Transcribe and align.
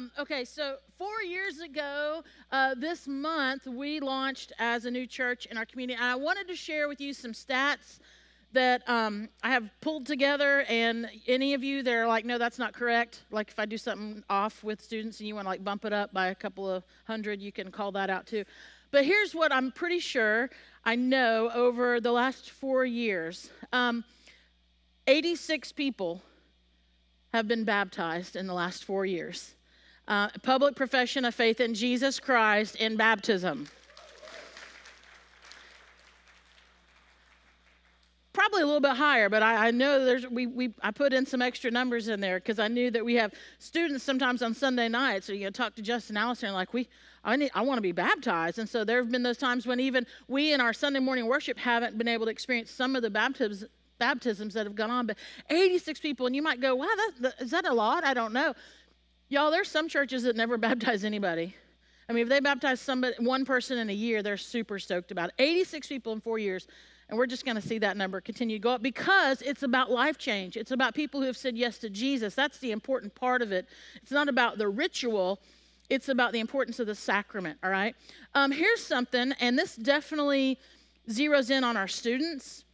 Um, 0.00 0.10
okay, 0.18 0.46
so 0.46 0.76
four 0.96 1.22
years 1.22 1.60
ago, 1.60 2.24
uh, 2.52 2.74
this 2.74 3.06
month, 3.06 3.66
we 3.66 4.00
launched 4.00 4.50
as 4.58 4.86
a 4.86 4.90
new 4.90 5.06
church 5.06 5.44
in 5.44 5.58
our 5.58 5.66
community. 5.66 6.00
And 6.00 6.10
I 6.10 6.14
wanted 6.14 6.48
to 6.48 6.56
share 6.56 6.88
with 6.88 7.02
you 7.02 7.12
some 7.12 7.32
stats 7.32 7.98
that 8.52 8.82
um, 8.88 9.28
I 9.42 9.50
have 9.50 9.68
pulled 9.82 10.06
together. 10.06 10.64
And 10.70 11.10
any 11.26 11.52
of 11.52 11.62
you 11.62 11.82
that 11.82 11.92
are 11.92 12.06
like, 12.06 12.24
no, 12.24 12.38
that's 12.38 12.58
not 12.58 12.72
correct, 12.72 13.24
like 13.30 13.50
if 13.50 13.58
I 13.58 13.66
do 13.66 13.76
something 13.76 14.24
off 14.30 14.64
with 14.64 14.80
students 14.80 15.20
and 15.20 15.28
you 15.28 15.34
want 15.34 15.44
to 15.44 15.50
like 15.50 15.62
bump 15.62 15.84
it 15.84 15.92
up 15.92 16.14
by 16.14 16.28
a 16.28 16.34
couple 16.34 16.66
of 16.66 16.82
hundred, 17.06 17.42
you 17.42 17.52
can 17.52 17.70
call 17.70 17.92
that 17.92 18.08
out 18.08 18.26
too. 18.26 18.44
But 18.92 19.04
here's 19.04 19.34
what 19.34 19.52
I'm 19.52 19.70
pretty 19.70 19.98
sure 19.98 20.48
I 20.82 20.96
know 20.96 21.50
over 21.52 22.00
the 22.00 22.12
last 22.12 22.52
four 22.52 22.86
years 22.86 23.50
um, 23.74 24.04
86 25.06 25.72
people 25.72 26.22
have 27.34 27.46
been 27.46 27.64
baptized 27.64 28.34
in 28.34 28.46
the 28.46 28.54
last 28.54 28.84
four 28.84 29.04
years 29.04 29.56
uh, 30.08 30.28
public 30.42 30.74
profession 30.74 31.24
of 31.24 31.34
faith 31.34 31.60
in 31.60 31.74
Jesus 31.74 32.18
Christ 32.18 32.76
in 32.76 32.96
baptism. 32.96 33.68
Probably 38.32 38.62
a 38.62 38.66
little 38.66 38.80
bit 38.80 38.96
higher, 38.96 39.28
but 39.28 39.42
I, 39.42 39.68
I 39.68 39.70
know 39.70 40.04
there's 40.04 40.26
we, 40.26 40.46
we 40.46 40.72
I 40.82 40.92
put 40.92 41.12
in 41.12 41.26
some 41.26 41.42
extra 41.42 41.70
numbers 41.70 42.08
in 42.08 42.20
there 42.20 42.38
because 42.38 42.58
I 42.58 42.68
knew 42.68 42.90
that 42.92 43.04
we 43.04 43.14
have 43.14 43.32
students 43.58 44.04
sometimes 44.04 44.40
on 44.40 44.54
Sunday 44.54 44.88
nights. 44.88 45.26
So 45.26 45.32
you 45.32 45.44
know, 45.44 45.50
talk 45.50 45.74
to 45.74 45.82
Justin 45.82 46.16
Allison 46.16 46.48
and 46.48 46.54
like 46.54 46.72
we 46.72 46.88
I 47.24 47.36
need 47.36 47.50
I 47.54 47.62
want 47.62 47.78
to 47.78 47.82
be 47.82 47.92
baptized, 47.92 48.58
and 48.58 48.68
so 48.68 48.84
there 48.84 48.98
have 48.98 49.10
been 49.10 49.24
those 49.24 49.36
times 49.36 49.66
when 49.66 49.80
even 49.80 50.06
we 50.28 50.52
in 50.52 50.60
our 50.60 50.72
Sunday 50.72 51.00
morning 51.00 51.26
worship 51.26 51.58
haven't 51.58 51.98
been 51.98 52.08
able 52.08 52.26
to 52.26 52.30
experience 52.30 52.70
some 52.70 52.94
of 52.94 53.02
the 53.02 53.10
baptisms 53.10 53.64
baptisms 54.00 54.54
that 54.54 54.66
have 54.66 54.74
gone 54.74 54.90
on. 54.90 55.06
But 55.06 55.18
86 55.48 56.00
people, 56.00 56.26
and 56.26 56.34
you 56.34 56.42
might 56.42 56.60
go, 56.60 56.74
wow, 56.74 56.88
that, 57.20 57.34
is 57.38 57.52
that 57.52 57.66
a 57.66 57.72
lot? 57.72 58.02
I 58.02 58.14
don't 58.14 58.32
know. 58.32 58.54
Y'all, 59.30 59.52
there's 59.52 59.70
some 59.70 59.88
churches 59.88 60.24
that 60.24 60.34
never 60.34 60.58
baptize 60.58 61.04
anybody. 61.04 61.54
I 62.08 62.12
mean, 62.12 62.24
if 62.24 62.28
they 62.28 62.40
baptize 62.40 62.80
somebody, 62.80 63.14
one 63.20 63.44
person 63.44 63.78
in 63.78 63.88
a 63.88 63.94
year, 63.94 64.22
they're 64.22 64.36
super 64.36 64.80
stoked 64.80 65.12
about 65.12 65.28
it. 65.28 65.36
86 65.38 65.86
people 65.86 66.12
in 66.12 66.20
four 66.20 66.40
years. 66.40 66.66
And 67.08 67.16
we're 67.16 67.26
just 67.26 67.44
going 67.44 67.54
to 67.54 67.62
see 67.62 67.78
that 67.78 67.96
number 67.96 68.20
continue 68.20 68.56
to 68.56 68.62
go 68.62 68.70
up 68.70 68.82
because 68.82 69.40
it's 69.42 69.62
about 69.62 69.90
life 69.90 70.18
change. 70.18 70.56
It's 70.56 70.72
about 70.72 70.94
people 70.94 71.20
who 71.20 71.26
have 71.26 71.36
said 71.36 71.56
yes 71.56 71.78
to 71.78 71.90
Jesus. 71.90 72.34
That's 72.34 72.58
the 72.58 72.72
important 72.72 73.14
part 73.14 73.40
of 73.40 73.52
it. 73.52 73.68
It's 74.02 74.10
not 74.10 74.28
about 74.28 74.58
the 74.58 74.68
ritual, 74.68 75.38
it's 75.88 76.08
about 76.08 76.32
the 76.32 76.40
importance 76.40 76.78
of 76.80 76.88
the 76.88 76.94
sacrament, 76.94 77.58
all 77.64 77.70
right? 77.70 77.94
Um, 78.34 78.52
here's 78.52 78.84
something, 78.84 79.32
and 79.40 79.58
this 79.58 79.74
definitely 79.74 80.58
zeroes 81.08 81.50
in 81.50 81.64
on 81.64 81.76
our 81.76 81.88
students. 81.88 82.64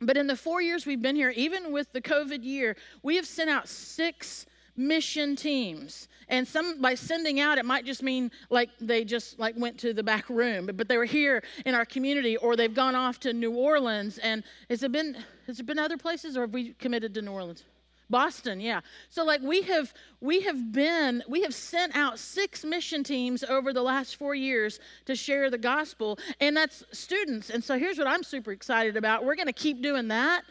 But 0.00 0.16
in 0.16 0.26
the 0.26 0.36
four 0.36 0.62
years 0.62 0.86
we've 0.86 1.02
been 1.02 1.16
here, 1.16 1.30
even 1.30 1.72
with 1.72 1.92
the 1.92 2.00
COVID 2.00 2.42
year, 2.44 2.76
we 3.02 3.16
have 3.16 3.26
sent 3.26 3.50
out 3.50 3.68
six 3.68 4.46
mission 4.78 5.34
teams 5.34 6.08
and 6.28 6.46
some 6.46 6.80
by 6.80 6.94
sending 6.94 7.40
out 7.40 7.58
it 7.58 7.64
might 7.64 7.84
just 7.84 8.02
mean 8.02 8.30
like 8.48 8.70
they 8.80 9.04
just 9.04 9.38
like 9.38 9.54
went 9.58 9.76
to 9.76 9.92
the 9.92 10.02
back 10.02 10.28
room 10.30 10.66
but, 10.66 10.76
but 10.76 10.88
they 10.88 10.96
were 10.96 11.04
here 11.04 11.42
in 11.66 11.74
our 11.74 11.84
community 11.84 12.36
or 12.36 12.54
they've 12.54 12.74
gone 12.74 12.94
off 12.94 13.18
to 13.18 13.32
new 13.32 13.52
orleans 13.52 14.18
and 14.18 14.44
has 14.70 14.82
it 14.82 14.92
been 14.92 15.16
has 15.46 15.58
it 15.58 15.66
been 15.66 15.78
other 15.78 15.96
places 15.96 16.36
or 16.36 16.42
have 16.42 16.52
we 16.52 16.72
committed 16.74 17.12
to 17.12 17.20
new 17.20 17.32
orleans 17.32 17.64
Boston, 18.10 18.58
yeah. 18.60 18.80
So 19.10 19.22
like 19.24 19.42
we 19.42 19.62
have 19.62 19.92
we 20.20 20.40
have 20.40 20.72
been 20.72 21.22
we 21.28 21.42
have 21.42 21.54
sent 21.54 21.94
out 21.94 22.18
six 22.18 22.64
mission 22.64 23.04
teams 23.04 23.44
over 23.44 23.72
the 23.72 23.82
last 23.82 24.16
4 24.16 24.34
years 24.34 24.80
to 25.04 25.14
share 25.14 25.50
the 25.50 25.58
gospel 25.58 26.18
and 26.40 26.56
that's 26.56 26.82
students. 26.92 27.50
And 27.50 27.62
so 27.62 27.78
here's 27.78 27.98
what 27.98 28.06
I'm 28.06 28.22
super 28.22 28.52
excited 28.52 28.96
about. 28.96 29.24
We're 29.24 29.36
going 29.36 29.46
to 29.46 29.52
keep 29.52 29.82
doing 29.82 30.08
that, 30.08 30.44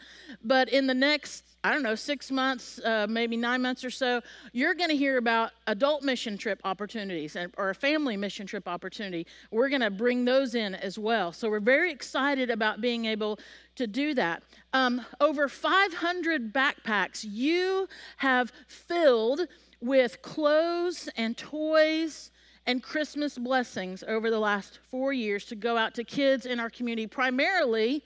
but 0.44 0.68
in 0.68 0.86
the 0.86 0.94
next 0.94 1.47
I 1.68 1.72
don't 1.72 1.82
know, 1.82 1.96
six 1.96 2.30
months, 2.30 2.80
uh, 2.82 3.06
maybe 3.10 3.36
nine 3.36 3.60
months 3.60 3.84
or 3.84 3.90
so, 3.90 4.22
you're 4.54 4.72
going 4.72 4.88
to 4.88 4.96
hear 4.96 5.18
about 5.18 5.50
adult 5.66 6.02
mission 6.02 6.38
trip 6.38 6.62
opportunities 6.64 7.36
or 7.58 7.68
a 7.68 7.74
family 7.74 8.16
mission 8.16 8.46
trip 8.46 8.66
opportunity. 8.66 9.26
We're 9.50 9.68
going 9.68 9.82
to 9.82 9.90
bring 9.90 10.24
those 10.24 10.54
in 10.54 10.74
as 10.76 10.98
well. 10.98 11.30
So 11.30 11.50
we're 11.50 11.60
very 11.60 11.92
excited 11.92 12.48
about 12.48 12.80
being 12.80 13.04
able 13.04 13.38
to 13.76 13.86
do 13.86 14.14
that. 14.14 14.44
Um, 14.72 15.04
over 15.20 15.46
500 15.46 16.54
backpacks 16.54 17.26
you 17.28 17.86
have 18.16 18.50
filled 18.66 19.42
with 19.82 20.22
clothes 20.22 21.10
and 21.18 21.36
toys 21.36 22.30
and 22.64 22.82
Christmas 22.82 23.36
blessings 23.36 24.02
over 24.08 24.30
the 24.30 24.38
last 24.38 24.78
four 24.90 25.12
years 25.12 25.44
to 25.46 25.54
go 25.54 25.76
out 25.76 25.94
to 25.96 26.04
kids 26.04 26.46
in 26.46 26.60
our 26.60 26.70
community, 26.70 27.06
primarily 27.06 28.02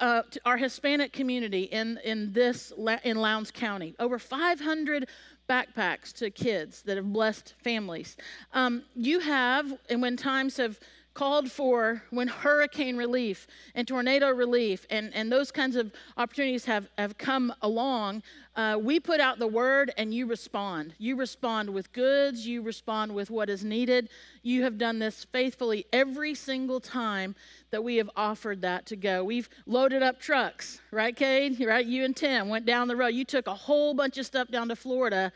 uh, 0.00 0.22
our 0.44 0.56
Hispanic 0.56 1.12
community 1.12 1.64
in, 1.64 1.98
in 2.04 2.32
this 2.32 2.72
in 3.04 3.16
Lowndes 3.16 3.50
County. 3.50 3.94
Over 3.98 4.18
500 4.18 5.08
backpacks 5.48 6.12
to 6.14 6.30
kids 6.30 6.82
that 6.82 6.96
have 6.96 7.12
blessed 7.12 7.54
families. 7.62 8.16
Um, 8.52 8.82
you 8.94 9.20
have, 9.20 9.72
and 9.88 10.02
when 10.02 10.16
times 10.16 10.56
have 10.56 10.78
called 11.16 11.50
for 11.50 12.02
when 12.10 12.28
hurricane 12.28 12.94
relief 12.94 13.46
and 13.74 13.88
tornado 13.88 14.28
relief 14.28 14.86
and, 14.90 15.14
and 15.14 15.32
those 15.32 15.50
kinds 15.50 15.74
of 15.74 15.90
opportunities 16.18 16.66
have, 16.66 16.86
have 16.98 17.16
come 17.16 17.54
along, 17.62 18.22
uh, 18.54 18.78
we 18.78 19.00
put 19.00 19.18
out 19.18 19.38
the 19.38 19.46
word 19.46 19.90
and 19.96 20.12
you 20.12 20.26
respond. 20.26 20.92
You 20.98 21.16
respond 21.16 21.70
with 21.70 21.90
goods, 21.94 22.46
you 22.46 22.60
respond 22.60 23.14
with 23.14 23.30
what 23.30 23.48
is 23.48 23.64
needed. 23.64 24.10
You 24.42 24.62
have 24.64 24.76
done 24.76 24.98
this 24.98 25.24
faithfully 25.32 25.86
every 25.90 26.34
single 26.34 26.80
time 26.80 27.34
that 27.70 27.82
we 27.82 27.96
have 27.96 28.10
offered 28.14 28.60
that 28.60 28.84
to 28.86 28.96
go. 28.96 29.24
We've 29.24 29.48
loaded 29.64 30.02
up 30.02 30.20
trucks, 30.20 30.82
right, 30.90 31.16
Cade? 31.16 31.56
Right? 31.66 31.86
You 31.86 32.04
and 32.04 32.14
Tim 32.14 32.50
went 32.50 32.66
down 32.66 32.88
the 32.88 32.96
road. 32.96 33.08
You 33.08 33.24
took 33.24 33.46
a 33.46 33.54
whole 33.54 33.94
bunch 33.94 34.18
of 34.18 34.26
stuff 34.26 34.48
down 34.48 34.68
to 34.68 34.76
Florida 34.76 35.32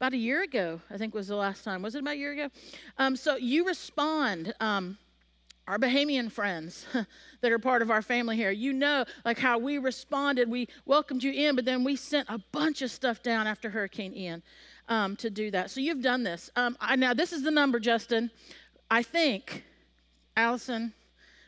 about 0.00 0.12
a 0.12 0.16
year 0.16 0.42
ago, 0.42 0.80
I 0.90 0.98
think 0.98 1.14
was 1.14 1.28
the 1.28 1.36
last 1.36 1.62
time. 1.62 1.82
Was 1.82 1.94
it 1.94 2.00
about 2.00 2.14
a 2.14 2.18
year 2.18 2.32
ago? 2.32 2.48
Um, 2.98 3.14
so 3.14 3.36
you 3.36 3.66
respond. 3.66 4.52
Um, 4.58 4.98
our 5.70 5.78
Bahamian 5.78 6.32
friends 6.32 6.84
that 7.42 7.52
are 7.52 7.58
part 7.60 7.80
of 7.80 7.92
our 7.92 8.02
family 8.02 8.34
here, 8.34 8.50
you 8.50 8.72
know, 8.72 9.04
like 9.24 9.38
how 9.38 9.56
we 9.56 9.78
responded. 9.78 10.50
We 10.50 10.68
welcomed 10.84 11.22
you 11.22 11.30
in, 11.30 11.54
but 11.54 11.64
then 11.64 11.84
we 11.84 11.94
sent 11.94 12.28
a 12.28 12.40
bunch 12.50 12.82
of 12.82 12.90
stuff 12.90 13.22
down 13.22 13.46
after 13.46 13.70
Hurricane 13.70 14.12
Ian 14.12 14.42
um, 14.88 15.14
to 15.14 15.30
do 15.30 15.48
that. 15.52 15.70
So 15.70 15.80
you've 15.80 16.02
done 16.02 16.24
this. 16.24 16.50
Um, 16.56 16.76
I, 16.80 16.96
now, 16.96 17.14
this 17.14 17.32
is 17.32 17.44
the 17.44 17.52
number, 17.52 17.78
Justin. 17.78 18.32
I 18.90 19.04
think, 19.04 19.62
Allison, 20.36 20.92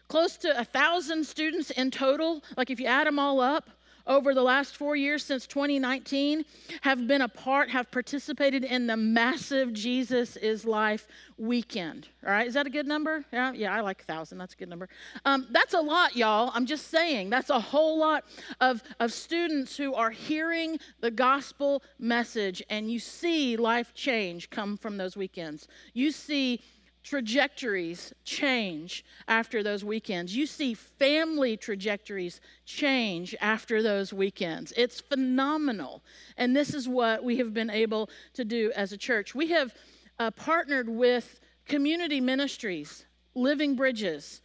close 0.07 0.37
to 0.37 0.57
a 0.57 0.65
thousand 0.65 1.27
students 1.27 1.73
in 1.73 1.91
total. 1.91 2.45
Like 2.57 2.71
if 2.71 2.79
you 2.79 2.87
add 2.87 3.09
them 3.09 3.19
all 3.19 3.41
up, 3.41 3.71
over 4.07 4.35
the 4.35 4.43
last 4.43 4.77
four 4.77 4.97
years 4.97 5.25
since 5.25 5.47
2019 5.47 6.45
have 6.83 7.07
been 7.07 7.23
a 7.23 7.29
part, 7.29 7.71
have 7.71 7.91
participated 7.91 8.65
in 8.65 8.87
the 8.87 8.97
massive 8.97 9.73
Jesus 9.73 10.37
is 10.37 10.65
Life 10.65 11.07
weekend. 11.39 12.09
All 12.25 12.33
right, 12.33 12.47
is 12.47 12.55
that 12.55 12.67
a 12.67 12.71
good 12.71 12.87
number? 12.87 13.25
Yeah, 13.33 13.53
yeah, 13.53 13.75
I 13.75 13.81
like 13.81 14.03
a 14.03 14.05
thousand. 14.05 14.39
That's 14.39 14.55
a 14.55 14.57
good 14.57 14.69
number. 14.69 14.89
Um, 15.25 15.47
that's 15.51 15.75
a 15.75 15.81
lot, 15.81 16.15
y'all. 16.17 16.51
I'm 16.55 16.67
just 16.67 16.89
saying, 16.89 17.31
that's 17.31 17.51
a 17.51 17.61
whole 17.61 17.99
lot 17.99 18.25
of, 18.61 18.83
of 19.01 19.13
students 19.13 19.77
who 19.77 19.95
are 19.95 20.11
hearing 20.11 20.79
the 21.01 21.11
gospel 21.11 21.83
message, 21.99 22.63
and 22.71 22.91
you 22.91 22.99
see 22.99 23.57
life 23.57 23.93
change 23.95 24.51
come 24.51 24.77
from 24.77 24.97
those 24.97 25.17
weekends. 25.17 25.69
You 25.95 26.11
see 26.13 26.61
trajectories 27.03 28.13
change 28.25 29.05
after 29.29 29.63
those 29.63 29.85
weekends. 29.85 30.35
You 30.35 30.47
see 30.47 30.75
family 30.75 31.57
trajectories 31.57 32.41
change 32.65 33.35
after 33.41 33.83
those 33.83 34.13
weekends. 34.13 34.73
It's 34.77 35.01
phenomenal. 35.01 36.03
And 36.37 36.57
this 36.57 36.75
is 36.75 36.89
what 36.89 37.25
we 37.25 37.37
have 37.39 37.53
been 37.53 37.71
able 37.71 38.09
to 38.35 38.45
do 38.45 38.73
as 38.77 38.93
a 38.93 38.97
church. 38.97 39.35
We 39.35 39.49
have 39.49 39.75
uh, 40.19 40.31
partnered 40.31 40.89
with 40.89 41.41
community 41.67 42.21
ministries, 42.21 43.07
Living 43.35 43.75
Bridges, 43.75 44.41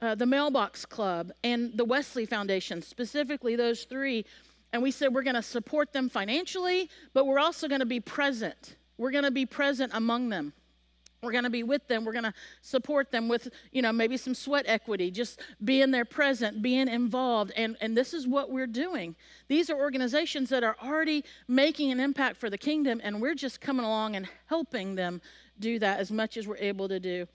uh, 0.00 0.14
the 0.14 0.26
Mailbox 0.26 0.86
Club, 0.86 1.32
and 1.44 1.76
the 1.76 1.84
Wesley 1.84 2.24
Foundation, 2.24 2.80
specifically 2.80 3.56
those 3.56 3.84
three. 3.84 4.24
And 4.72 4.82
we 4.82 4.90
said 4.90 5.12
we're 5.12 5.22
going 5.22 5.34
to 5.34 5.42
support 5.42 5.92
them 5.92 6.08
financially, 6.08 6.88
but 7.14 7.26
we're 7.26 7.38
also 7.38 7.68
going 7.68 7.80
to 7.80 7.86
be 7.86 8.00
present. 8.00 8.76
We're 8.96 9.10
going 9.10 9.24
to 9.24 9.30
be 9.30 9.46
present 9.46 9.92
among 9.94 10.28
them. 10.28 10.52
We're 11.22 11.32
going 11.32 11.44
to 11.44 11.50
be 11.50 11.64
with 11.64 11.86
them. 11.88 12.04
We're 12.04 12.12
going 12.12 12.24
to 12.24 12.34
support 12.62 13.10
them 13.10 13.28
with, 13.28 13.48
you 13.72 13.82
know, 13.82 13.92
maybe 13.92 14.16
some 14.16 14.34
sweat 14.34 14.66
equity, 14.68 15.10
just 15.10 15.40
being 15.64 15.90
there 15.90 16.04
present, 16.04 16.62
being 16.62 16.86
involved. 16.86 17.52
And, 17.56 17.76
and 17.80 17.96
this 17.96 18.14
is 18.14 18.28
what 18.28 18.50
we're 18.50 18.68
doing. 18.68 19.16
These 19.48 19.68
are 19.68 19.76
organizations 19.76 20.48
that 20.50 20.62
are 20.62 20.76
already 20.82 21.24
making 21.48 21.90
an 21.90 21.98
impact 21.98 22.36
for 22.36 22.50
the 22.50 22.58
kingdom, 22.58 23.00
and 23.02 23.20
we're 23.20 23.34
just 23.34 23.60
coming 23.60 23.84
along 23.84 24.14
and 24.14 24.28
helping 24.46 24.94
them 24.94 25.20
do 25.58 25.80
that 25.80 25.98
as 25.98 26.12
much 26.12 26.36
as 26.36 26.46
we're 26.46 26.56
able 26.58 26.88
to 26.88 27.00
do. 27.00 27.26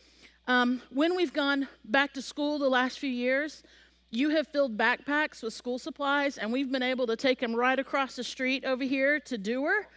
Um, 0.48 0.82
when 0.90 1.16
we've 1.16 1.34
gone 1.34 1.68
back 1.84 2.14
to 2.14 2.22
school 2.22 2.60
the 2.60 2.70
last 2.70 3.00
few 3.00 3.10
years, 3.10 3.64
you 4.12 4.30
have 4.30 4.48
filled 4.48 4.78
backpacks 4.78 5.44
with 5.44 5.54
school 5.54 5.78
supplies, 5.78 6.38
and 6.38 6.54
we've 6.54 6.72
been 6.72 6.84
able 6.84 7.08
to 7.08 7.18
take 7.18 7.40
them 7.40 7.54
right 7.54 7.80
across 7.80 8.16
the 8.16 8.24
street 8.24 8.64
over 8.64 8.84
here 8.84 9.20
to 9.22 9.38
Dewar. 9.38 9.88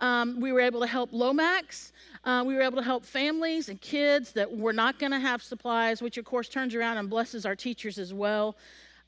Um, 0.00 0.40
we 0.40 0.52
were 0.52 0.60
able 0.60 0.80
to 0.80 0.86
help 0.86 1.10
Lomax. 1.12 1.92
Uh, 2.24 2.42
we 2.46 2.54
were 2.54 2.62
able 2.62 2.76
to 2.76 2.82
help 2.82 3.04
families 3.04 3.68
and 3.68 3.80
kids 3.80 4.32
that 4.32 4.50
were 4.50 4.72
not 4.72 4.98
going 4.98 5.12
to 5.12 5.18
have 5.18 5.42
supplies, 5.42 6.02
which 6.02 6.18
of 6.18 6.24
course 6.24 6.48
turns 6.48 6.74
around 6.74 6.98
and 6.98 7.08
blesses 7.08 7.46
our 7.46 7.56
teachers 7.56 7.98
as 7.98 8.12
well. 8.12 8.56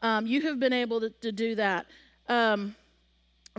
Um, 0.02 0.26
you 0.26 0.40
have 0.42 0.58
been 0.58 0.72
able 0.72 1.00
to, 1.00 1.10
to 1.10 1.32
do 1.32 1.54
that. 1.56 1.86
Um, 2.28 2.74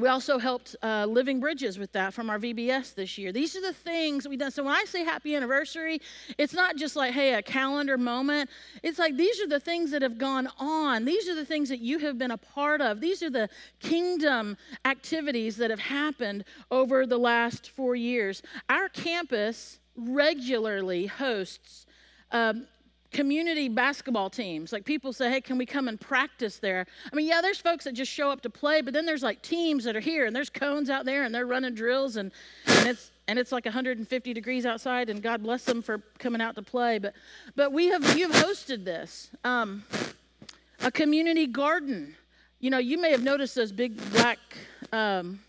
we 0.01 0.07
also 0.07 0.37
helped 0.37 0.75
uh, 0.81 1.05
Living 1.05 1.39
Bridges 1.39 1.77
with 1.77 1.91
that 1.93 2.13
from 2.13 2.29
our 2.29 2.39
VBS 2.39 2.95
this 2.95 3.17
year. 3.17 3.31
These 3.31 3.55
are 3.55 3.61
the 3.61 3.73
things 3.73 4.27
we've 4.27 4.39
done. 4.39 4.51
So 4.51 4.63
when 4.63 4.73
I 4.73 4.83
say 4.85 5.03
happy 5.03 5.35
anniversary, 5.35 6.01
it's 6.37 6.53
not 6.53 6.75
just 6.75 6.95
like, 6.95 7.13
hey, 7.13 7.33
a 7.33 7.41
calendar 7.41 7.97
moment. 7.97 8.49
It's 8.83 8.99
like 8.99 9.17
these 9.17 9.41
are 9.41 9.47
the 9.47 9.59
things 9.59 9.91
that 9.91 10.01
have 10.01 10.17
gone 10.17 10.47
on. 10.59 11.05
These 11.05 11.27
are 11.27 11.35
the 11.35 11.45
things 11.45 11.69
that 11.69 11.79
you 11.79 11.99
have 11.99 12.17
been 12.17 12.31
a 12.31 12.37
part 12.37 12.81
of. 12.81 13.01
These 13.01 13.23
are 13.23 13.29
the 13.29 13.49
kingdom 13.79 14.57
activities 14.85 15.57
that 15.57 15.69
have 15.69 15.79
happened 15.79 16.45
over 16.71 17.05
the 17.05 17.17
last 17.17 17.71
four 17.71 17.95
years. 17.95 18.41
Our 18.69 18.89
campus 18.89 19.79
regularly 19.95 21.07
hosts 21.07 21.85
um, 22.31 22.67
community 23.11 23.69
basketball 23.69 24.29
teams. 24.29 24.71
Like 24.71 24.85
people 24.85 25.13
say, 25.13 25.29
hey, 25.29 25.41
can 25.41 25.57
we 25.57 25.65
come 25.65 25.87
and 25.87 25.99
practice 25.99 26.57
there? 26.57 26.85
I 27.11 27.15
mean, 27.15 27.27
yeah, 27.27 27.41
there's 27.41 27.59
folks 27.59 27.85
that 27.85 27.93
just 27.93 28.11
show 28.11 28.29
up 28.29 28.41
to 28.41 28.49
play, 28.49 28.81
but 28.81 28.93
then 28.93 29.05
there's 29.05 29.23
like 29.23 29.41
teams 29.41 29.83
that 29.85 29.95
are 29.95 30.01
here 30.01 30.25
and 30.25 30.35
there's 30.35 30.49
cones 30.49 30.89
out 30.89 31.05
there 31.05 31.23
and 31.23 31.33
they're 31.33 31.47
running 31.47 31.73
drills 31.73 32.15
and, 32.15 32.31
and 32.67 32.87
it's 32.87 33.11
and 33.27 33.37
it's 33.37 33.51
like 33.51 33.65
150 33.65 34.33
degrees 34.33 34.65
outside 34.65 35.07
and 35.07 35.21
God 35.21 35.43
bless 35.43 35.63
them 35.63 35.83
for 35.83 36.01
coming 36.17 36.41
out 36.41 36.55
to 36.55 36.63
play. 36.63 36.97
But 36.97 37.13
but 37.55 37.71
we 37.71 37.87
have 37.87 38.17
you've 38.17 38.31
hosted 38.31 38.83
this. 38.83 39.29
Um, 39.43 39.83
a 40.81 40.91
community 40.91 41.45
garden. 41.45 42.15
You 42.59 42.69
know, 42.69 42.77
you 42.77 42.99
may 42.99 43.11
have 43.11 43.23
noticed 43.23 43.55
those 43.55 43.71
big 43.71 43.97
black 44.11 44.39
um, 44.91 45.39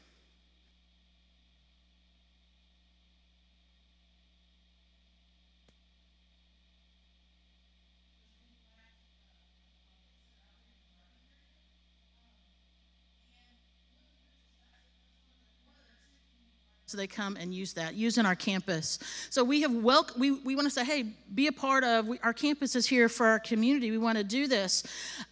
So 16.90 16.96
they 16.96 17.06
come 17.06 17.36
and 17.36 17.54
use 17.54 17.72
that, 17.74 17.94
using 17.94 18.26
our 18.26 18.34
campus. 18.34 18.98
So 19.30 19.44
we 19.44 19.60
have 19.60 19.72
welcome. 19.72 20.18
We, 20.18 20.32
we 20.32 20.56
want 20.56 20.66
to 20.66 20.74
say, 20.74 20.84
hey, 20.84 21.04
be 21.32 21.46
a 21.46 21.52
part 21.52 21.84
of. 21.84 22.08
We, 22.08 22.18
our 22.24 22.32
campus 22.32 22.74
is 22.74 22.84
here 22.84 23.08
for 23.08 23.26
our 23.26 23.38
community. 23.38 23.92
We 23.92 23.98
want 23.98 24.18
to 24.18 24.24
do 24.24 24.48
this. 24.48 24.82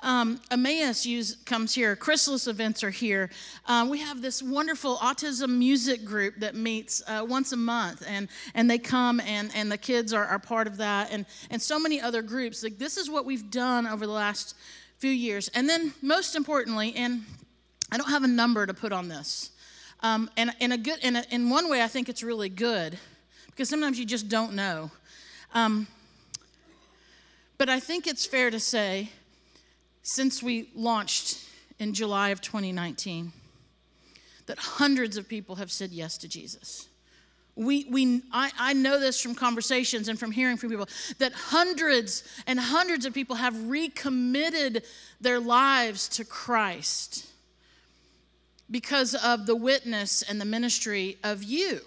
Um, 0.01 0.41
Emmaus 0.53 1.05
use, 1.05 1.35
comes 1.47 1.75
here. 1.75 1.97
Chrysalis 1.97 2.47
events 2.47 2.85
are 2.85 2.91
here. 2.91 3.31
Um, 3.67 3.89
we 3.89 3.99
have 3.99 4.23
this 4.23 4.41
wonderful 4.41 4.99
autism 4.99 5.59
music 5.59 6.05
group 6.05 6.37
that 6.39 6.55
meets 6.55 7.03
uh, 7.09 7.27
once 7.29 7.51
a 7.51 7.57
month, 7.57 8.05
and 8.07 8.29
and 8.55 8.71
they 8.71 8.79
come 8.79 9.19
and 9.19 9.51
and 9.53 9.69
the 9.69 9.79
kids 9.79 10.13
are, 10.13 10.27
are 10.27 10.39
part 10.39 10.69
of 10.69 10.77
that, 10.77 11.11
and 11.11 11.27
and 11.51 11.61
so 11.61 11.77
many 11.77 12.01
other 12.01 12.23
groups. 12.23 12.63
Like 12.63 12.79
this 12.79 12.97
is 12.97 13.11
what 13.11 13.25
we've 13.25 13.51
done 13.51 13.85
over 13.85 14.07
the 14.07 14.13
last 14.13 14.55
few 14.99 15.11
years, 15.11 15.51
and 15.57 15.69
then 15.69 15.93
most 16.03 16.37
importantly, 16.37 16.95
and 16.95 17.23
I 17.91 17.97
don't 17.97 18.11
have 18.11 18.23
a 18.23 18.29
number 18.29 18.65
to 18.65 18.75
put 18.75 18.93
on 18.93 19.09
this. 19.09 19.51
Um, 20.01 20.31
and 20.37 20.53
in, 20.61 20.73
a 20.73 20.79
good, 20.79 20.99
in, 21.03 21.17
a, 21.17 21.25
in 21.31 21.51
one 21.51 21.69
way, 21.69 21.83
I 21.83 21.89
think 21.89 22.09
it's 22.09 22.23
really 22.23 22.49
good 22.49 22.99
because 23.47 23.69
sometimes 23.69 23.99
you 23.99 24.05
just 24.05 24.29
don't 24.29 24.55
know. 24.55 24.91
Um, 25.55 25.89
but 27.57 27.69
I 27.69 27.81
think 27.81 28.07
it's 28.07 28.25
fair 28.25 28.51
to 28.51 28.61
say, 28.61 29.11
since 30.03 30.43
we 30.43 30.71
launched 30.77 31.45
in 31.81 31.93
July 31.93 32.29
of 32.29 32.41
2019, 32.41 33.33
that 34.47 34.59
hundreds 34.59 35.17
of 35.17 35.29
people 35.29 35.57
have 35.57 35.73
said 35.73 35.91
yes 35.91 36.17
to 36.19 36.29
Jesus. 36.29 36.87
We, 37.57 37.87
we, 37.91 38.23
I, 38.31 38.53
I 38.57 38.73
know 38.73 39.01
this 39.01 39.21
from 39.21 39.35
conversations 39.35 40.09
and 40.09 40.17
from 40.17 40.31
hearing 40.31 40.57
from 40.57 40.71
people 40.71 40.89
that 41.19 41.33
hundreds 41.33 42.23
and 42.47 42.61
hundreds 42.61 43.05
of 43.05 43.13
people 43.13 43.35
have 43.35 43.69
recommitted 43.69 44.85
their 45.21 45.41
lives 45.41 46.09
to 46.11 46.25
Christ 46.25 47.27
because 48.71 49.15
of 49.15 49.47
the 49.47 49.57
witness 49.57 50.23
and 50.23 50.41
the 50.41 50.45
ministry 50.45 51.19
of 51.25 51.43
you. 51.43 51.81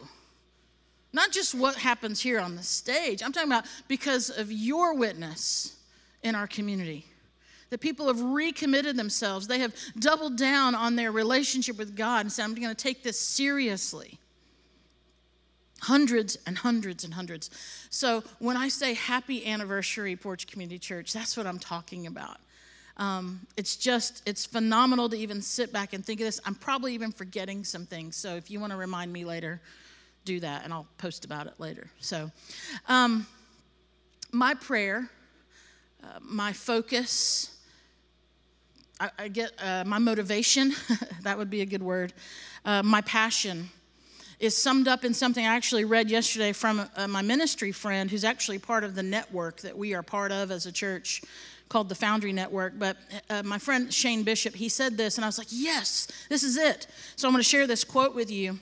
Not 1.14 1.32
just 1.32 1.54
what 1.54 1.76
happens 1.76 2.22
here 2.22 2.40
on 2.40 2.56
the 2.56 2.64
stage, 2.64 3.22
I'm 3.22 3.34
talking 3.34 3.52
about 3.52 3.66
because 3.88 4.30
of 4.30 4.52
your 4.52 4.96
witness 4.96 5.76
in 6.24 6.36
our 6.36 6.48
community. 6.48 7.06
That 7.70 7.80
people 7.80 8.08
have 8.08 8.22
recommitted 8.22 8.98
themselves, 8.98 9.48
they 9.48 9.60
have 9.60 9.74
doubled 9.98 10.38
down 10.38 10.76
on 10.76 10.96
their 10.96 11.12
relationship 11.12 11.78
with 11.78 11.96
God 11.96 12.22
and 12.22 12.32
said, 12.32 12.44
I'm 12.44 12.56
going 12.56 12.68
to 12.68 12.76
take 12.76 13.04
this 13.04 13.20
seriously. 13.20 14.20
Hundreds 15.82 16.38
and 16.46 16.58
hundreds 16.58 17.04
and 17.04 17.14
hundreds. 17.14 17.50
So 17.90 18.24
when 18.40 18.56
I 18.56 18.68
say 18.68 18.94
happy 18.94 19.48
anniversary, 19.48 20.16
Porch 20.16 20.48
Community 20.48 20.80
Church, 20.80 21.12
that's 21.12 21.36
what 21.36 21.48
I'm 21.48 21.60
talking 21.60 22.08
about. 22.08 22.38
Um, 23.02 23.48
it's 23.58 23.78
just, 23.78 24.22
it's 24.28 24.46
phenomenal 24.46 25.10
to 25.10 25.18
even 25.18 25.42
sit 25.42 25.74
back 25.74 25.94
and 25.94 26.06
think 26.06 26.20
of 26.20 26.28
this. 26.28 26.40
I'm 26.46 26.54
probably 26.54 26.94
even 26.94 27.12
forgetting 27.12 27.64
some 27.64 27.88
things. 27.88 28.16
So 28.16 28.36
if 28.36 28.52
you 28.52 28.60
want 28.60 28.74
to 28.74 28.78
remind 28.78 29.12
me 29.12 29.26
later, 29.26 29.60
do 30.24 30.40
that 30.42 30.64
and 30.64 30.72
I'll 30.72 30.86
post 31.00 31.26
about 31.26 31.48
it 31.48 31.56
later. 31.58 31.90
So, 32.00 32.30
um, 32.88 33.26
my 34.32 34.54
prayer, 34.54 35.10
uh, 36.04 36.20
my 36.22 36.54
focus, 36.54 37.58
I, 39.00 39.10
I 39.18 39.28
get 39.30 39.52
uh, 39.60 39.84
my 39.84 39.98
motivation, 39.98 40.74
that 41.24 41.40
would 41.40 41.50
be 41.50 41.62
a 41.62 41.66
good 41.66 41.82
word, 41.82 42.14
uh, 42.66 42.84
my 42.84 43.02
passion 43.02 43.72
is 44.40 44.56
summed 44.56 44.88
up 44.88 45.04
in 45.04 45.16
something 45.16 45.44
I 45.44 45.56
actually 45.56 45.86
read 45.86 46.12
yesterday 46.12 46.52
from 46.52 46.88
uh, 46.96 47.08
my 47.08 47.24
ministry 47.24 47.72
friend 47.72 48.12
who's 48.12 48.24
actually 48.24 48.60
part 48.60 48.84
of 48.84 48.94
the 48.94 49.04
network 49.04 49.62
that 49.62 49.76
we 49.76 49.96
are 49.96 50.04
part 50.04 50.32
of 50.32 50.52
as 50.52 50.68
a 50.68 50.72
church 50.72 51.24
called 51.72 51.88
the 51.88 51.96
Foundry 51.96 52.34
Network. 52.34 52.74
But 52.78 52.98
uh, 53.30 53.44
my 53.44 53.58
friend 53.58 53.92
Shane 53.94 54.24
Bishop, 54.24 54.54
he 54.54 54.68
said 54.68 54.98
this, 54.98 55.18
and 55.18 55.24
I 55.24 55.28
was 55.28 55.38
like, 55.38 55.48
yes, 55.50 56.08
this 56.30 56.44
is 56.44 56.58
it. 56.58 56.88
So 57.16 57.28
I'm 57.28 57.34
going 57.34 57.42
to 57.42 57.50
share 57.50 57.66
this 57.66 57.86
quote 57.86 58.14
with 58.14 58.30
you. 58.30 58.60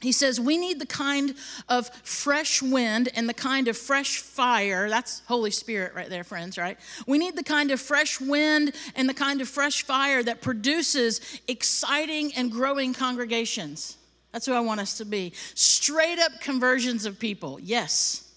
He 0.00 0.12
says, 0.12 0.38
We 0.38 0.58
need 0.58 0.78
the 0.78 0.86
kind 0.86 1.34
of 1.68 1.88
fresh 2.04 2.62
wind 2.62 3.08
and 3.16 3.28
the 3.28 3.34
kind 3.34 3.66
of 3.66 3.76
fresh 3.76 4.18
fire. 4.18 4.88
That's 4.88 5.22
Holy 5.26 5.50
Spirit 5.50 5.92
right 5.94 6.08
there, 6.08 6.22
friends, 6.22 6.56
right? 6.56 6.78
We 7.08 7.18
need 7.18 7.34
the 7.34 7.42
kind 7.42 7.72
of 7.72 7.80
fresh 7.80 8.20
wind 8.20 8.74
and 8.94 9.08
the 9.08 9.14
kind 9.14 9.40
of 9.40 9.48
fresh 9.48 9.82
fire 9.82 10.22
that 10.22 10.40
produces 10.40 11.40
exciting 11.48 12.32
and 12.36 12.52
growing 12.52 12.94
congregations. 12.94 13.96
That's 14.30 14.46
who 14.46 14.52
I 14.52 14.60
want 14.60 14.78
us 14.78 14.98
to 14.98 15.04
be. 15.04 15.32
Straight 15.54 16.20
up 16.20 16.30
conversions 16.40 17.04
of 17.04 17.18
people, 17.18 17.58
yes. 17.60 18.30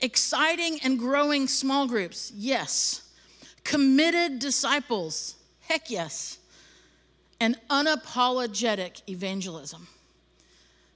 Exciting 0.00 0.78
and 0.82 0.98
growing 0.98 1.48
small 1.48 1.86
groups, 1.86 2.32
yes. 2.34 3.03
Committed 3.64 4.38
disciples, 4.38 5.36
heck 5.60 5.90
yes. 5.90 6.38
And 7.40 7.56
unapologetic 7.68 9.02
evangelism. 9.08 9.88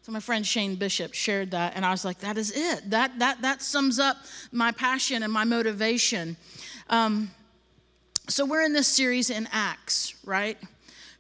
So 0.03 0.13
my 0.13 0.21
friend 0.21 0.47
Shane 0.47 0.77
Bishop 0.77 1.13
shared 1.13 1.51
that, 1.51 1.75
and 1.77 1.85
I 1.85 1.91
was 1.91 2.05
like, 2.05 2.21
that 2.21 2.39
is 2.39 2.51
it. 2.51 2.91
That, 2.91 3.19
that, 3.19 3.43
that 3.43 3.61
sums 3.61 3.99
up 3.99 4.17
my 4.53 4.73
passion 4.73 5.23
and 5.23 5.33
my 5.33 5.45
motivation. 5.45 6.37
Um, 6.89 7.31
so 8.29 8.47
we're 8.47 8.63
in 8.63 8.73
this 8.73 8.89
series 8.89 9.29
in 9.29 9.49
Acts, 9.53 10.15
right? 10.25 10.57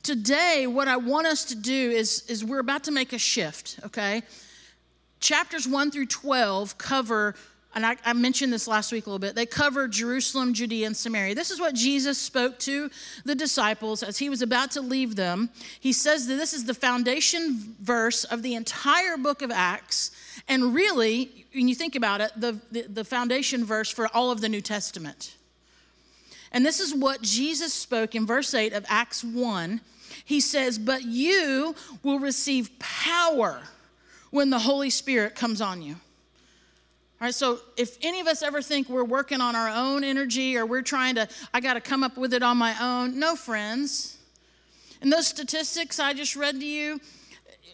Today, 0.02 0.67
what 0.67 0.88
I 0.88 0.97
want 0.97 1.26
us 1.26 1.45
to 1.47 1.55
do 1.55 1.90
is, 1.90 2.25
is 2.28 2.45
we're 2.45 2.61
about 2.61 2.85
to 2.85 2.90
make 2.90 3.12
a 3.12 3.19
shift, 3.19 3.78
okay? 3.85 4.23
Chapters 5.21 5.69
1 5.69 5.90
through 5.90 6.07
12 6.07 6.78
cover 6.78 7.35
and 7.75 7.84
I, 7.84 7.96
I, 8.04 8.12
mentioned 8.14 8.52
this 8.52 8.66
last 8.66 8.92
week 8.92 9.06
a 9.06 9.10
little 9.10 9.18
bit, 9.18 9.34
they 9.34 9.46
cover 9.46 9.88
Jerusalem, 9.88 10.54
Judea, 10.54 10.87
and 10.87 10.96
Samaria. 10.96 11.34
This 11.34 11.50
is 11.50 11.60
what 11.60 11.75
Jesus 11.75 12.18
spoke 12.18 12.58
to 12.60 12.90
the 13.25 13.34
disciples 13.34 14.02
as 14.02 14.18
he 14.18 14.28
was 14.28 14.42
about 14.42 14.70
to 14.72 14.80
leave 14.80 15.16
them. 15.16 15.50
He 15.78 15.92
says 15.92 16.26
that 16.26 16.37
this 16.37 16.54
is 16.54 16.64
the 16.64 16.75
foundation 16.75 17.76
verse 17.80 18.25
of 18.25 18.42
the 18.42 18.54
entire 18.54 19.16
book 19.16 19.42
of 19.42 19.50
Acts, 19.50 20.10
and 20.48 20.75
really, 20.75 21.46
when 21.54 21.68
you 21.68 21.75
think 21.75 21.94
about 21.94 22.20
it, 22.20 22.32
the, 22.37 22.58
the, 22.72 22.82
the 22.82 23.04
foundation 23.04 23.64
verse 23.64 23.90
for 23.90 24.08
all 24.14 24.30
of 24.30 24.40
the 24.40 24.48
New 24.48 24.62
Testament. 24.62 25.37
And 26.52 26.64
this 26.64 26.80
is 26.80 26.94
what 26.94 27.20
Jesus 27.22 27.75
spoke 27.75 28.14
in 28.14 28.26
verse 28.26 28.54
8 28.54 28.72
of 28.72 28.87
Acts 28.88 29.22
1. 29.22 29.80
He 30.25 30.40
says, 30.40 30.78
But 30.78 31.04
you 31.04 31.75
will 32.02 32.18
receive 32.18 32.70
power 32.78 33.60
when 34.30 34.50
the 34.50 34.58
Holy 34.60 34.90
Spirit 34.90 35.34
comes 35.34 35.60
on 35.60 35.82
you. 35.82 35.96
All 37.20 37.26
right, 37.26 37.34
so 37.34 37.58
if 37.76 37.98
any 38.00 38.20
of 38.20 38.28
us 38.28 38.44
ever 38.44 38.62
think 38.62 38.88
we're 38.88 39.02
working 39.02 39.40
on 39.40 39.56
our 39.56 39.68
own 39.68 40.04
energy 40.04 40.56
or 40.56 40.64
we're 40.64 40.82
trying 40.82 41.16
to, 41.16 41.28
I 41.52 41.58
got 41.58 41.75
to 41.75 41.80
come 41.80 42.04
up 42.04 42.16
with 42.16 42.32
it 42.32 42.44
on 42.44 42.56
my 42.56 42.76
own, 42.80 43.18
no, 43.18 43.34
friends. 43.34 44.18
And 45.00 45.12
those 45.12 45.26
statistics 45.26 45.98
I 45.98 46.14
just 46.14 46.37
read 46.37 46.60
to 46.60 46.66
you, 46.66 47.00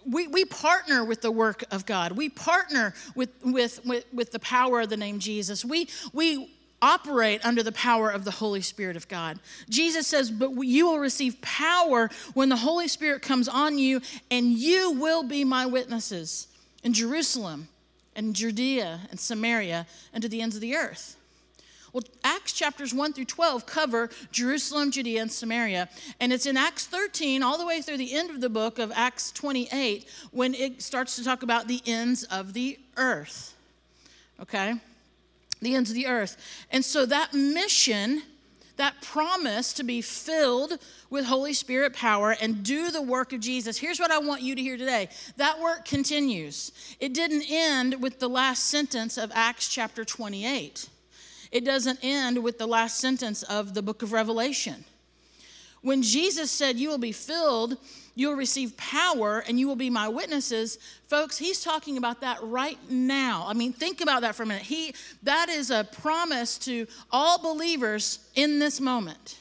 we, 0.07 0.29
we 0.29 0.47
partner 0.47 1.05
with 1.05 1.21
the 1.21 1.31
work 1.31 1.63
of 1.71 1.85
God. 1.85 2.13
We 2.13 2.31
partner 2.31 2.95
with, 3.15 3.29
with, 3.45 3.85
with, 3.85 4.07
with 4.15 4.33
the 4.33 4.39
power 4.39 4.81
of 4.81 4.89
the 4.89 4.97
name 4.97 5.19
Jesus. 5.19 5.63
We, 5.63 5.89
we 6.15 6.51
operate 6.81 7.45
under 7.45 7.63
the 7.63 7.73
power 7.73 8.09
of 8.09 8.25
the 8.25 8.31
Holy 8.31 8.63
Spirit 8.63 8.97
of 8.97 9.09
God. 9.09 9.39
Jesus 9.69 10.07
says, 10.07 10.31
But 10.31 10.53
you 10.53 10.87
will 10.87 11.01
receive 11.01 11.41
power 11.43 12.09
when 12.33 12.49
the 12.49 12.57
Holy 12.57 12.89
Spirit 12.89 13.21
comes 13.21 13.49
on 13.49 13.77
you, 13.77 14.01
and 14.31 14.53
you 14.53 14.93
will 14.93 15.23
be 15.23 15.45
my 15.45 15.67
witnesses 15.67 16.49
in 16.83 16.95
Jerusalem 16.95 17.69
and 18.17 18.35
Judea 18.35 19.01
and 19.11 19.19
Samaria 19.19 19.87
and 20.13 20.23
to 20.23 20.29
the 20.29 20.41
ends 20.43 20.55
of 20.55 20.61
the 20.61 20.77
earth. 20.77 21.17
Well, 21.95 22.03
Acts 22.25 22.53
chapters 22.53 22.93
1 22.93 23.13
through 23.13 23.27
12 23.27 23.67
cover 23.67 24.11
Jerusalem, 24.33 24.91
Judea, 24.91 25.23
and 25.23 25.31
Samaria. 25.31 25.89
And 26.19 26.33
it's 26.33 26.45
in 26.45 26.57
Acts 26.57 26.87
13, 26.87 27.41
all 27.45 27.57
the 27.57 27.65
way 27.65 27.81
through 27.81 27.99
the 27.99 28.13
end 28.13 28.31
of 28.31 28.41
the 28.41 28.49
book 28.49 28.81
of 28.81 28.91
Acts 28.97 29.31
28, 29.31 30.09
when 30.33 30.55
it 30.55 30.83
starts 30.83 31.15
to 31.15 31.25
talk 31.25 31.45
about 31.45 31.69
the 31.69 31.81
ends 31.87 32.25
of 32.25 32.53
the 32.53 32.81
earth. 32.97 33.55
Okay? 34.41 34.75
The 35.63 35.77
ends 35.77 35.91
of 35.91 35.95
the 35.95 36.09
earth. 36.09 36.37
And 36.73 36.85
so 36.85 37.07
that 37.07 37.33
mission, 37.33 38.23
that 38.77 39.01
promise 39.03 39.73
to 39.75 39.85
be 39.85 40.01
filled 40.01 40.79
with 41.11 41.25
Holy 41.25 41.53
Spirit 41.53 41.95
power 41.95 42.37
and 42.41 42.63
do 42.63 42.91
the 42.91 43.03
work 43.03 43.33
of 43.33 43.41
Jesus. 43.41 43.79
Here's 43.79 44.01
what 44.01 44.11
I 44.11 44.19
want 44.19 44.43
you 44.43 44.55
to 44.55 44.63
hear 44.63 44.77
today 44.77 45.09
that 45.37 45.61
work 45.61 45.85
continues. 45.85 46.73
It 47.01 47.15
didn't 47.15 47.45
end 47.49 48.03
with 48.03 48.19
the 48.19 48.29
last 48.29 48.65
sentence 48.65 49.17
of 49.17 49.31
Acts 49.35 49.69
chapter 49.69 50.05
28 50.05 50.89
it 51.55 51.65
doesn't 51.65 52.01
end 52.03 52.43
with 52.43 52.59
the 52.59 52.67
last 52.67 52.99
sentence 52.99 53.45
of 53.45 53.75
the 53.75 53.83
book 53.83 54.03
of 54.03 54.13
Revelation. 54.13 54.85
When 55.83 56.03
Jesus 56.03 56.51
said, 56.51 56.81
You 56.81 56.89
will 56.89 56.99
be 56.99 57.13
filled, 57.13 57.79
you 58.15 58.29
will 58.29 58.37
receive 58.37 58.77
power, 58.77 59.41
and 59.47 59.59
you 59.59 59.67
will 59.67 59.77
be 59.77 59.91
my 59.91 60.09
witnesses, 60.09 60.79
folks, 61.09 61.37
he's 61.37 61.63
talking 61.63 61.97
about 61.97 62.21
that 62.21 62.39
right 62.43 62.79
now. 62.89 63.45
I 63.47 63.55
mean, 63.55 63.73
think 63.73 64.01
about 64.01 64.23
that 64.23 64.35
for 64.35 64.45
a 64.45 64.47
minute. 64.47 64.63
He, 64.63 64.95
that 65.25 65.49
is 65.49 65.71
a 65.71 65.85
promise 65.85 66.57
to 66.59 66.87
all 67.11 67.39
believers 67.39 68.21
in 68.35 68.59
this 68.61 68.81
moment. 68.81 69.39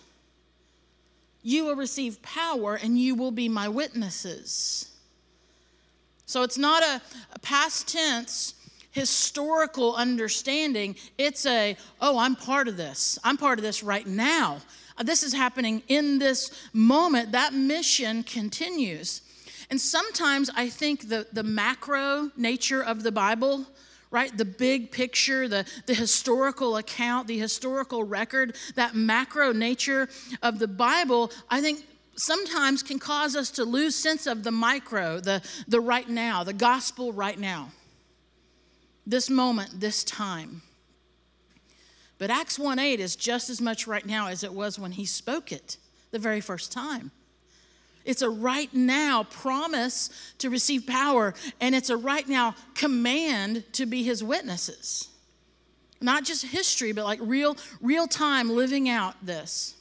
You 1.44 1.66
will 1.66 1.76
receive 1.76 2.22
power, 2.22 2.76
and 2.76 2.98
you 2.98 3.16
will 3.16 3.32
be 3.32 3.48
my 3.48 3.70
witnesses. 3.70 4.90
So 6.26 6.42
it's 6.42 6.58
not 6.58 6.82
a, 6.82 7.02
a 7.34 7.40
past 7.40 7.88
tense 7.90 8.56
historical 8.92 9.96
understanding. 9.96 10.96
It's 11.18 11.46
a, 11.46 11.76
oh, 12.00 12.18
I'm 12.18 12.36
part 12.36 12.68
of 12.68 12.78
this. 12.78 13.20
I'm 13.24 13.38
part 13.38 13.60
of 13.60 13.64
this 13.64 13.84
right 13.84 14.06
now. 14.06 14.62
This 15.02 15.24
is 15.24 15.34
happening 15.34 15.84
in 15.88 16.20
this 16.20 16.52
moment. 16.74 17.32
That 17.32 17.54
mission 17.54 18.24
continues. 18.24 19.22
And 19.70 19.80
sometimes 19.80 20.50
I 20.56 20.70
think 20.70 21.10
the, 21.10 21.26
the 21.34 21.44
macro 21.44 22.32
nature 22.38 22.84
of 22.84 23.04
the 23.04 23.12
Bible, 23.12 23.66
right? 24.12 24.36
The 24.36 24.46
big 24.46 24.92
picture, 24.92 25.48
the, 25.48 25.66
the 25.86 25.94
historical 25.94 26.78
account, 26.78 27.28
the 27.28 27.40
historical 27.40 28.04
record, 28.04 28.56
that 28.76 28.96
macro 28.96 29.52
nature 29.52 30.10
of 30.42 30.60
the 30.60 30.68
Bible, 30.68 31.32
I 31.50 31.62
think 31.62 31.86
sometimes 32.16 32.84
can 32.84 33.00
cause 33.00 33.36
us 33.36 33.50
to 33.52 33.64
lose 33.64 33.96
sense 33.96 34.28
of 34.28 34.44
the 34.44 34.52
micro, 34.52 35.20
the, 35.20 35.42
the 35.68 35.80
right 35.80 36.08
now, 36.08 36.44
the 36.44 36.54
gospel 36.54 37.12
right 37.12 37.40
now 37.40 37.72
this 39.06 39.30
moment, 39.30 39.80
this 39.80 40.04
time. 40.04 40.62
But 42.24 42.32
Acts 42.32 42.58
1 42.58 42.80
8 42.80 43.02
is 43.02 43.18
just 43.18 43.50
as 43.50 43.60
much 43.60 43.86
right 43.86 44.06
now 44.06 44.28
as 44.30 44.46
it 44.46 44.54
was 44.54 44.80
when 44.80 44.94
he 44.94 45.04
spoke 45.04 45.52
it 45.52 45.76
the 46.12 46.20
very 46.20 46.40
first 46.40 46.72
time. 46.72 47.12
It's 48.06 48.22
a 48.22 48.30
right 48.30 48.74
now 48.74 49.24
promise 49.24 50.10
to 50.38 50.50
receive 50.50 50.88
power, 50.88 51.34
and 51.60 51.76
it's 51.76 51.90
a 51.90 51.98
right 51.98 52.26
now 52.26 52.56
command 52.76 53.66
to 53.74 53.86
be 53.86 54.04
his 54.04 54.24
witnesses. 54.24 55.10
Not 56.00 56.24
just 56.24 56.46
history, 56.46 56.94
but 56.94 57.04
like 57.04 57.20
real, 57.22 57.58
real 57.82 58.08
time 58.08 58.50
living 58.56 58.88
out 58.88 59.16
this. 59.22 59.76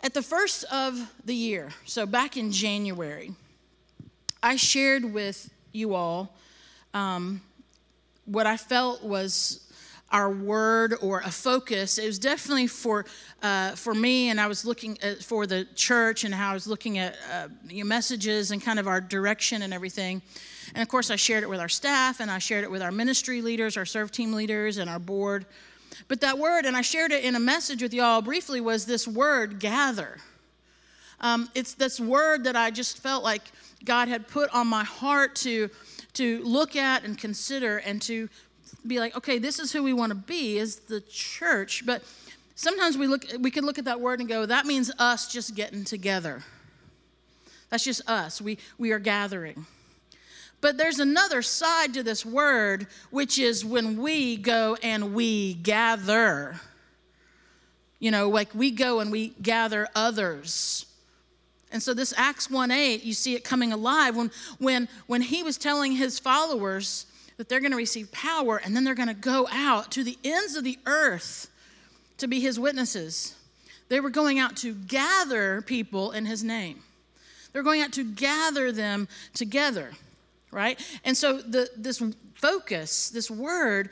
At 0.00 0.14
the 0.14 0.22
first 0.22 0.64
of 0.72 1.12
the 1.26 1.34
year, 1.34 1.72
so 1.84 2.06
back 2.06 2.38
in 2.38 2.50
January, 2.50 3.34
I 4.42 4.56
shared 4.56 5.04
with 5.04 5.50
you 5.72 5.94
all 5.94 6.34
um, 6.94 7.42
what 8.24 8.46
I 8.46 8.56
felt 8.56 9.02
was 9.02 9.65
our 10.12 10.30
word 10.30 10.94
or 11.02 11.20
a 11.20 11.30
focus. 11.30 11.98
It 11.98 12.06
was 12.06 12.18
definitely 12.18 12.68
for 12.68 13.06
uh, 13.42 13.72
for 13.72 13.94
me, 13.94 14.30
and 14.30 14.40
I 14.40 14.46
was 14.46 14.64
looking 14.64 14.98
at, 15.02 15.22
for 15.22 15.46
the 15.46 15.66
church 15.74 16.24
and 16.24 16.34
how 16.34 16.50
I 16.50 16.54
was 16.54 16.66
looking 16.66 16.98
at 16.98 17.16
uh, 17.32 17.48
messages 17.84 18.50
and 18.50 18.62
kind 18.62 18.78
of 18.78 18.86
our 18.86 19.00
direction 19.00 19.62
and 19.62 19.74
everything. 19.74 20.22
And 20.74 20.82
of 20.82 20.88
course, 20.88 21.10
I 21.10 21.16
shared 21.16 21.42
it 21.42 21.50
with 21.50 21.60
our 21.60 21.68
staff, 21.68 22.20
and 22.20 22.30
I 22.30 22.38
shared 22.38 22.64
it 22.64 22.70
with 22.70 22.82
our 22.82 22.92
ministry 22.92 23.42
leaders, 23.42 23.76
our 23.76 23.84
serve 23.84 24.10
team 24.10 24.32
leaders, 24.32 24.78
and 24.78 24.88
our 24.88 24.98
board. 24.98 25.46
But 26.08 26.20
that 26.20 26.38
word, 26.38 26.66
and 26.66 26.76
I 26.76 26.82
shared 26.82 27.12
it 27.12 27.24
in 27.24 27.34
a 27.34 27.40
message 27.40 27.82
with 27.82 27.94
y'all 27.94 28.22
briefly, 28.22 28.60
was 28.60 28.86
this 28.86 29.08
word 29.08 29.58
gather. 29.58 30.18
Um, 31.20 31.48
it's 31.54 31.74
this 31.74 31.98
word 31.98 32.44
that 32.44 32.56
I 32.56 32.70
just 32.70 32.98
felt 32.98 33.24
like 33.24 33.42
God 33.84 34.08
had 34.08 34.28
put 34.28 34.50
on 34.50 34.66
my 34.66 34.84
heart 34.84 35.34
to 35.36 35.70
to 36.16 36.42
look 36.44 36.76
at 36.76 37.04
and 37.04 37.18
consider 37.18 37.76
and 37.78 38.00
to 38.00 38.28
be 38.86 38.98
like, 38.98 39.16
okay, 39.16 39.38
this 39.38 39.58
is 39.58 39.72
who 39.72 39.82
we 39.82 39.92
want 39.92 40.10
to 40.10 40.16
be 40.16 40.58
as 40.58 40.76
the 40.76 41.00
church. 41.00 41.84
But 41.86 42.02
sometimes 42.54 42.98
we 42.98 43.06
look 43.06 43.24
we 43.40 43.50
can 43.50 43.64
look 43.64 43.78
at 43.78 43.84
that 43.84 44.00
word 44.00 44.20
and 44.20 44.28
go, 44.28 44.46
that 44.46 44.66
means 44.66 44.90
us 44.98 45.32
just 45.32 45.54
getting 45.54 45.84
together. 45.84 46.42
That's 47.70 47.84
just 47.84 48.08
us. 48.08 48.40
We 48.40 48.58
we 48.78 48.92
are 48.92 48.98
gathering. 48.98 49.66
But 50.60 50.78
there's 50.78 50.98
another 50.98 51.42
side 51.42 51.94
to 51.94 52.02
this 52.02 52.24
word, 52.24 52.86
which 53.10 53.38
is 53.38 53.64
when 53.64 54.00
we 54.00 54.36
go 54.36 54.76
and 54.82 55.14
we 55.14 55.54
gather. 55.54 56.60
You 57.98 58.10
know, 58.10 58.28
like 58.28 58.54
we 58.54 58.70
go 58.70 59.00
and 59.00 59.10
we 59.10 59.28
gather 59.42 59.88
others. 59.94 60.86
And 61.72 61.82
so 61.82 61.92
this 61.92 62.14
Acts 62.16 62.48
1:8, 62.48 63.04
you 63.04 63.12
see 63.12 63.34
it 63.34 63.44
coming 63.44 63.72
alive 63.72 64.16
when 64.16 64.30
when 64.58 64.88
when 65.06 65.22
he 65.22 65.42
was 65.42 65.58
telling 65.58 65.92
his 65.92 66.18
followers 66.18 67.06
that 67.36 67.48
they're 67.48 67.60
going 67.60 67.72
to 67.72 67.76
receive 67.76 68.10
power 68.12 68.60
and 68.64 68.74
then 68.74 68.84
they're 68.84 68.94
going 68.94 69.08
to 69.08 69.14
go 69.14 69.46
out 69.50 69.90
to 69.92 70.04
the 70.04 70.18
ends 70.24 70.56
of 70.56 70.64
the 70.64 70.78
earth 70.86 71.50
to 72.18 72.26
be 72.26 72.40
his 72.40 72.58
witnesses. 72.58 73.36
They 73.88 74.00
were 74.00 74.10
going 74.10 74.38
out 74.38 74.56
to 74.58 74.74
gather 74.74 75.62
people 75.62 76.12
in 76.12 76.26
his 76.26 76.42
name. 76.42 76.80
They're 77.52 77.62
going 77.62 77.82
out 77.82 77.92
to 77.92 78.04
gather 78.04 78.72
them 78.72 79.08
together, 79.32 79.92
right? 80.50 80.80
And 81.04 81.16
so 81.16 81.40
the 81.40 81.70
this 81.76 82.02
focus, 82.34 83.10
this 83.10 83.30
word, 83.30 83.90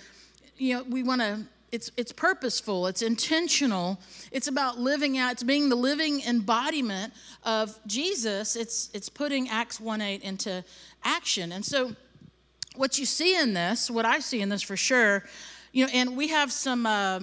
you 0.56 0.74
know, 0.74 0.82
we 0.82 1.02
want 1.02 1.20
to 1.20 1.44
it's, 1.74 1.90
it's 1.96 2.12
purposeful, 2.12 2.86
it's 2.86 3.02
intentional, 3.02 3.98
it's 4.30 4.46
about 4.46 4.78
living 4.78 5.18
out, 5.18 5.32
it's 5.32 5.42
being 5.42 5.68
the 5.68 5.74
living 5.74 6.20
embodiment 6.20 7.12
of 7.42 7.76
Jesus. 7.88 8.54
It's, 8.54 8.90
it's 8.94 9.08
putting 9.08 9.48
Acts 9.48 9.80
1 9.80 10.00
8 10.00 10.22
into 10.22 10.64
action. 11.02 11.50
And 11.50 11.64
so, 11.64 11.96
what 12.74 12.98
you 12.98 13.06
see 13.06 13.36
in 13.38 13.54
this, 13.54 13.90
what 13.90 14.04
I 14.04 14.20
see 14.20 14.40
in 14.40 14.48
this 14.48 14.62
for 14.62 14.76
sure, 14.76 15.24
you 15.72 15.86
know, 15.86 15.90
and 15.92 16.16
we 16.16 16.28
have 16.28 16.52
some, 16.52 16.86
uh, 16.86 17.20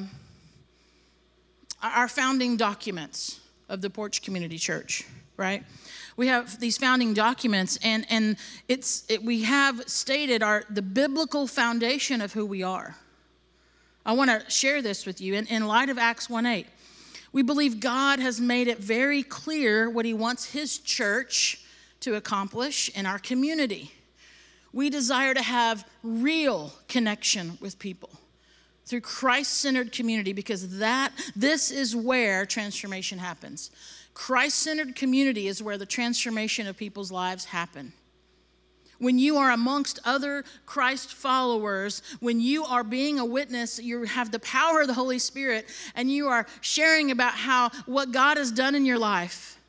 our 1.82 2.08
founding 2.08 2.58
documents 2.58 3.40
of 3.70 3.82
the 3.82 3.90
Porch 3.90 4.22
Community 4.22 4.58
Church, 4.58 5.06
right? 5.38 5.64
we 6.18 6.28
have 6.28 6.60
these 6.60 6.78
founding 6.78 7.14
documents 7.14 7.80
and, 7.84 8.06
and 8.10 8.36
it's 8.68 9.06
it, 9.10 9.24
we 9.24 9.44
have 9.44 9.82
stated 9.90 10.44
our 10.44 10.64
the 10.70 10.82
biblical 10.82 11.48
foundation 11.48 12.22
of 12.22 12.34
who 12.34 12.46
we 12.46 12.62
are 12.62 12.96
I 14.06 14.14
want 14.14 14.32
to 14.32 14.50
share 14.50 14.82
this 14.82 15.06
with 15.06 15.22
you 15.22 15.36
in, 15.36 15.46
in 15.48 15.68
light 15.68 15.90
of 15.90 15.98
Acts 15.98 16.30
1 16.30 16.46
8. 16.46 16.66
We 17.34 17.44
believe 17.44 17.80
God 17.80 18.20
has 18.20 18.42
made 18.42 18.68
it 18.68 18.80
very 18.80 19.24
clear 19.24 19.90
what 19.90 20.06
He 20.06 20.14
wants 20.14 20.52
His 20.52 20.80
church 20.80 21.62
to 22.00 22.16
accomplish 22.16 22.90
in 22.96 23.06
our 23.06 23.20
community. 23.20 23.92
We 24.74 24.90
desire 24.90 25.34
to 25.34 25.42
have 25.42 25.88
real 26.04 26.74
connection 26.88 27.58
with 27.60 27.80
people 27.80 28.10
through 28.86 29.02
Christ-centered 29.02 29.92
community 29.92 30.34
because 30.34 30.80
that 30.80 31.12
this 31.36 31.72
is 31.72 31.96
where 31.96 32.46
transformation 32.46 33.20
happens. 33.20 33.72
Christ-centered 34.14 34.96
community 34.96 35.48
is 35.48 35.64
where 35.64 35.78
the 35.78 35.86
transformation 35.86 36.68
of 36.68 36.78
people's 36.78 37.12
lives 37.12 37.46
happen 37.46 37.94
when 39.02 39.18
you 39.18 39.38
are 39.38 39.50
amongst 39.50 40.00
other 40.06 40.46
Christ 40.68 41.16
followers, 41.16 42.04
when 42.20 42.40
you 42.40 42.64
are 42.64 42.84
being 42.84 43.18
a 43.18 43.26
witness, 43.26 43.80
you 43.80 44.04
have 44.04 44.32
the 44.32 44.40
power 44.40 44.82
of 44.82 44.88
the 44.88 44.94
Holy 44.94 45.18
Spirit 45.18 45.66
and 45.96 46.12
you 46.12 46.28
are 46.28 46.46
sharing 46.62 47.10
about 47.10 47.34
how 47.34 47.70
what 47.88 48.12
God 48.12 48.38
has 48.38 48.52
done 48.52 48.76
in 48.76 48.86
your 48.86 49.00
life. 49.00 49.60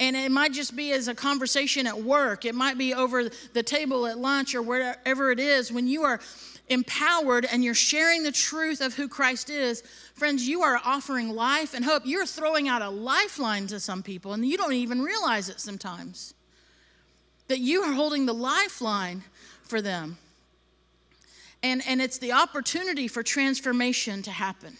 And 0.00 0.16
it 0.16 0.30
might 0.30 0.52
just 0.52 0.74
be 0.74 0.92
as 0.92 1.08
a 1.08 1.14
conversation 1.14 1.86
at 1.86 2.02
work, 2.02 2.44
it 2.44 2.54
might 2.54 2.78
be 2.78 2.94
over 2.94 3.28
the 3.28 3.62
table 3.62 4.06
at 4.06 4.18
lunch 4.18 4.54
or 4.54 4.62
wherever 4.62 5.30
it 5.30 5.38
is. 5.38 5.72
When 5.72 5.86
you 5.86 6.02
are 6.02 6.20
empowered 6.68 7.46
and 7.50 7.62
you're 7.62 7.74
sharing 7.74 8.22
the 8.22 8.32
truth 8.32 8.80
of 8.80 8.94
who 8.94 9.08
Christ 9.08 9.50
is, 9.50 9.82
friends, 10.14 10.48
you 10.48 10.62
are 10.62 10.80
offering 10.84 11.30
life 11.30 11.74
and 11.74 11.84
hope. 11.84 12.02
You're 12.06 12.26
throwing 12.26 12.68
out 12.68 12.82
a 12.82 12.88
lifeline 12.88 13.66
to 13.68 13.80
some 13.80 14.02
people, 14.02 14.32
and 14.32 14.44
you 14.46 14.56
don't 14.56 14.72
even 14.72 15.02
realize 15.02 15.48
it 15.48 15.60
sometimes 15.60 16.34
that 17.48 17.58
you 17.58 17.82
are 17.82 17.92
holding 17.92 18.24
the 18.24 18.32
lifeline 18.32 19.22
for 19.62 19.82
them. 19.82 20.16
And, 21.62 21.82
and 21.86 22.00
it's 22.00 22.18
the 22.18 22.32
opportunity 22.32 23.08
for 23.08 23.22
transformation 23.22 24.22
to 24.22 24.30
happen. 24.30 24.76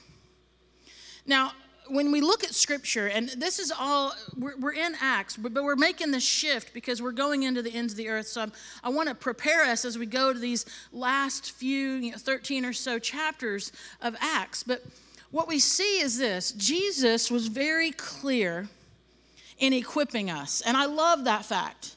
Now, 1.26 1.52
when 1.92 2.10
we 2.10 2.20
look 2.20 2.42
at 2.42 2.54
scripture, 2.54 3.06
and 3.06 3.28
this 3.30 3.58
is 3.58 3.70
all, 3.70 4.14
we're, 4.36 4.56
we're 4.56 4.72
in 4.72 4.94
Acts, 5.00 5.36
but, 5.36 5.52
but, 5.52 5.62
we're 5.62 5.76
making 5.76 6.10
this 6.10 6.24
shift 6.24 6.72
because 6.72 7.02
we're 7.02 7.12
going 7.12 7.42
into 7.42 7.60
the 7.60 7.72
ends 7.72 7.92
of 7.92 7.96
the 7.98 8.08
earth. 8.08 8.26
So 8.26 8.40
I'm, 8.40 8.52
i 8.82 8.88
want 8.88 9.08
to 9.10 9.14
prepare 9.14 9.62
us 9.64 9.84
as 9.84 9.98
we 9.98 10.06
go 10.06 10.32
to 10.32 10.38
these 10.38 10.64
last 10.92 11.52
few, 11.52 11.92
you 11.94 12.12
know, 12.12 12.16
13 12.16 12.64
or 12.64 12.72
so 12.72 12.98
chapters 12.98 13.72
of 14.00 14.16
Acts. 14.20 14.62
But 14.62 14.82
what 15.30 15.46
we 15.46 15.58
see 15.58 16.00
is 16.00 16.18
this 16.18 16.52
Jesus 16.52 17.30
was 17.30 17.48
very 17.48 17.90
clear 17.90 18.68
in 19.58 19.72
equipping 19.72 20.30
us. 20.30 20.62
And 20.62 20.76
I 20.76 20.86
love 20.86 21.24
that 21.24 21.44
fact 21.44 21.96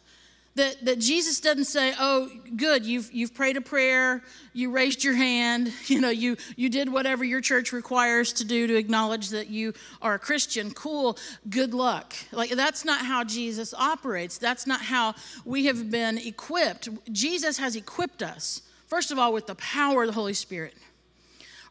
that, 0.56 0.86
that 0.86 1.00
Jesus 1.00 1.42
doesn't 1.42 1.66
say, 1.66 1.94
oh, 2.00 2.30
good, 2.56 2.86
you've, 2.86 3.12
you've 3.12 3.34
prayed 3.34 3.58
a 3.58 3.62
prayer, 3.62 4.24
you 4.54 4.72
raised 4.72 5.04
your 5.04 5.14
hand, 5.14 5.74
you 5.88 6.00
know, 6.00 6.10
you, 6.10 6.38
you 6.56 6.70
did 6.70 6.92
whatever 6.92 7.24
your 7.26 7.42
church 7.42 7.74
requires 7.74 8.32
to 8.34 8.46
do 8.46 8.66
to 8.68 8.76
acknowledge 8.76 9.30
that 9.30 9.50
you 9.50 9.74
are 10.02 10.14
a 10.14 10.20
Christian. 10.20 10.72
Cool, 10.72 11.18
good 11.50 11.74
luck. 11.74 12.14
Like, 12.32 12.52
that's 12.52 12.86
not 12.86 13.06
how 13.06 13.24
Jesus 13.26 13.74
operates. 13.74 14.38
That's 14.38 14.66
not 14.66 14.82
how 14.82 15.16
we 15.44 15.66
have 15.66 15.92
been 15.92 16.18
equipped. 16.18 16.88
Jesus 17.12 17.58
has 17.58 17.76
equipped 17.76 18.24
us, 18.24 18.62
first 18.88 19.12
of 19.12 19.20
all, 19.20 19.34
with 19.34 19.48
the 19.48 19.56
power 19.56 20.04
of 20.04 20.08
the 20.08 20.14
Holy 20.14 20.34
Spirit. 20.34 20.74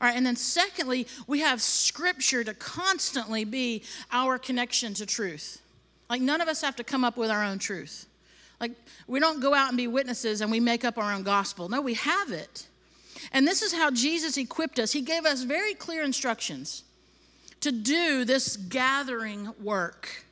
All 0.01 0.09
right, 0.09 0.17
and 0.17 0.27
then 0.27 0.37
secondly, 0.37 1.07
we 1.27 1.41
have 1.41 1.63
scripture 1.63 2.45
to 2.45 2.53
constantly 2.53 3.45
be 3.45 3.83
our 4.13 4.39
connection 4.39 4.93
to 4.95 5.07
truth. 5.07 5.63
Like, 6.11 6.21
none 6.21 6.43
of 6.43 6.49
us 6.49 6.61
have 6.61 6.77
to 6.77 6.85
come 6.85 7.05
up 7.05 7.17
with 7.17 7.31
our 7.31 7.43
own 7.43 7.59
truth. 7.59 8.07
Like, 8.61 8.73
we 9.07 9.21
don't 9.21 9.41
go 9.41 9.55
out 9.55 9.69
and 9.69 9.77
be 9.77 9.87
witnesses 9.87 10.41
and 10.41 10.51
we 10.51 10.61
make 10.61 10.85
up 10.85 10.99
our 10.99 11.13
own 11.13 11.23
gospel. 11.23 11.69
No, 11.69 11.81
we 11.81 11.95
have 11.95 12.31
it. 12.31 12.67
And 13.33 13.47
this 13.47 13.63
is 13.63 13.73
how 13.73 13.91
Jesus 13.91 14.37
equipped 14.37 14.79
us. 14.79 14.93
He 14.93 15.01
gave 15.01 15.25
us 15.25 15.43
very 15.43 15.75
clear 15.75 16.03
instructions 16.03 16.85
to 17.61 17.73
do 17.73 18.25
this 18.25 18.57
gathering 18.57 19.51
work. 19.63 20.25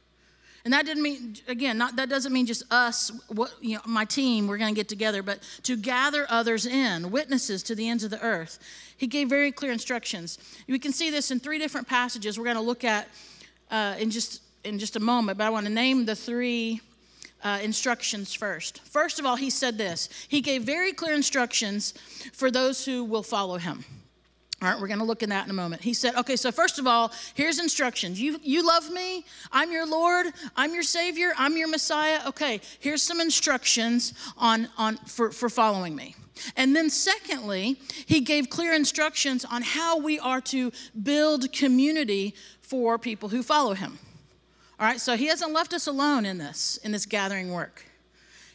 And 0.65 0.73
that 0.75 0.87
didn't 0.87 1.03
mean, 1.03 1.37
again, 1.49 1.77
not, 1.77 1.97
that 1.97 2.09
doesn't 2.09 2.33
mean 2.33 2.47
just 2.47 2.63
us, 2.73 3.11
what, 3.29 3.53
you 3.61 3.77
know, 3.77 3.81
my 3.85 4.05
team, 4.05 4.47
we're 4.47 4.59
going 4.59 4.73
to 4.73 4.79
get 4.79 4.89
together, 4.89 5.23
but 5.23 5.41
to 5.65 5.77
gather 5.77 6.25
others 6.29 6.67
in, 6.67 7.11
witnesses 7.11 7.65
to 7.65 7.75
the 7.75 7.89
ends 7.89 8.05
of 8.05 8.11
the 8.11 8.21
earth. 8.21 8.61
He 8.97 9.09
gave 9.09 9.29
very 9.29 9.51
clear 9.51 9.73
instructions. 9.73 10.39
We 10.69 10.79
can 10.79 10.93
see 10.93 11.11
this 11.11 11.33
in 11.33 11.41
three 11.41 11.59
different 11.59 11.89
passages 11.89 12.39
we're 12.39 12.45
going 12.45 12.57
to 12.57 12.63
look 12.63 12.85
at 12.85 13.09
uh, 13.73 13.97
in, 13.99 14.11
just, 14.11 14.43
in 14.63 14.79
just 14.79 14.95
a 14.95 15.01
moment, 15.01 15.39
but 15.39 15.47
I 15.47 15.51
want 15.51 15.67
to 15.67 15.73
name 15.73 16.05
the 16.05 16.15
three 16.15 16.81
uh, 17.43 17.59
instructions 17.63 18.35
first. 18.35 18.81
First 18.81 19.19
of 19.19 19.27
all, 19.27 19.37
he 19.37 19.51
said 19.51 19.79
this 19.79 20.09
He 20.29 20.41
gave 20.41 20.63
very 20.63 20.93
clear 20.93 21.15
instructions 21.15 21.95
for 22.33 22.51
those 22.51 22.85
who 22.85 23.05
will 23.05 23.23
follow 23.23 23.59
him. 23.59 23.85
All 24.63 24.69
right, 24.69 24.81
we're 24.81 24.87
going 24.87 25.01
to 25.01 25.05
look 25.05 25.25
at 25.25 25.29
that 25.31 25.45
in 25.45 25.51
a 25.51 25.55
moment. 25.55 25.83
He 25.83 25.93
said, 25.93 26.15
okay, 26.15 26.37
so 26.37 26.53
first 26.53 26.79
of 26.79 26.87
all, 26.87 27.11
here's 27.35 27.59
instructions. 27.59 28.21
You, 28.21 28.39
you 28.45 28.65
love 28.65 28.93
me. 28.93 29.25
I'm 29.51 29.73
your 29.73 29.87
Lord. 29.87 30.27
I'm 30.57 30.73
your 30.73 30.85
Savior. 30.85 31.33
I'm 31.37 31.57
your 31.57 31.67
Messiah. 31.67 32.21
Okay, 32.29 32.61
here's 32.79 33.03
some 33.03 33.21
instructions 33.21 34.15
on, 34.37 34.69
on, 34.79 34.99
for, 34.99 35.33
for 35.33 35.49
following 35.49 35.97
me. 35.97 36.15
And 36.57 36.77
then, 36.77 36.91
secondly, 36.91 37.81
he 38.07 38.21
gave 38.21 38.51
clear 38.51 38.73
instructions 38.73 39.45
on 39.45 39.63
how 39.63 39.99
we 39.99 40.21
are 40.21 40.41
to 40.43 40.71
build 41.03 41.53
community 41.53 42.37
for 42.61 42.99
people 42.99 43.31
who 43.31 43.43
follow 43.43 43.75
him. 43.75 43.99
All 44.83 44.89
right, 44.89 45.01
so 45.01 45.17
he 45.17 45.27
hasn't 45.27 45.53
left 45.53 45.75
us 45.75 45.87
alone 45.87 46.27
in 46.27 46.39
this, 46.39 46.81
in 46.83 46.91
this 46.91 47.07
gathering 47.07 47.53
work. 47.53 47.85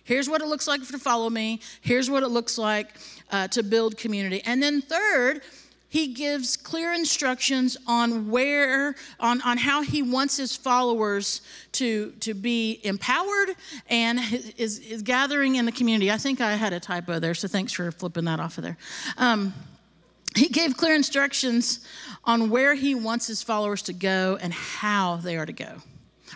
Here's 0.04 0.30
what 0.30 0.42
it 0.42 0.48
looks 0.48 0.68
like 0.68 0.86
to 0.86 1.00
follow 1.00 1.30
me. 1.30 1.62
Here's 1.80 2.10
what 2.10 2.22
it 2.22 2.28
looks 2.28 2.58
like 2.58 2.90
uh, 3.32 3.48
to 3.48 3.64
build 3.64 3.96
community. 3.96 4.42
And 4.44 4.62
then, 4.62 4.82
third, 4.82 5.42
he 5.88 6.08
gives 6.08 6.58
clear 6.58 6.92
instructions 6.92 7.78
on 7.88 8.30
where, 8.30 8.96
on, 9.22 9.40
on 9.44 9.58
how 9.58 9.84
he 9.84 10.02
wants 10.02 10.36
his 10.36 10.54
followers 10.54 11.40
to, 11.72 12.12
to 12.20 12.34
be 12.34 12.82
empowered 12.84 13.56
and 13.90 14.20
is, 14.58 14.80
is 14.80 15.04
gathering 15.04 15.56
in 15.56 15.64
the 15.64 15.72
community. 15.72 16.12
I 16.12 16.18
think 16.18 16.42
I 16.42 16.56
had 16.56 16.74
a 16.74 16.80
typo 16.82 17.20
there, 17.20 17.36
so 17.36 17.48
thanks 17.48 17.72
for 17.72 17.90
flipping 17.90 18.26
that 18.26 18.42
off 18.42 18.58
of 18.58 18.66
there. 18.66 18.78
Um, 19.18 19.54
he 20.36 20.50
gave 20.50 20.76
clear 20.76 20.94
instructions 20.94 21.88
on 22.26 22.50
where 22.50 22.76
he 22.76 22.96
wants 22.96 23.28
his 23.28 23.42
followers 23.42 23.82
to 23.84 23.94
go 23.94 24.38
and 24.42 24.52
how 24.52 25.16
they 25.16 25.38
are 25.38 25.46
to 25.46 25.54
go. 25.54 25.78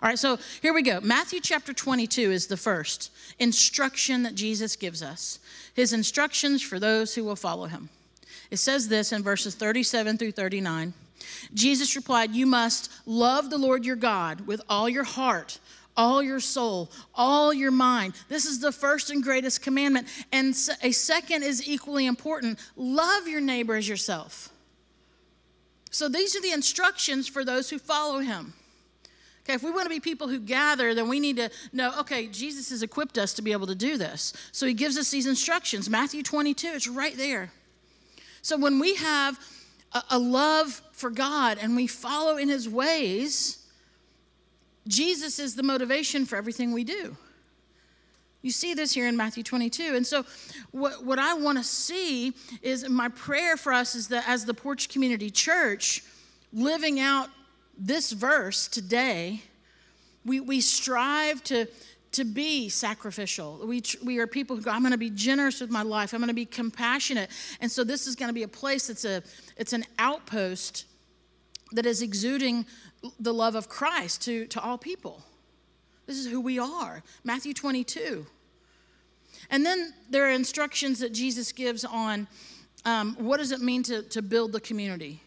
All 0.01 0.09
right, 0.09 0.17
so 0.17 0.39
here 0.61 0.73
we 0.73 0.81
go. 0.81 0.99
Matthew 1.01 1.39
chapter 1.41 1.73
22 1.73 2.31
is 2.31 2.47
the 2.47 2.57
first 2.57 3.11
instruction 3.39 4.23
that 4.23 4.35
Jesus 4.35 4.75
gives 4.75 5.03
us. 5.03 5.39
His 5.73 5.93
instructions 5.93 6.61
for 6.61 6.79
those 6.79 7.15
who 7.15 7.23
will 7.23 7.35
follow 7.35 7.65
him. 7.65 7.89
It 8.49 8.57
says 8.57 8.87
this 8.87 9.11
in 9.11 9.23
verses 9.23 9.55
37 9.55 10.17
through 10.17 10.31
39. 10.31 10.93
Jesus 11.53 11.95
replied, 11.95 12.31
You 12.31 12.45
must 12.45 12.91
love 13.05 13.49
the 13.49 13.57
Lord 13.57 13.85
your 13.85 13.95
God 13.95 14.47
with 14.47 14.61
all 14.69 14.89
your 14.89 15.03
heart, 15.03 15.59
all 15.95 16.23
your 16.23 16.39
soul, 16.39 16.89
all 17.13 17.53
your 17.53 17.71
mind. 17.71 18.13
This 18.27 18.45
is 18.45 18.59
the 18.59 18.71
first 18.71 19.09
and 19.09 19.23
greatest 19.23 19.61
commandment. 19.61 20.07
And 20.31 20.55
a 20.81 20.91
second 20.91 21.43
is 21.43 21.67
equally 21.67 22.05
important 22.05 22.59
love 22.75 23.27
your 23.27 23.41
neighbor 23.41 23.75
as 23.75 23.87
yourself. 23.87 24.49
So 25.91 26.07
these 26.07 26.35
are 26.35 26.41
the 26.41 26.53
instructions 26.53 27.27
for 27.27 27.43
those 27.43 27.69
who 27.69 27.77
follow 27.77 28.19
him. 28.19 28.53
Okay, 29.43 29.53
if 29.55 29.63
we 29.63 29.71
want 29.71 29.83
to 29.83 29.89
be 29.89 29.99
people 29.99 30.27
who 30.27 30.39
gather, 30.39 30.93
then 30.93 31.09
we 31.09 31.19
need 31.19 31.37
to 31.37 31.49
know, 31.73 31.93
okay, 31.99 32.27
Jesus 32.27 32.69
has 32.69 32.83
equipped 32.83 33.17
us 33.17 33.33
to 33.33 33.41
be 33.41 33.51
able 33.51 33.67
to 33.67 33.75
do 33.75 33.97
this. 33.97 34.33
So 34.51 34.67
he 34.67 34.73
gives 34.73 34.97
us 34.97 35.09
these 35.09 35.25
instructions. 35.25 35.89
Matthew 35.89 36.21
22, 36.21 36.67
it's 36.67 36.87
right 36.87 37.17
there. 37.17 37.51
So 38.43 38.57
when 38.57 38.79
we 38.79 38.95
have 38.95 39.39
a, 39.93 40.03
a 40.11 40.19
love 40.19 40.81
for 40.91 41.09
God 41.09 41.57
and 41.59 41.75
we 41.75 41.87
follow 41.87 42.37
in 42.37 42.49
his 42.49 42.69
ways, 42.69 43.65
Jesus 44.87 45.39
is 45.39 45.55
the 45.55 45.63
motivation 45.63 46.25
for 46.25 46.35
everything 46.35 46.71
we 46.71 46.83
do. 46.83 47.17
You 48.43 48.51
see 48.51 48.73
this 48.73 48.93
here 48.93 49.07
in 49.07 49.15
Matthew 49.15 49.43
22. 49.43 49.95
And 49.95 50.05
so, 50.05 50.25
what, 50.71 51.05
what 51.05 51.19
I 51.19 51.35
want 51.35 51.59
to 51.59 51.63
see 51.63 52.33
is 52.63 52.89
my 52.89 53.09
prayer 53.09 53.55
for 53.55 53.71
us 53.71 53.93
is 53.93 54.07
that 54.07 54.27
as 54.27 54.45
the 54.45 54.53
Porch 54.53 54.89
Community 54.89 55.29
Church, 55.29 56.03
living 56.51 56.99
out 56.99 57.29
this 57.77 58.11
verse 58.11 58.67
today, 58.67 59.41
we, 60.25 60.39
we 60.39 60.61
strive 60.61 61.43
to, 61.45 61.67
to 62.13 62.23
be 62.23 62.69
sacrificial. 62.69 63.61
We, 63.65 63.81
we 64.03 64.19
are 64.19 64.27
people 64.27 64.55
who 64.55 64.61
go, 64.61 64.71
I'm 64.71 64.81
going 64.81 64.91
to 64.91 64.97
be 64.97 65.09
generous 65.09 65.61
with 65.61 65.71
my 65.71 65.81
life. 65.81 66.13
I'm 66.13 66.19
going 66.19 66.27
to 66.27 66.33
be 66.33 66.45
compassionate. 66.45 67.29
And 67.59 67.71
so 67.71 67.83
this 67.83 68.07
is 68.07 68.15
going 68.15 68.29
to 68.29 68.33
be 68.33 68.43
a 68.43 68.47
place 68.47 68.87
that's 68.87 69.05
a, 69.05 69.23
it's 69.57 69.73
an 69.73 69.85
outpost 69.97 70.85
that 71.71 71.85
is 71.85 72.01
exuding 72.01 72.65
the 73.19 73.33
love 73.33 73.55
of 73.55 73.69
Christ 73.69 74.21
to, 74.23 74.45
to 74.47 74.61
all 74.61 74.77
people. 74.77 75.23
This 76.05 76.17
is 76.17 76.27
who 76.27 76.41
we 76.41 76.59
are. 76.59 77.01
Matthew 77.23 77.53
22. 77.53 78.25
And 79.49 79.65
then 79.65 79.93
there 80.09 80.25
are 80.27 80.31
instructions 80.31 80.99
that 80.99 81.13
Jesus 81.13 81.51
gives 81.51 81.85
on 81.85 82.27
um, 82.85 83.15
what 83.19 83.37
does 83.37 83.51
it 83.51 83.61
mean 83.61 83.83
to, 83.83 84.01
to 84.03 84.21
build 84.21 84.51
the 84.51 84.59
community 84.59 85.21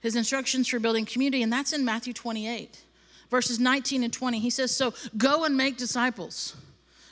his 0.00 0.16
instructions 0.16 0.68
for 0.68 0.78
building 0.78 1.04
community, 1.04 1.42
and 1.42 1.52
that's 1.52 1.72
in 1.72 1.84
Matthew 1.84 2.12
28, 2.12 2.82
verses 3.30 3.58
19 3.58 4.04
and 4.04 4.12
20. 4.12 4.38
He 4.38 4.50
says, 4.50 4.74
So 4.74 4.94
go 5.16 5.44
and 5.44 5.56
make 5.56 5.76
disciples. 5.76 6.54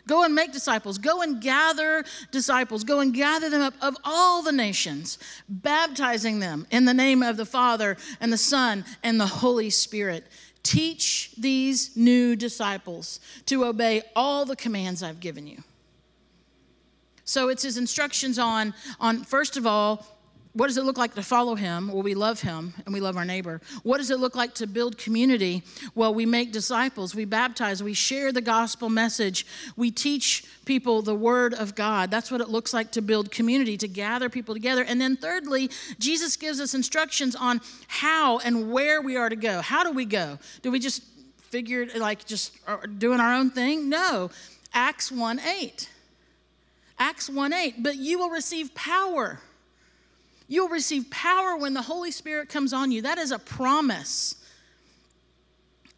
Go 0.06 0.22
and 0.22 0.34
make 0.34 0.52
disciples. 0.52 0.98
Go 0.98 1.22
and 1.22 1.40
gather 1.40 2.04
disciples. 2.30 2.84
Go 2.84 3.00
and 3.00 3.14
gather 3.14 3.48
them 3.48 3.62
up 3.62 3.74
of 3.80 3.96
all 4.04 4.42
the 4.42 4.52
nations, 4.52 5.18
baptizing 5.48 6.40
them 6.40 6.66
in 6.70 6.84
the 6.84 6.92
name 6.92 7.22
of 7.22 7.36
the 7.36 7.46
Father 7.46 7.96
and 8.20 8.32
the 8.32 8.38
Son 8.38 8.84
and 9.02 9.18
the 9.18 9.26
Holy 9.26 9.70
Spirit. 9.70 10.24
Teach 10.62 11.32
these 11.38 11.96
new 11.96 12.36
disciples 12.36 13.20
to 13.46 13.64
obey 13.64 14.02
all 14.14 14.44
the 14.44 14.56
commands 14.56 15.02
I've 15.02 15.20
given 15.20 15.46
you. 15.46 15.62
So 17.24 17.48
it's 17.48 17.62
his 17.62 17.78
instructions 17.78 18.38
on, 18.38 18.74
on 19.00 19.24
first 19.24 19.56
of 19.56 19.66
all, 19.66 20.06
what 20.54 20.68
does 20.68 20.78
it 20.78 20.84
look 20.84 20.96
like 20.96 21.14
to 21.16 21.22
follow 21.22 21.56
him? 21.56 21.88
Well, 21.88 22.02
we 22.02 22.14
love 22.14 22.40
him 22.40 22.74
and 22.86 22.94
we 22.94 23.00
love 23.00 23.16
our 23.16 23.24
neighbor. 23.24 23.60
What 23.82 23.98
does 23.98 24.10
it 24.10 24.20
look 24.20 24.36
like 24.36 24.54
to 24.54 24.68
build 24.68 24.96
community? 24.96 25.64
Well, 25.96 26.14
we 26.14 26.26
make 26.26 26.52
disciples, 26.52 27.12
we 27.12 27.24
baptize, 27.24 27.82
we 27.82 27.92
share 27.92 28.30
the 28.30 28.40
gospel 28.40 28.88
message, 28.88 29.46
we 29.76 29.90
teach 29.90 30.44
people 30.64 31.02
the 31.02 31.14
word 31.14 31.54
of 31.54 31.74
God. 31.74 32.08
That's 32.08 32.30
what 32.30 32.40
it 32.40 32.48
looks 32.48 32.72
like 32.72 32.92
to 32.92 33.02
build 33.02 33.32
community, 33.32 33.76
to 33.78 33.88
gather 33.88 34.28
people 34.28 34.54
together. 34.54 34.84
And 34.84 35.00
then, 35.00 35.16
thirdly, 35.16 35.70
Jesus 35.98 36.36
gives 36.36 36.60
us 36.60 36.72
instructions 36.72 37.34
on 37.34 37.60
how 37.88 38.38
and 38.38 38.70
where 38.70 39.02
we 39.02 39.16
are 39.16 39.28
to 39.28 39.36
go. 39.36 39.60
How 39.60 39.82
do 39.82 39.90
we 39.90 40.04
go? 40.04 40.38
Do 40.62 40.70
we 40.70 40.78
just 40.78 41.02
figure 41.50 41.86
like 41.96 42.26
just 42.26 42.56
uh, 42.68 42.76
doing 42.98 43.18
our 43.18 43.34
own 43.34 43.50
thing? 43.50 43.88
No. 43.88 44.30
Acts 44.72 45.10
1 45.10 45.40
8. 45.40 45.90
Acts 47.00 47.28
1 47.28 47.52
8. 47.52 47.82
But 47.82 47.96
you 47.96 48.20
will 48.20 48.30
receive 48.30 48.72
power 48.76 49.40
You'll 50.54 50.68
receive 50.68 51.10
power 51.10 51.56
when 51.56 51.74
the 51.74 51.82
Holy 51.82 52.12
Spirit 52.12 52.48
comes 52.48 52.72
on 52.72 52.92
you. 52.92 53.02
That 53.02 53.18
is 53.18 53.32
a 53.32 53.40
promise. 53.40 54.36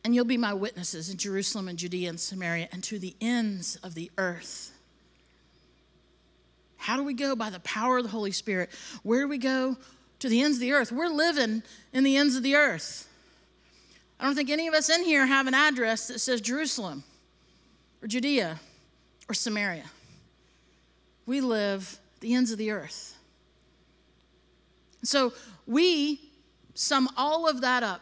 And 0.02 0.14
you'll 0.14 0.24
be 0.24 0.38
my 0.38 0.54
witnesses 0.54 1.10
in 1.10 1.18
Jerusalem 1.18 1.68
and 1.68 1.78
Judea 1.78 2.08
and 2.08 2.18
Samaria 2.18 2.70
and 2.72 2.82
to 2.84 2.98
the 2.98 3.14
ends 3.20 3.76
of 3.82 3.92
the 3.92 4.10
earth. 4.16 4.72
How 6.78 6.96
do 6.96 7.02
we 7.02 7.12
go? 7.12 7.36
By 7.36 7.50
the 7.50 7.60
power 7.60 7.98
of 7.98 8.04
the 8.04 8.10
Holy 8.10 8.30
Spirit. 8.30 8.70
Where 9.02 9.20
do 9.20 9.28
we 9.28 9.36
go? 9.36 9.76
To 10.20 10.28
the 10.30 10.40
ends 10.40 10.56
of 10.56 10.62
the 10.62 10.72
earth. 10.72 10.90
We're 10.90 11.08
living 11.08 11.62
in 11.92 12.02
the 12.02 12.16
ends 12.16 12.34
of 12.34 12.42
the 12.42 12.54
earth. 12.54 13.06
I 14.18 14.24
don't 14.24 14.34
think 14.34 14.48
any 14.48 14.68
of 14.68 14.72
us 14.72 14.88
in 14.88 15.04
here 15.04 15.26
have 15.26 15.46
an 15.46 15.54
address 15.54 16.08
that 16.08 16.20
says 16.20 16.40
Jerusalem 16.40 17.04
or 18.00 18.08
Judea 18.08 18.58
or 19.28 19.34
Samaria. 19.34 19.90
We 21.26 21.42
live 21.42 21.98
the 22.20 22.32
ends 22.32 22.52
of 22.52 22.56
the 22.56 22.70
earth. 22.70 23.15
So 25.02 25.32
we 25.66 26.20
sum 26.74 27.08
all 27.16 27.48
of 27.48 27.60
that 27.62 27.82
up. 27.82 28.00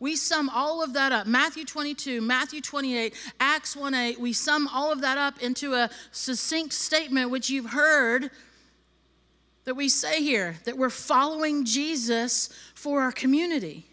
We 0.00 0.16
sum 0.16 0.50
all 0.50 0.82
of 0.82 0.92
that 0.94 1.12
up. 1.12 1.26
Matthew 1.26 1.64
22, 1.64 2.20
Matthew 2.20 2.60
28, 2.60 3.14
Acts 3.40 3.76
1 3.76 3.94
8, 3.94 4.20
we 4.20 4.32
sum 4.32 4.68
all 4.68 4.92
of 4.92 5.00
that 5.00 5.16
up 5.16 5.42
into 5.42 5.74
a 5.74 5.88
succinct 6.10 6.74
statement, 6.74 7.30
which 7.30 7.48
you've 7.48 7.70
heard 7.70 8.30
that 9.64 9.74
we 9.74 9.88
say 9.88 10.22
here 10.22 10.56
that 10.64 10.76
we're 10.76 10.90
following 10.90 11.64
Jesus 11.64 12.50
for 12.74 13.00
our 13.00 13.12
community. 13.12 13.86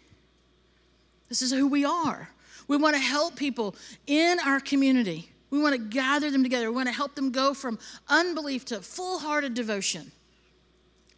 This 1.28 1.40
is 1.40 1.50
who 1.50 1.66
we 1.66 1.84
are. 1.84 2.28
We 2.68 2.76
want 2.76 2.94
to 2.94 3.00
help 3.00 3.36
people 3.36 3.74
in 4.06 4.38
our 4.44 4.60
community. 4.60 5.30
We 5.50 5.62
want 5.62 5.74
to 5.74 5.80
gather 5.80 6.30
them 6.30 6.42
together. 6.42 6.70
We 6.70 6.76
want 6.76 6.88
to 6.88 6.94
help 6.94 7.14
them 7.14 7.32
go 7.32 7.54
from 7.54 7.78
unbelief 8.08 8.64
to 8.66 8.80
full 8.82 9.18
hearted 9.18 9.54
devotion 9.54 10.12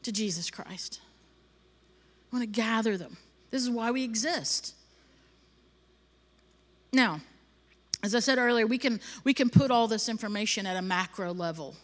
to 0.04 0.12
Jesus 0.12 0.50
Christ. 0.50 1.00
I 2.32 2.36
want 2.36 2.42
to 2.42 2.60
gather 2.60 2.96
them. 2.96 3.16
This 3.50 3.62
is 3.62 3.70
why 3.70 3.90
we 3.90 4.02
exist. 4.04 4.74
Now, 6.92 7.20
as 8.02 8.14
I 8.14 8.20
said 8.20 8.38
earlier, 8.38 8.66
we 8.66 8.78
can, 8.78 9.00
we 9.24 9.34
can 9.34 9.50
put 9.50 9.70
all 9.70 9.88
this 9.88 10.08
information 10.08 10.66
at 10.66 10.76
a 10.76 10.82
macro 10.82 11.32
level. 11.32 11.74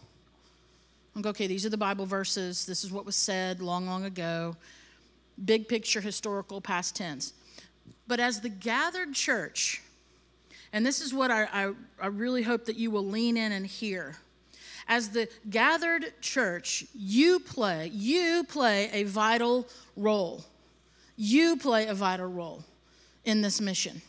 Okay, 1.25 1.47
these 1.47 1.67
are 1.67 1.71
the 1.71 1.77
Bible 1.77 2.07
verses. 2.07 2.67
This 2.67 2.85
is 2.85 2.93
what 2.93 3.05
was 3.05 3.17
said 3.17 3.61
long, 3.61 3.87
long 3.87 4.05
ago. 4.05 4.57
Big 5.45 5.67
picture, 5.67 6.01
historical, 6.01 6.61
past 6.61 6.95
tense. 6.95 7.33
But 8.07 8.21
as 8.21 8.41
the 8.41 8.49
gathered 8.49 9.15
church, 9.15 9.83
and 10.73 10.85
this 10.85 11.01
is 11.01 11.13
what 11.13 11.31
I, 11.31 11.45
I, 11.53 11.73
I, 12.01 12.07
really 12.07 12.43
hope 12.43 12.67
that 12.67 12.77
you 12.77 12.91
will 12.91 13.05
lean 13.05 13.37
in 13.37 13.53
and 13.53 13.67
hear. 13.67 14.17
As 14.91 15.11
the 15.11 15.29
gathered 15.49 16.21
church, 16.21 16.85
you 16.93 17.39
play, 17.39 17.93
you 17.95 18.43
play 18.43 18.91
a 18.93 19.05
vital 19.05 19.69
role. 19.97 20.45
You 21.17 21.57
play 21.57 21.87
a 21.87 21.95
vital 21.95 22.27
role 22.27 22.65
in 23.25 23.41
this 23.41 23.61
mission. 23.61 24.03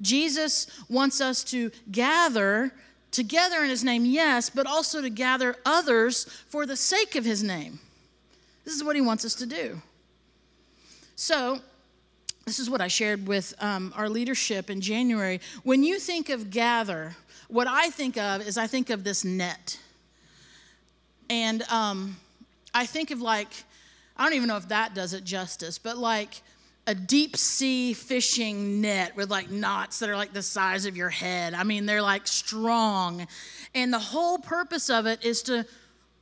Jesus 0.00 0.68
wants 0.88 1.20
us 1.20 1.42
to 1.44 1.72
gather 1.90 2.72
together 3.10 3.64
in 3.64 3.70
his 3.70 3.82
name, 3.82 4.04
yes, 4.04 4.48
but 4.48 4.68
also 4.68 5.02
to 5.02 5.10
gather 5.10 5.56
others 5.66 6.26
for 6.48 6.64
the 6.64 6.76
sake 6.76 7.16
of 7.16 7.24
his 7.24 7.42
name. 7.42 7.80
This 8.64 8.74
is 8.74 8.84
what 8.84 8.94
he 8.94 9.02
wants 9.02 9.24
us 9.24 9.34
to 9.34 9.46
do. 9.46 9.82
So, 11.16 11.58
this 12.46 12.60
is 12.60 12.70
what 12.70 12.80
I 12.80 12.86
shared 12.86 13.26
with 13.26 13.52
um, 13.58 13.92
our 13.96 14.08
leadership 14.08 14.70
in 14.70 14.80
January. 14.80 15.40
When 15.64 15.82
you 15.82 15.98
think 15.98 16.28
of 16.28 16.50
gather, 16.50 17.16
what 17.48 17.66
I 17.66 17.90
think 17.90 18.16
of 18.16 18.46
is 18.46 18.56
I 18.56 18.68
think 18.68 18.90
of 18.90 19.02
this 19.02 19.24
net. 19.24 19.76
And 21.30 21.62
um, 21.64 22.16
I 22.74 22.86
think 22.86 23.10
of 23.10 23.20
like, 23.20 23.48
I 24.16 24.24
don't 24.24 24.34
even 24.34 24.48
know 24.48 24.56
if 24.56 24.68
that 24.68 24.94
does 24.94 25.12
it 25.12 25.24
justice, 25.24 25.78
but 25.78 25.98
like 25.98 26.42
a 26.86 26.94
deep 26.94 27.36
sea 27.36 27.92
fishing 27.92 28.80
net 28.80 29.14
with 29.14 29.30
like 29.30 29.50
knots 29.50 29.98
that 29.98 30.08
are 30.08 30.16
like 30.16 30.32
the 30.32 30.42
size 30.42 30.86
of 30.86 30.96
your 30.96 31.10
head. 31.10 31.54
I 31.54 31.62
mean, 31.62 31.86
they're 31.86 32.02
like 32.02 32.26
strong. 32.26 33.26
And 33.74 33.92
the 33.92 33.98
whole 33.98 34.38
purpose 34.38 34.88
of 34.88 35.06
it 35.06 35.24
is 35.24 35.42
to 35.42 35.66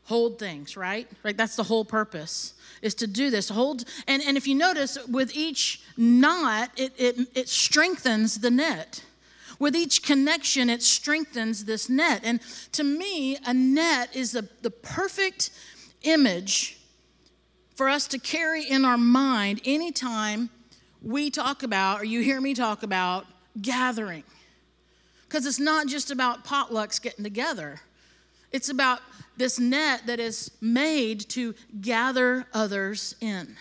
hold 0.04 0.38
things, 0.38 0.76
right? 0.76 1.08
Right? 1.22 1.36
That's 1.36 1.56
the 1.56 1.62
whole 1.62 1.84
purpose 1.84 2.54
is 2.82 2.94
to 2.96 3.06
do 3.06 3.30
this. 3.30 3.48
Hold, 3.48 3.84
and, 4.06 4.22
and 4.22 4.36
if 4.36 4.46
you 4.46 4.54
notice, 4.54 4.98
with 5.06 5.34
each 5.34 5.82
knot, 5.96 6.70
it, 6.76 6.92
it, 6.96 7.16
it 7.34 7.48
strengthens 7.48 8.38
the 8.38 8.50
net. 8.50 9.02
With 9.58 9.74
each 9.74 10.02
connection, 10.02 10.68
it 10.68 10.82
strengthens 10.82 11.64
this 11.64 11.88
net. 11.88 12.20
And 12.24 12.40
to 12.72 12.84
me, 12.84 13.38
a 13.44 13.54
net 13.54 14.14
is 14.14 14.32
the, 14.32 14.48
the 14.62 14.70
perfect 14.70 15.50
image 16.02 16.78
for 17.74 17.88
us 17.88 18.06
to 18.08 18.18
carry 18.18 18.64
in 18.64 18.84
our 18.84 18.98
mind 18.98 19.60
anytime 19.64 20.50
we 21.02 21.30
talk 21.30 21.62
about, 21.62 22.00
or 22.00 22.04
you 22.04 22.20
hear 22.20 22.40
me 22.40 22.54
talk 22.54 22.82
about, 22.82 23.26
gathering. 23.60 24.24
Because 25.28 25.46
it's 25.46 25.60
not 25.60 25.86
just 25.86 26.10
about 26.10 26.44
potlucks 26.44 27.00
getting 27.00 27.24
together, 27.24 27.80
it's 28.52 28.68
about 28.68 29.00
this 29.36 29.58
net 29.58 30.06
that 30.06 30.20
is 30.20 30.50
made 30.60 31.20
to 31.28 31.54
gather 31.80 32.46
others 32.54 33.14
in. 33.20 33.56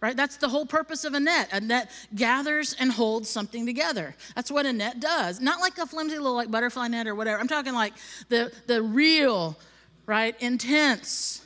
Right? 0.00 0.16
That's 0.16 0.38
the 0.38 0.48
whole 0.48 0.64
purpose 0.64 1.04
of 1.04 1.12
a 1.12 1.20
net. 1.20 1.50
A 1.52 1.60
net 1.60 1.90
gathers 2.14 2.74
and 2.78 2.90
holds 2.90 3.28
something 3.28 3.66
together. 3.66 4.14
That's 4.34 4.50
what 4.50 4.64
a 4.64 4.72
net 4.72 4.98
does. 4.98 5.40
Not 5.40 5.60
like 5.60 5.76
a 5.76 5.86
flimsy 5.86 6.16
little 6.16 6.34
like 6.34 6.50
butterfly 6.50 6.88
net 6.88 7.06
or 7.06 7.14
whatever. 7.14 7.38
I'm 7.38 7.48
talking 7.48 7.74
like 7.74 7.92
the, 8.30 8.50
the 8.66 8.80
real, 8.80 9.58
right, 10.06 10.34
intense, 10.40 11.44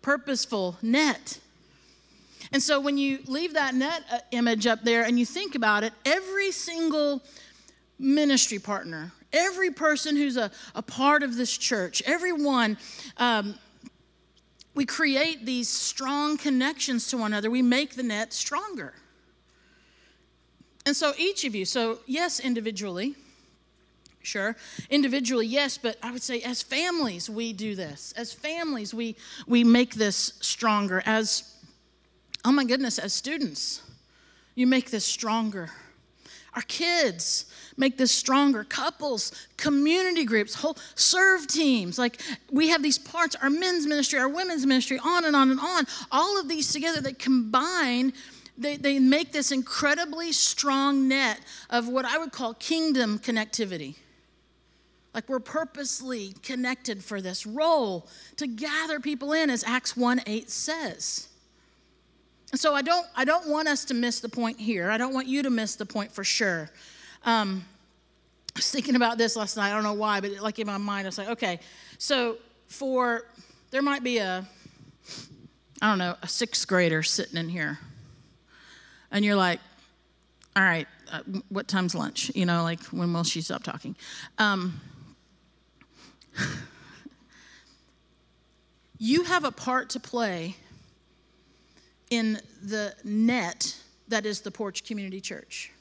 purposeful 0.00 0.78
net. 0.80 1.40
And 2.52 2.62
so 2.62 2.80
when 2.80 2.98
you 2.98 3.20
leave 3.26 3.54
that 3.54 3.74
net 3.74 4.02
uh, 4.10 4.18
image 4.32 4.66
up 4.66 4.82
there 4.82 5.04
and 5.04 5.18
you 5.18 5.26
think 5.26 5.54
about 5.54 5.84
it, 5.84 5.92
every 6.04 6.50
single 6.52 7.22
ministry 7.98 8.58
partner, 8.58 9.12
every 9.32 9.70
person 9.70 10.16
who's 10.16 10.36
a, 10.36 10.50
a 10.74 10.82
part 10.82 11.22
of 11.22 11.36
this 11.36 11.56
church, 11.56 12.02
everyone, 12.06 12.76
um, 13.18 13.54
we 14.74 14.86
create 14.86 15.46
these 15.46 15.68
strong 15.68 16.36
connections 16.36 17.08
to 17.08 17.18
one 17.18 17.32
another. 17.32 17.50
We 17.50 17.62
make 17.62 17.96
the 17.96 18.02
net 18.02 18.32
stronger. 18.32 18.94
And 20.86 20.96
so 20.96 21.12
each 21.18 21.44
of 21.44 21.54
you, 21.54 21.64
so 21.64 21.98
yes, 22.06 22.40
individually, 22.40 23.16
sure 24.22 24.54
individually 24.90 25.46
yes 25.46 25.78
but 25.78 25.96
i 26.02 26.10
would 26.10 26.22
say 26.22 26.42
as 26.42 26.62
families 26.62 27.30
we 27.30 27.52
do 27.52 27.74
this 27.74 28.12
as 28.16 28.32
families 28.32 28.92
we 28.92 29.16
we 29.46 29.64
make 29.64 29.94
this 29.94 30.34
stronger 30.40 31.02
as 31.06 31.54
oh 32.44 32.52
my 32.52 32.64
goodness 32.64 32.98
as 32.98 33.14
students 33.14 33.80
you 34.54 34.66
make 34.66 34.90
this 34.90 35.04
stronger 35.04 35.70
our 36.54 36.62
kids 36.62 37.46
make 37.76 37.96
this 37.96 38.12
stronger. 38.12 38.64
Couples, 38.64 39.32
community 39.56 40.24
groups, 40.24 40.54
whole 40.54 40.76
serve 40.94 41.46
teams. 41.46 41.98
Like 41.98 42.20
we 42.50 42.68
have 42.68 42.82
these 42.82 42.98
parts, 42.98 43.36
our 43.36 43.50
men's 43.50 43.86
ministry, 43.86 44.18
our 44.18 44.28
women's 44.28 44.66
ministry, 44.66 44.98
on 45.02 45.24
and 45.24 45.36
on 45.36 45.50
and 45.50 45.60
on. 45.60 45.86
All 46.10 46.38
of 46.40 46.48
these 46.48 46.72
together 46.72 47.00
that 47.00 47.18
combine, 47.18 48.12
they, 48.58 48.76
they 48.76 48.98
make 48.98 49.32
this 49.32 49.52
incredibly 49.52 50.32
strong 50.32 51.08
net 51.08 51.40
of 51.70 51.88
what 51.88 52.04
I 52.04 52.18
would 52.18 52.32
call 52.32 52.54
kingdom 52.54 53.18
connectivity. 53.18 53.96
Like 55.14 55.28
we're 55.28 55.40
purposely 55.40 56.34
connected 56.42 57.02
for 57.02 57.20
this 57.20 57.46
role 57.46 58.06
to 58.36 58.46
gather 58.46 59.00
people 59.00 59.32
in, 59.32 59.50
as 59.50 59.64
Acts 59.64 59.96
1 59.96 60.22
8 60.26 60.50
says. 60.50 61.29
So 62.54 62.74
I 62.74 62.82
don't, 62.82 63.06
I 63.14 63.24
don't 63.24 63.48
want 63.48 63.68
us 63.68 63.84
to 63.86 63.94
miss 63.94 64.20
the 64.20 64.28
point 64.28 64.58
here. 64.58 64.90
I 64.90 64.98
don't 64.98 65.14
want 65.14 65.28
you 65.28 65.42
to 65.42 65.50
miss 65.50 65.76
the 65.76 65.86
point 65.86 66.10
for 66.10 66.24
sure. 66.24 66.68
Um, 67.24 67.64
I 68.54 68.58
was 68.58 68.70
thinking 68.70 68.96
about 68.96 69.18
this 69.18 69.36
last 69.36 69.56
night. 69.56 69.70
I 69.70 69.74
don't 69.74 69.84
know 69.84 69.92
why, 69.92 70.20
but 70.20 70.32
like 70.40 70.58
in 70.58 70.66
my 70.66 70.78
mind, 70.78 71.06
I 71.06 71.08
was 71.08 71.18
like, 71.18 71.28
okay, 71.28 71.60
so 71.98 72.38
for, 72.66 73.26
there 73.70 73.82
might 73.82 74.02
be 74.02 74.18
a, 74.18 74.44
I 75.80 75.88
don't 75.88 75.98
know, 75.98 76.16
a 76.22 76.28
sixth 76.28 76.66
grader 76.66 77.04
sitting 77.04 77.36
in 77.36 77.48
here. 77.48 77.78
And 79.12 79.24
you're 79.24 79.36
like, 79.36 79.60
all 80.56 80.64
right, 80.64 80.88
uh, 81.12 81.22
what 81.48 81.68
time's 81.68 81.94
lunch? 81.94 82.32
You 82.34 82.46
know, 82.46 82.64
like 82.64 82.82
when 82.86 83.12
will 83.12 83.22
she 83.22 83.42
stop 83.42 83.62
talking? 83.62 83.94
Um, 84.38 84.80
you 88.98 89.22
have 89.24 89.44
a 89.44 89.52
part 89.52 89.90
to 89.90 90.00
play 90.00 90.56
in 92.10 92.40
the 92.62 92.94
net 93.04 93.76
that 94.08 94.26
is 94.26 94.40
the 94.40 94.50
Porch 94.50 94.84
Community 94.84 95.20
Church. 95.20 95.72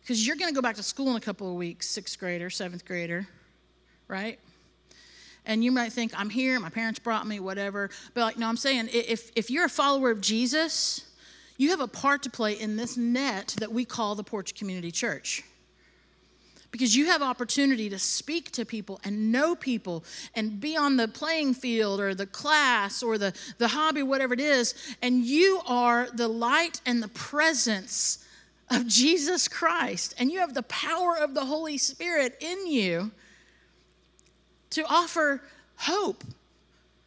Because 0.00 0.26
you're 0.26 0.36
going 0.36 0.50
to 0.50 0.54
go 0.54 0.62
back 0.62 0.76
to 0.76 0.82
school 0.82 1.10
in 1.10 1.16
a 1.16 1.20
couple 1.20 1.50
of 1.50 1.56
weeks, 1.56 1.88
sixth 1.88 2.18
grader, 2.18 2.48
seventh 2.50 2.84
grader, 2.84 3.26
right? 4.06 4.38
And 5.44 5.64
you 5.64 5.72
might 5.72 5.92
think, 5.92 6.12
I'm 6.14 6.30
here, 6.30 6.60
my 6.60 6.68
parents 6.68 6.98
brought 6.98 7.26
me, 7.26 7.40
whatever. 7.40 7.90
But, 8.14 8.20
like, 8.20 8.38
no, 8.38 8.46
I'm 8.48 8.56
saying 8.56 8.90
if, 8.92 9.32
if 9.34 9.50
you're 9.50 9.64
a 9.64 9.70
follower 9.70 10.10
of 10.10 10.20
Jesus, 10.20 11.06
you 11.56 11.70
have 11.70 11.80
a 11.80 11.88
part 11.88 12.22
to 12.24 12.30
play 12.30 12.52
in 12.52 12.76
this 12.76 12.96
net 12.96 13.54
that 13.58 13.72
we 13.72 13.84
call 13.84 14.14
the 14.14 14.24
Porch 14.24 14.54
Community 14.54 14.90
Church 14.90 15.42
because 16.70 16.94
you 16.94 17.06
have 17.06 17.22
opportunity 17.22 17.88
to 17.88 17.98
speak 17.98 18.50
to 18.52 18.64
people 18.64 19.00
and 19.04 19.32
know 19.32 19.54
people 19.54 20.04
and 20.34 20.60
be 20.60 20.76
on 20.76 20.96
the 20.96 21.08
playing 21.08 21.54
field 21.54 22.00
or 22.00 22.14
the 22.14 22.26
class 22.26 23.02
or 23.02 23.16
the, 23.16 23.32
the 23.56 23.68
hobby 23.68 24.02
whatever 24.02 24.34
it 24.34 24.40
is. 24.40 24.74
And 25.00 25.24
you 25.24 25.60
are 25.66 26.08
the 26.12 26.28
light 26.28 26.80
and 26.84 27.02
the 27.02 27.08
presence 27.08 28.24
of 28.70 28.86
jesus 28.86 29.48
christ. 29.48 30.14
And 30.18 30.30
you 30.30 30.40
have 30.40 30.52
the 30.52 30.62
power 30.64 31.16
of 31.16 31.34
the 31.34 31.46
holy 31.46 31.78
spirit 31.78 32.36
in 32.40 32.66
you 32.66 33.12
to 34.70 34.84
offer 34.86 35.42
hope 35.76 36.22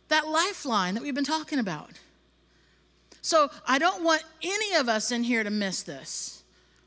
that 0.07 0.27
lifeline 0.27 0.95
that 0.95 1.03
we've 1.03 1.15
been 1.15 1.23
talking 1.23 1.59
about. 1.59 1.91
So 3.21 3.49
I 3.67 3.77
don't 3.77 4.03
want 4.03 4.23
any 4.41 4.75
of 4.75 4.89
us 4.89 5.11
in 5.11 5.23
here 5.23 5.43
to 5.43 5.51
miss 5.51 5.83
this. 5.83 6.40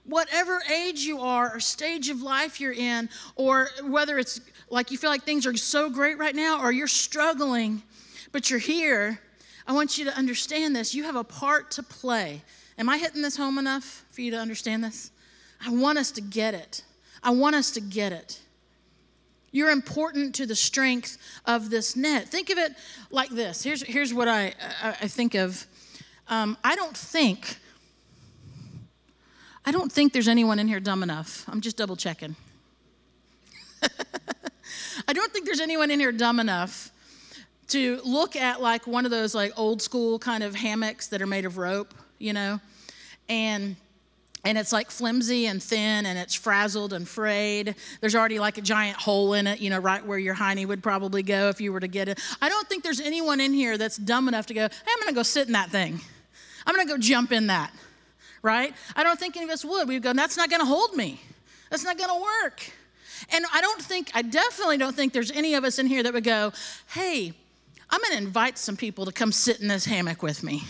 Whatever 0.04 0.62
age 0.70 1.00
you 1.00 1.20
are, 1.20 1.54
or 1.54 1.60
stage 1.60 2.08
of 2.08 2.22
life 2.22 2.60
you're 2.60 2.72
in, 2.72 3.08
or 3.36 3.70
whether 3.84 4.18
it's 4.18 4.40
like 4.70 4.90
you 4.90 4.98
feel 4.98 5.10
like 5.10 5.22
things 5.22 5.46
are 5.46 5.56
so 5.56 5.88
great 5.88 6.18
right 6.18 6.34
now, 6.34 6.60
or 6.60 6.72
you're 6.72 6.86
struggling, 6.86 7.82
but 8.32 8.50
you're 8.50 8.58
here, 8.58 9.20
I 9.66 9.72
want 9.72 9.96
you 9.96 10.04
to 10.04 10.16
understand 10.16 10.76
this. 10.76 10.94
You 10.94 11.04
have 11.04 11.16
a 11.16 11.24
part 11.24 11.70
to 11.72 11.82
play. 11.82 12.42
Am 12.76 12.88
I 12.88 12.98
hitting 12.98 13.22
this 13.22 13.36
home 13.36 13.56
enough 13.56 14.04
for 14.10 14.20
you 14.20 14.30
to 14.32 14.38
understand 14.38 14.84
this? 14.84 15.10
I 15.64 15.70
want 15.70 15.96
us 15.96 16.10
to 16.12 16.20
get 16.20 16.54
it. 16.54 16.82
I 17.22 17.30
want 17.30 17.56
us 17.56 17.70
to 17.72 17.80
get 17.80 18.12
it. 18.12 18.40
You're 19.52 19.70
important 19.70 20.34
to 20.34 20.46
the 20.46 20.56
strength 20.56 21.16
of 21.46 21.70
this 21.70 21.96
net. 21.96 22.28
Think 22.28 22.50
of 22.50 22.58
it 22.58 22.72
like 23.10 23.30
this. 23.30 23.62
Here's, 23.62 23.82
here's 23.82 24.12
what 24.12 24.28
I, 24.28 24.52
I, 24.82 24.88
I 25.02 25.08
think 25.08 25.34
of. 25.34 25.66
Um, 26.28 26.58
I 26.64 26.74
don't 26.74 26.96
think, 26.96 27.56
I 29.66 29.70
don't 29.70 29.90
think 29.90 30.12
there's 30.12 30.28
anyone 30.28 30.58
in 30.58 30.68
here 30.68 30.80
dumb 30.80 31.02
enough. 31.02 31.44
I'm 31.48 31.60
just 31.60 31.76
double 31.76 31.96
checking. 31.96 32.36
I 35.08 35.12
don't 35.12 35.32
think 35.32 35.46
there's 35.46 35.60
anyone 35.60 35.90
in 35.90 36.00
here 36.00 36.12
dumb 36.12 36.38
enough 36.38 36.90
to 37.68 38.00
look 38.04 38.36
at 38.36 38.60
like 38.60 38.86
one 38.86 39.04
of 39.04 39.10
those 39.10 39.34
like 39.34 39.52
old 39.56 39.80
school 39.80 40.18
kind 40.18 40.42
of 40.42 40.54
hammocks 40.54 41.08
that 41.08 41.22
are 41.22 41.26
made 41.26 41.44
of 41.44 41.56
rope, 41.56 41.94
you 42.18 42.32
know, 42.32 42.60
and 43.28 43.76
and 44.44 44.58
it's 44.58 44.72
like 44.72 44.90
flimsy 44.90 45.46
and 45.46 45.62
thin 45.62 46.04
and 46.04 46.18
it's 46.18 46.34
frazzled 46.34 46.92
and 46.92 47.08
frayed. 47.08 47.74
There's 48.00 48.14
already 48.14 48.38
like 48.38 48.58
a 48.58 48.60
giant 48.60 48.98
hole 48.98 49.32
in 49.32 49.46
it, 49.46 49.58
you 49.60 49.70
know, 49.70 49.78
right 49.78 50.04
where 50.04 50.18
your 50.18 50.34
hiney 50.34 50.66
would 50.66 50.82
probably 50.82 51.22
go 51.22 51.48
if 51.48 51.62
you 51.62 51.72
were 51.72 51.80
to 51.80 51.88
get 51.88 52.08
it. 52.08 52.20
I 52.42 52.50
don't 52.50 52.68
think 52.68 52.84
there's 52.84 53.00
anyone 53.00 53.40
in 53.40 53.54
here 53.54 53.78
that's 53.78 53.96
dumb 53.96 54.28
enough 54.28 54.44
to 54.46 54.54
go, 54.54 54.60
hey, 54.60 54.92
I'm 54.92 55.00
gonna 55.00 55.14
go 55.14 55.22
sit 55.22 55.46
in 55.46 55.54
that 55.54 55.70
thing. 55.70 55.98
I'm 56.66 56.76
gonna 56.76 56.88
go 56.88 56.98
jump 56.98 57.32
in 57.32 57.46
that, 57.46 57.72
right? 58.44 58.74
I 58.94 59.02
don't 59.02 59.18
think 59.18 59.36
any 59.36 59.46
of 59.46 59.50
us 59.50 59.64
would. 59.64 59.88
We'd 59.88 60.02
go, 60.02 60.12
that's 60.12 60.36
not 60.36 60.50
gonna 60.50 60.66
hold 60.66 60.94
me. 60.94 61.20
That's 61.70 61.82
not 61.82 61.98
gonna 61.98 62.20
work. 62.20 62.70
And 63.30 63.44
I 63.52 63.60
don't 63.60 63.80
think, 63.80 64.10
I 64.14 64.22
definitely 64.22 64.76
don't 64.76 64.94
think 64.94 65.12
there's 65.12 65.30
any 65.32 65.54
of 65.54 65.64
us 65.64 65.78
in 65.78 65.86
here 65.86 66.02
that 66.02 66.12
would 66.12 66.24
go, 66.24 66.52
hey, 66.88 67.32
I'm 67.90 68.00
gonna 68.02 68.20
invite 68.20 68.58
some 68.58 68.76
people 68.76 69.06
to 69.06 69.12
come 69.12 69.32
sit 69.32 69.60
in 69.60 69.68
this 69.68 69.86
hammock 69.86 70.22
with 70.22 70.42
me. 70.42 70.62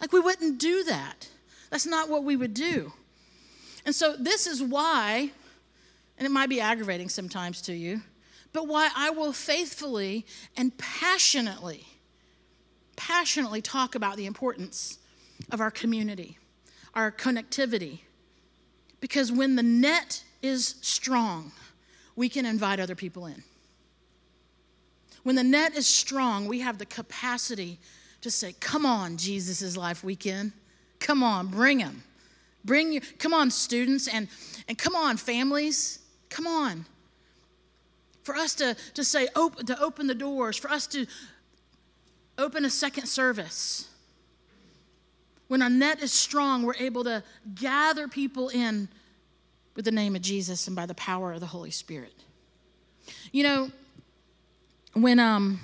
Like, 0.00 0.12
we 0.12 0.20
wouldn't 0.20 0.58
do 0.58 0.82
that. 0.84 1.28
That's 1.70 1.86
not 1.86 2.08
what 2.08 2.24
we 2.24 2.36
would 2.36 2.54
do. 2.54 2.92
And 3.86 3.94
so, 3.94 4.16
this 4.18 4.46
is 4.46 4.62
why, 4.62 5.30
and 6.18 6.26
it 6.26 6.30
might 6.30 6.48
be 6.48 6.60
aggravating 6.60 7.08
sometimes 7.08 7.60
to 7.62 7.74
you, 7.74 8.02
but 8.52 8.66
why 8.66 8.90
I 8.96 9.10
will 9.10 9.32
faithfully 9.32 10.24
and 10.56 10.76
passionately, 10.78 11.86
passionately 12.96 13.60
talk 13.60 13.94
about 13.94 14.16
the 14.16 14.26
importance 14.26 14.98
of 15.50 15.60
our 15.60 15.70
community, 15.70 16.38
our 16.94 17.10
connectivity. 17.12 17.98
Because 19.00 19.30
when 19.30 19.56
the 19.56 19.62
net 19.62 20.22
is 20.42 20.76
strong, 20.80 21.52
we 22.16 22.28
can 22.28 22.46
invite 22.46 22.80
other 22.80 22.94
people 22.94 23.26
in. 23.26 23.42
When 25.24 25.36
the 25.36 25.44
net 25.44 25.74
is 25.74 25.86
strong, 25.86 26.46
we 26.46 26.60
have 26.60 26.78
the 26.78 26.86
capacity 26.86 27.78
to 28.20 28.30
say, 28.30 28.54
Come 28.60 28.86
on, 28.86 29.16
Jesus' 29.16 29.76
Life 29.76 30.04
Weekend. 30.04 30.52
Come 31.00 31.22
on, 31.22 31.48
bring 31.48 31.78
them. 31.78 32.02
Bring 32.64 32.92
you, 32.92 33.00
come 33.18 33.34
on, 33.34 33.50
students, 33.50 34.08
and, 34.08 34.28
and 34.68 34.78
come 34.78 34.94
on, 34.94 35.16
families. 35.16 35.98
Come 36.30 36.46
on. 36.46 36.86
For 38.22 38.34
us 38.34 38.54
to, 38.56 38.74
to 38.94 39.04
say, 39.04 39.28
open, 39.36 39.66
to 39.66 39.78
open 39.82 40.06
the 40.06 40.14
doors, 40.14 40.56
for 40.56 40.70
us 40.70 40.86
to 40.88 41.06
open 42.38 42.64
a 42.64 42.70
second 42.70 43.06
service. 43.06 43.88
When 45.48 45.62
our 45.62 45.70
net 45.70 46.02
is 46.02 46.12
strong, 46.12 46.62
we're 46.62 46.76
able 46.76 47.04
to 47.04 47.22
gather 47.54 48.08
people 48.08 48.48
in 48.48 48.88
with 49.76 49.84
the 49.84 49.90
name 49.90 50.14
of 50.16 50.22
Jesus 50.22 50.66
and 50.66 50.76
by 50.76 50.86
the 50.86 50.94
power 50.94 51.32
of 51.32 51.40
the 51.40 51.46
Holy 51.46 51.70
Spirit. 51.70 52.14
You 53.32 53.42
know, 53.42 53.70
when 54.94 55.18
um 55.18 55.60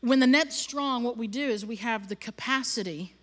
when 0.00 0.20
the 0.20 0.26
net's 0.26 0.56
strong, 0.56 1.02
what 1.02 1.16
we 1.16 1.26
do 1.26 1.42
is 1.42 1.66
we 1.66 1.76
have 1.76 2.08
the 2.08 2.16
capacity, 2.16 3.14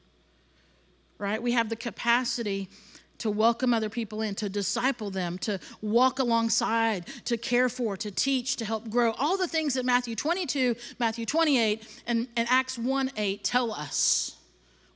right? 1.17 1.41
We 1.41 1.53
have 1.53 1.69
the 1.69 1.75
capacity 1.75 2.69
to 3.17 3.32
welcome 3.32 3.73
other 3.73 3.89
people 3.89 4.21
in, 4.21 4.36
to 4.36 4.47
disciple 4.47 5.10
them, 5.10 5.39
to 5.39 5.60
walk 5.82 6.19
alongside, 6.19 7.08
to 7.25 7.36
care 7.36 7.67
for, 7.67 7.97
to 7.97 8.12
teach, 8.12 8.58
to 8.58 8.65
help 8.65 8.89
grow. 8.91 9.13
All 9.13 9.38
the 9.38 9.47
things 9.47 9.73
that 9.73 9.86
Matthew 9.86 10.15
22, 10.15 10.75
Matthew 10.99 11.25
28, 11.25 12.03
and, 12.06 12.27
and 12.36 12.47
Acts 12.49 12.77
1 12.77 13.12
8 13.17 13.43
tell 13.43 13.71
us 13.71 14.37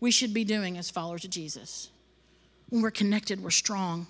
we 0.02 0.12
should 0.12 0.34
be 0.34 0.44
doing 0.44 0.78
as 0.78 0.90
followers 0.90 1.24
of 1.24 1.30
Jesus. 1.30 1.90
When 2.70 2.82
we're 2.82 2.92
connected, 2.92 3.42
we're 3.42 3.52
strong. 3.52 4.08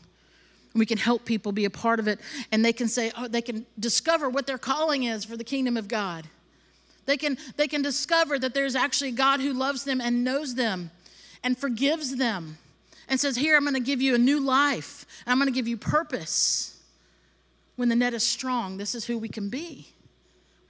We 0.73 0.85
can 0.85 0.97
help 0.97 1.25
people 1.25 1.51
be 1.51 1.65
a 1.65 1.69
part 1.69 1.99
of 1.99 2.07
it, 2.07 2.19
and 2.51 2.63
they 2.63 2.73
can 2.73 2.87
say, 2.87 3.11
oh, 3.17 3.27
they 3.27 3.41
can 3.41 3.65
discover 3.77 4.29
what 4.29 4.47
their 4.47 4.57
calling 4.57 5.03
is 5.03 5.25
for 5.25 5.35
the 5.35 5.43
kingdom 5.43 5.75
of 5.75 5.87
God. 5.87 6.25
They 7.05 7.17
can, 7.17 7.37
they 7.57 7.67
can 7.67 7.81
discover 7.81 8.39
that 8.39 8.53
there's 8.53 8.75
actually 8.75 9.11
God 9.11 9.41
who 9.41 9.53
loves 9.53 9.83
them 9.83 9.99
and 9.99 10.23
knows 10.23 10.55
them 10.55 10.91
and 11.43 11.57
forgives 11.57 12.15
them 12.15 12.57
and 13.09 13.19
says, 13.19 13.35
Here, 13.35 13.57
I'm 13.57 13.63
going 13.63 13.73
to 13.73 13.81
give 13.81 14.01
you 14.01 14.15
a 14.15 14.19
new 14.19 14.39
life, 14.39 15.05
I'm 15.27 15.37
going 15.37 15.47
to 15.47 15.53
give 15.53 15.67
you 15.67 15.77
purpose. 15.77 16.69
When 17.75 17.89
the 17.89 17.95
net 17.95 18.13
is 18.13 18.23
strong, 18.23 18.77
this 18.77 18.93
is 18.93 19.05
who 19.05 19.17
we 19.17 19.29
can 19.29 19.49
be. 19.49 19.87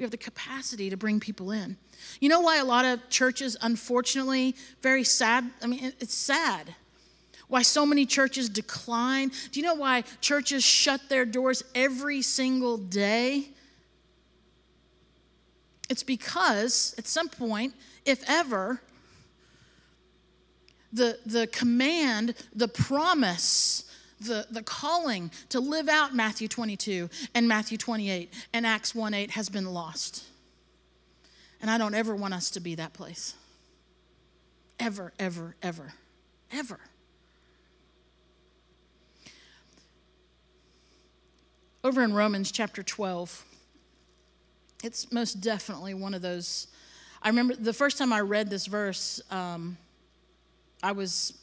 We 0.01 0.03
have 0.03 0.09
the 0.09 0.17
capacity 0.17 0.89
to 0.89 0.97
bring 0.97 1.19
people 1.19 1.51
in. 1.51 1.77
You 2.19 2.27
know 2.27 2.39
why 2.41 2.57
a 2.57 2.65
lot 2.65 2.85
of 2.85 3.07
churches, 3.11 3.55
unfortunately, 3.61 4.55
very 4.81 5.03
sad? 5.03 5.47
I 5.61 5.67
mean, 5.67 5.93
it's 5.99 6.15
sad 6.15 6.73
why 7.47 7.61
so 7.61 7.85
many 7.85 8.05
churches 8.05 8.47
decline? 8.47 9.29
Do 9.51 9.59
you 9.59 9.65
know 9.65 9.75
why 9.75 10.05
churches 10.21 10.63
shut 10.63 11.01
their 11.09 11.25
doors 11.25 11.63
every 11.75 12.21
single 12.21 12.77
day? 12.77 13.49
It's 15.89 16.01
because 16.01 16.95
at 16.97 17.05
some 17.05 17.27
point, 17.27 17.75
if 18.05 18.23
ever, 18.27 18.81
the, 20.93 21.19
the 21.25 21.45
command, 21.47 22.35
the 22.55 22.69
promise, 22.69 23.83
the, 24.21 24.45
the 24.49 24.63
calling 24.63 25.31
to 25.49 25.59
live 25.59 25.89
out 25.89 26.13
Matthew 26.13 26.47
22 26.47 27.09
and 27.33 27.47
Matthew 27.47 27.77
28 27.77 28.33
and 28.53 28.65
Acts 28.65 28.93
1 28.93 29.13
8 29.13 29.31
has 29.31 29.49
been 29.49 29.65
lost. 29.65 30.23
And 31.61 31.69
I 31.69 31.77
don't 31.77 31.93
ever 31.93 32.15
want 32.15 32.33
us 32.33 32.49
to 32.51 32.59
be 32.59 32.75
that 32.75 32.93
place. 32.93 33.35
Ever, 34.79 35.13
ever, 35.19 35.55
ever, 35.61 35.93
ever. 36.51 36.79
Over 41.83 42.03
in 42.03 42.13
Romans 42.13 42.51
chapter 42.51 42.83
12, 42.83 43.45
it's 44.83 45.11
most 45.11 45.41
definitely 45.41 45.93
one 45.93 46.13
of 46.13 46.21
those. 46.21 46.67
I 47.21 47.29
remember 47.29 47.55
the 47.55 47.73
first 47.73 47.97
time 47.97 48.13
I 48.13 48.21
read 48.21 48.49
this 48.49 48.65
verse, 48.67 49.21
um, 49.29 49.77
I 50.81 50.91
was 50.91 51.33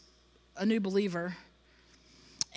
a 0.56 0.66
new 0.66 0.80
believer. 0.80 1.36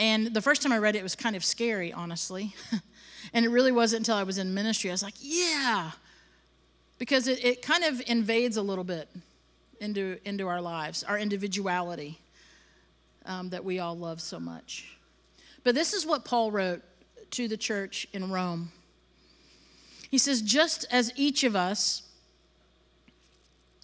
And 0.01 0.33
the 0.33 0.41
first 0.41 0.63
time 0.63 0.71
I 0.71 0.79
read 0.79 0.95
it, 0.95 0.99
it 0.99 1.03
was 1.03 1.15
kind 1.15 1.35
of 1.35 1.45
scary, 1.45 1.93
honestly. 1.93 2.55
and 3.33 3.45
it 3.45 3.49
really 3.49 3.71
wasn't 3.71 3.99
until 3.99 4.15
I 4.15 4.23
was 4.23 4.39
in 4.39 4.51
ministry. 4.51 4.89
I 4.89 4.93
was 4.93 5.03
like, 5.03 5.13
yeah, 5.19 5.91
because 6.97 7.27
it, 7.27 7.45
it 7.45 7.61
kind 7.61 7.83
of 7.83 8.01
invades 8.07 8.57
a 8.57 8.63
little 8.63 8.83
bit 8.83 9.07
into, 9.79 10.17
into 10.25 10.47
our 10.47 10.59
lives, 10.59 11.03
our 11.03 11.19
individuality 11.19 12.19
um, 13.27 13.49
that 13.49 13.63
we 13.63 13.77
all 13.77 13.95
love 13.95 14.21
so 14.21 14.39
much. 14.39 14.97
But 15.63 15.75
this 15.75 15.93
is 15.93 16.03
what 16.03 16.25
Paul 16.25 16.51
wrote 16.51 16.81
to 17.29 17.47
the 17.47 17.55
church 17.55 18.07
in 18.11 18.31
Rome. 18.31 18.71
He 20.09 20.17
says, 20.17 20.41
just 20.41 20.83
as 20.89 21.13
each 21.15 21.43
of 21.43 21.55
us 21.55 22.01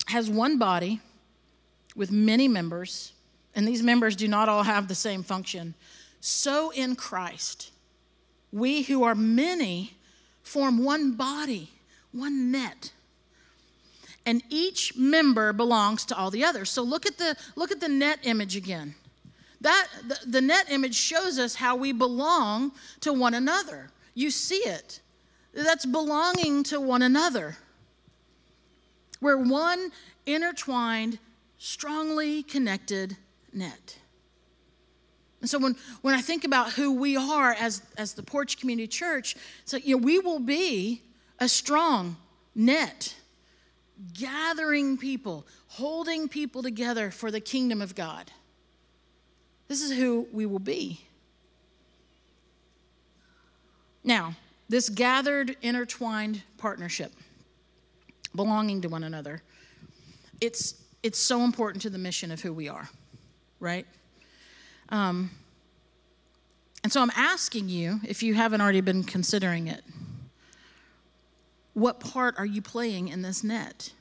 has 0.07 0.31
one 0.31 0.57
body 0.57 0.99
with 1.95 2.11
many 2.11 2.47
members, 2.47 3.13
and 3.53 3.67
these 3.67 3.83
members 3.83 4.15
do 4.15 4.27
not 4.27 4.49
all 4.49 4.63
have 4.63 4.87
the 4.87 4.95
same 4.95 5.21
function, 5.21 5.75
so 6.19 6.71
in 6.71 6.95
Christ, 6.95 7.71
we 8.51 8.83
who 8.83 9.03
are 9.03 9.15
many 9.15 9.93
form 10.43 10.83
one 10.83 11.13
body, 11.13 11.71
one 12.11 12.51
net. 12.51 12.91
And 14.25 14.43
each 14.49 14.97
member 14.97 15.53
belongs 15.53 16.03
to 16.05 16.17
all 16.17 16.31
the 16.31 16.43
others. 16.43 16.69
So 16.69 16.83
look 16.83 17.05
at 17.05 17.17
the 17.17 17.37
look 17.55 17.71
at 17.71 17.79
the 17.79 17.87
net 17.87 18.19
image 18.23 18.55
again. 18.55 18.95
That 19.61 19.87
the, 20.05 20.19
the 20.25 20.41
net 20.41 20.69
image 20.69 20.95
shows 20.95 21.39
us 21.39 21.55
how 21.55 21.75
we 21.75 21.91
belong 21.91 22.73
to 23.01 23.13
one 23.13 23.33
another. 23.33 23.89
You 24.13 24.31
see 24.31 24.57
it. 24.57 25.01
That's 25.53 25.85
belonging 25.85 26.63
to 26.63 26.79
one 26.79 27.01
another. 27.01 27.57
We're 29.21 29.37
one 29.37 29.91
intertwined, 30.25 31.19
strongly 31.57 32.43
connected 32.43 33.17
net. 33.53 33.97
And 35.47 35.49
so 35.49 35.59
when, 35.59 35.77
when 36.01 36.13
I 36.13 36.19
think 36.19 36.43
about 36.43 36.73
who 36.73 36.91
we 36.91 37.15
are 37.15 37.53
as, 37.53 37.81
as 37.97 38.11
the 38.11 38.21
Porch 38.21 38.57
Community 38.57 38.85
Church, 38.85 39.37
so 39.63 39.77
you 39.77 39.95
know, 39.95 40.03
we 40.03 40.19
will 40.19 40.41
be 40.41 41.03
a 41.39 41.47
strong 41.47 42.17
net 42.53 43.15
gathering 44.13 44.97
people, 44.97 45.47
holding 45.69 46.27
people 46.27 46.61
together 46.61 47.11
for 47.11 47.31
the 47.31 47.39
kingdom 47.39 47.81
of 47.81 47.95
God. 47.95 48.29
This 49.69 49.81
is 49.81 49.97
who 49.97 50.27
we 50.33 50.45
will 50.45 50.59
be. 50.59 50.99
Now, 54.03 54.35
this 54.67 54.89
gathered, 54.89 55.55
intertwined 55.61 56.43
partnership, 56.57 57.13
belonging 58.35 58.81
to 58.81 58.89
one 58.89 59.05
another, 59.05 59.41
it's, 60.41 60.83
it's 61.03 61.19
so 61.19 61.45
important 61.45 61.83
to 61.83 61.89
the 61.89 61.97
mission 61.97 62.33
of 62.33 62.41
who 62.41 62.51
we 62.51 62.67
are, 62.67 62.89
right? 63.61 63.87
Um, 64.89 65.31
and 66.83 66.91
so 66.93 67.01
I'm 67.01 67.11
asking 67.15 67.69
you, 67.69 67.99
if 68.07 68.23
you 68.23 68.33
haven't 68.33 68.61
already 68.61 68.81
been 68.81 69.03
considering 69.03 69.67
it, 69.67 69.83
what 71.73 71.99
part 71.99 72.35
are 72.37 72.45
you 72.45 72.61
playing 72.61 73.09
in 73.09 73.21
this 73.21 73.43
net? 73.43 73.91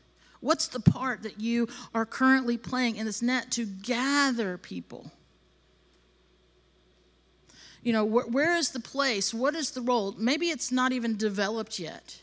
What's 0.40 0.68
the 0.68 0.81
part 0.81 1.22
that 1.25 1.40
you 1.40 1.68
are 1.94 2.07
currently 2.07 2.57
playing 2.57 2.96
in 2.96 3.07
this 3.07 3.22
net 3.22 3.51
to 3.53 3.64
gather 3.64 4.57
people? 4.57 5.11
You 7.83 7.92
know, 7.92 8.07
wh- 8.07 8.33
where 8.33 8.57
is 8.57 8.70
the 8.70 8.81
place? 8.81 9.35
What 9.35 9.55
is 9.55 9.72
the 9.72 9.81
role? 9.81 10.14
Maybe 10.16 10.51
it's 10.51 10.72
not 10.72 10.92
even 10.92 11.16
developed 11.16 11.79
yet. 11.79 12.20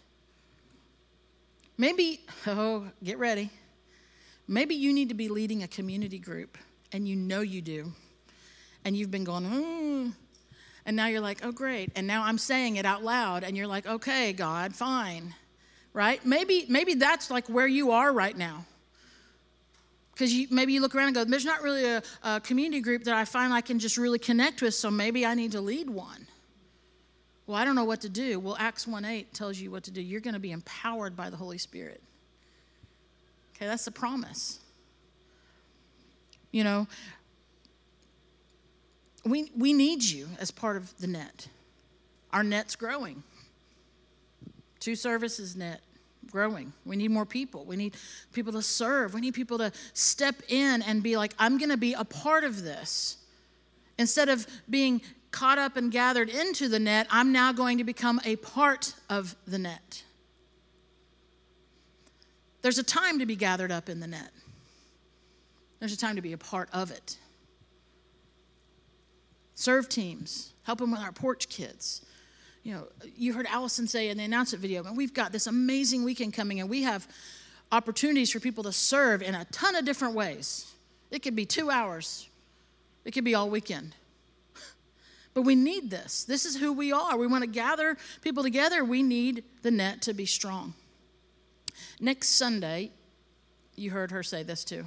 Maybe, 1.77 2.21
oh, 2.47 2.87
get 3.03 3.17
ready. 3.17 3.49
Maybe 4.47 4.75
you 4.75 4.93
need 4.93 5.09
to 5.09 5.15
be 5.15 5.29
leading 5.29 5.63
a 5.63 5.67
community 5.67 6.19
group 6.19 6.57
and 6.91 7.07
you 7.07 7.15
know 7.15 7.41
you 7.41 7.61
do. 7.61 7.93
And 8.85 8.95
you've 8.95 9.11
been 9.11 9.23
going, 9.23 9.43
mm. 9.45 10.13
and 10.85 10.95
now 10.95 11.07
you're 11.07 11.21
like, 11.21 11.39
oh, 11.43 11.51
great. 11.51 11.91
And 11.95 12.05
now 12.05 12.23
I'm 12.23 12.37
saying 12.37 12.75
it 12.75 12.85
out 12.85 13.03
loud 13.03 13.43
and 13.43 13.55
you're 13.55 13.67
like, 13.67 13.87
okay, 13.87 14.33
God, 14.33 14.75
fine. 14.75 15.33
Right? 15.93 16.25
Maybe, 16.25 16.65
maybe 16.67 16.95
that's 16.95 17.31
like 17.31 17.47
where 17.47 17.67
you 17.67 17.91
are 17.91 18.11
right 18.11 18.37
now. 18.37 18.65
Because 20.13 20.31
maybe 20.51 20.73
you 20.73 20.81
look 20.81 20.95
around 20.95 21.07
and 21.07 21.15
go, 21.15 21.23
there's 21.23 21.45
not 21.45 21.63
really 21.63 21.85
a, 21.85 22.03
a 22.23 22.39
community 22.39 22.81
group 22.81 23.05
that 23.05 23.15
I 23.15 23.25
find 23.25 23.51
I 23.51 23.61
can 23.61 23.79
just 23.79 23.97
really 23.97 24.19
connect 24.19 24.61
with, 24.61 24.75
so 24.75 24.91
maybe 24.91 25.25
I 25.25 25.33
need 25.33 25.53
to 25.53 25.61
lead 25.61 25.89
one. 25.89 26.27
Well, 27.47 27.57
I 27.57 27.65
don't 27.65 27.75
know 27.75 27.83
what 27.83 28.01
to 28.01 28.09
do. 28.09 28.39
Well, 28.39 28.55
Acts 28.59 28.87
1 28.87 29.03
8 29.03 29.33
tells 29.33 29.59
you 29.59 29.71
what 29.71 29.83
to 29.83 29.91
do. 29.91 30.01
You're 30.01 30.21
going 30.21 30.35
to 30.35 30.39
be 30.39 30.51
empowered 30.51 31.15
by 31.15 31.29
the 31.29 31.35
Holy 31.35 31.57
Spirit. 31.57 32.01
Okay, 33.55 33.65
that's 33.65 33.85
the 33.85 33.91
promise. 33.91 34.59
You 36.51 36.63
know, 36.63 36.87
we, 39.25 39.51
we 39.55 39.73
need 39.73 40.03
you 40.03 40.27
as 40.39 40.51
part 40.51 40.77
of 40.77 40.97
the 40.97 41.07
net. 41.07 41.47
Our 42.31 42.43
net's 42.43 42.75
growing. 42.75 43.23
Two 44.79 44.95
services 44.95 45.55
net 45.55 45.81
growing. 46.29 46.73
We 46.83 46.95
need 46.95 47.11
more 47.11 47.25
people. 47.25 47.63
We 47.63 47.75
need 47.75 47.95
people 48.33 48.53
to 48.53 48.61
serve. 48.61 49.13
We 49.13 49.21
need 49.21 49.33
people 49.33 49.59
to 49.59 49.71
step 49.93 50.35
in 50.49 50.81
and 50.81 51.03
be 51.03 51.15
like, 51.15 51.33
I'm 51.37 51.57
going 51.57 51.69
to 51.69 51.77
be 51.77 51.93
a 51.93 52.03
part 52.03 52.43
of 52.43 52.63
this. 52.63 53.17
Instead 53.97 54.29
of 54.29 54.47
being 54.69 55.01
caught 55.31 55.57
up 55.57 55.77
and 55.77 55.91
gathered 55.91 56.29
into 56.29 56.67
the 56.67 56.79
net, 56.79 57.07
I'm 57.11 57.31
now 57.31 57.51
going 57.51 57.77
to 57.77 57.83
become 57.83 58.19
a 58.25 58.35
part 58.37 58.95
of 59.09 59.35
the 59.45 59.59
net. 59.59 60.03
There's 62.61 62.79
a 62.79 62.83
time 62.83 63.19
to 63.19 63.25
be 63.25 63.35
gathered 63.35 63.71
up 63.71 63.89
in 63.89 63.99
the 63.99 64.07
net, 64.07 64.31
there's 65.79 65.93
a 65.93 65.97
time 65.97 66.15
to 66.15 66.21
be 66.21 66.33
a 66.33 66.37
part 66.37 66.69
of 66.73 66.91
it. 66.91 67.17
Serve 69.55 69.87
teams, 69.89 70.53
help 70.63 70.79
them 70.79 70.91
with 70.91 71.01
our 71.01 71.11
porch 71.11 71.49
kids 71.49 72.05
you 72.63 72.73
know, 72.73 72.87
you 73.17 73.33
heard 73.33 73.45
Allison 73.47 73.87
say 73.87 74.09
in 74.09 74.17
the 74.17 74.23
announcement 74.23 74.61
video, 74.61 74.83
and 74.83 74.95
we've 74.95 75.13
got 75.13 75.31
this 75.31 75.47
amazing 75.47 76.03
weekend 76.03 76.33
coming, 76.33 76.61
and 76.61 76.69
we 76.69 76.83
have 76.83 77.07
opportunities 77.71 78.31
for 78.31 78.39
people 78.39 78.63
to 78.63 78.71
serve 78.71 79.21
in 79.21 79.35
a 79.35 79.45
ton 79.45 79.75
of 79.75 79.83
different 79.83 80.15
ways. 80.15 80.73
It 81.11 81.21
could 81.21 81.35
be 81.35 81.45
two 81.45 81.69
hours, 81.69 82.27
it 83.03 83.11
could 83.11 83.25
be 83.25 83.35
all 83.35 83.49
weekend. 83.49 83.95
But 85.35 85.41
we 85.41 85.55
need 85.55 85.89
this. 85.89 86.25
This 86.25 86.45
is 86.45 86.57
who 86.57 86.71
we 86.71 86.91
are. 86.91 87.17
We 87.17 87.25
want 87.25 87.43
to 87.43 87.49
gather 87.49 87.97
people 88.21 88.43
together. 88.43 88.85
We 88.85 89.01
need 89.01 89.43
the 89.63 89.71
net 89.71 89.99
to 90.03 90.13
be 90.13 90.27
strong. 90.27 90.75
Next 91.99 92.29
Sunday, 92.29 92.91
you 93.75 93.89
heard 93.89 94.11
her 94.11 94.21
say 94.21 94.43
this 94.43 94.63
too. 94.63 94.85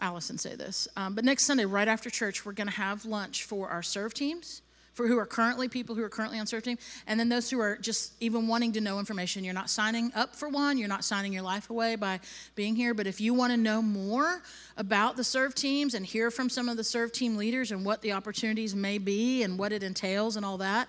Allison 0.00 0.38
say 0.38 0.54
this. 0.54 0.88
Um, 0.96 1.14
but 1.14 1.24
next 1.24 1.44
Sunday, 1.44 1.64
right 1.64 1.88
after 1.88 2.10
church, 2.10 2.44
we're 2.44 2.52
going 2.52 2.68
to 2.68 2.74
have 2.74 3.04
lunch 3.04 3.44
for 3.44 3.68
our 3.68 3.82
serve 3.82 4.14
teams 4.14 4.62
for 4.98 5.06
who 5.06 5.16
are 5.16 5.26
currently 5.26 5.68
people 5.68 5.94
who 5.94 6.02
are 6.02 6.08
currently 6.08 6.40
on 6.40 6.46
serve 6.48 6.64
team, 6.64 6.76
and 7.06 7.20
then 7.20 7.28
those 7.28 7.48
who 7.48 7.60
are 7.60 7.76
just 7.76 8.14
even 8.18 8.48
wanting 8.48 8.72
to 8.72 8.80
know 8.80 8.98
information. 8.98 9.44
You're 9.44 9.54
not 9.54 9.70
signing 9.70 10.10
up 10.16 10.34
for 10.34 10.48
one, 10.48 10.76
you're 10.76 10.88
not 10.88 11.04
signing 11.04 11.32
your 11.32 11.44
life 11.44 11.70
away 11.70 11.94
by 11.94 12.18
being 12.56 12.74
here. 12.74 12.94
But 12.94 13.06
if 13.06 13.20
you 13.20 13.32
want 13.32 13.52
to 13.52 13.56
know 13.56 13.80
more 13.80 14.42
about 14.76 15.16
the 15.16 15.22
serve 15.22 15.54
teams 15.54 15.94
and 15.94 16.04
hear 16.04 16.32
from 16.32 16.48
some 16.48 16.68
of 16.68 16.76
the 16.76 16.82
serve 16.82 17.12
team 17.12 17.36
leaders 17.36 17.70
and 17.70 17.84
what 17.84 18.02
the 18.02 18.10
opportunities 18.10 18.74
may 18.74 18.98
be 18.98 19.44
and 19.44 19.56
what 19.56 19.70
it 19.70 19.84
entails 19.84 20.34
and 20.34 20.44
all 20.44 20.58
that, 20.58 20.88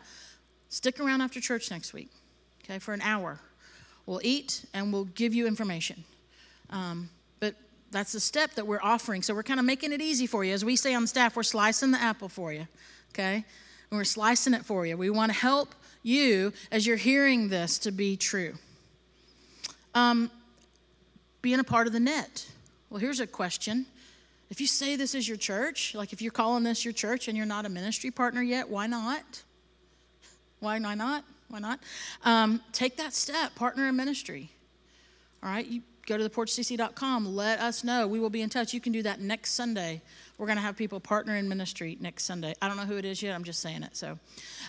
stick 0.69 0.99
around 0.99 1.21
after 1.21 1.39
church 1.39 1.69
next 1.69 1.93
week, 1.93 2.09
okay, 2.63 2.79
for 2.79 2.95
an 2.95 3.01
hour. 3.01 3.39
We'll 4.07 4.21
eat 4.23 4.65
and 4.73 4.91
we'll 4.91 5.05
give 5.05 5.35
you 5.35 5.45
information. 5.45 6.03
Um, 6.71 7.11
that's 7.91 8.11
the 8.11 8.19
step 8.19 8.55
that 8.55 8.67
we're 8.67 8.81
offering. 8.81 9.21
So 9.21 9.33
we're 9.33 9.43
kind 9.43 9.59
of 9.59 9.65
making 9.65 9.91
it 9.91 10.01
easy 10.01 10.27
for 10.27 10.43
you. 10.43 10.53
As 10.53 10.63
we 10.63 10.75
say 10.75 10.93
on 10.93 11.07
staff, 11.07 11.35
we're 11.35 11.43
slicing 11.43 11.91
the 11.91 12.01
apple 12.01 12.29
for 12.29 12.53
you, 12.53 12.67
okay? 13.13 13.45
and 13.89 13.97
we're 13.97 14.03
slicing 14.03 14.53
it 14.53 14.65
for 14.65 14.85
you. 14.85 14.97
We 14.97 15.09
want 15.09 15.31
to 15.31 15.37
help 15.37 15.73
you 16.03 16.53
as 16.71 16.85
you're 16.85 16.97
hearing 16.97 17.49
this 17.49 17.79
to 17.79 17.91
be 17.91 18.15
true. 18.17 18.53
Um, 19.95 20.29
being 21.41 21.59
a 21.59 21.63
part 21.63 21.87
of 21.87 21.93
the 21.93 21.99
net. 21.99 22.47
Well, 22.89 22.99
here's 22.99 23.19
a 23.19 23.27
question. 23.27 23.85
If 24.49 24.61
you 24.61 24.67
say 24.67 24.95
this 24.95 25.15
is 25.15 25.27
your 25.27 25.37
church, 25.37 25.95
like 25.95 26.13
if 26.13 26.21
you're 26.21 26.31
calling 26.31 26.63
this 26.63 26.83
your 26.83 26.93
church 26.93 27.27
and 27.27 27.37
you're 27.37 27.45
not 27.45 27.65
a 27.65 27.69
ministry 27.69 28.11
partner 28.11 28.41
yet, 28.41 28.69
why 28.69 28.87
not? 28.87 29.43
Why, 30.59 30.79
why 30.79 30.95
not? 30.95 31.23
Why 31.49 31.59
not? 31.59 31.79
Um, 32.25 32.61
take 32.73 32.97
that 32.97 33.13
step, 33.13 33.55
partner 33.55 33.87
in 33.87 33.95
ministry. 33.95 34.49
All 35.41 35.49
right, 35.49 35.65
you 35.65 35.81
go 36.09 36.17
to 36.17 36.29
theporchcc.com, 36.29 37.35
let 37.35 37.59
us 37.59 37.83
know. 37.83 38.07
We 38.07 38.19
will 38.19 38.29
be 38.29 38.41
in 38.41 38.49
touch. 38.49 38.73
You 38.73 38.81
can 38.81 38.91
do 38.91 39.03
that 39.03 39.21
next 39.21 39.51
Sunday 39.51 40.01
we're 40.39 40.45
going 40.45 40.57
to 40.57 40.63
have 40.63 40.77
people 40.77 41.01
partner 41.01 41.35
in 41.35 41.49
ministry 41.49 41.97
next 41.99 42.23
Sunday. 42.23 42.55
I 42.61 42.69
don't 42.69 42.77
know 42.77 42.85
who 42.85 42.97
it 42.97 43.03
is 43.03 43.21
yet. 43.21 43.35
I'm 43.35 43.43
just 43.43 43.59
saying 43.59 43.83
it. 43.83 43.95
So, 43.95 44.17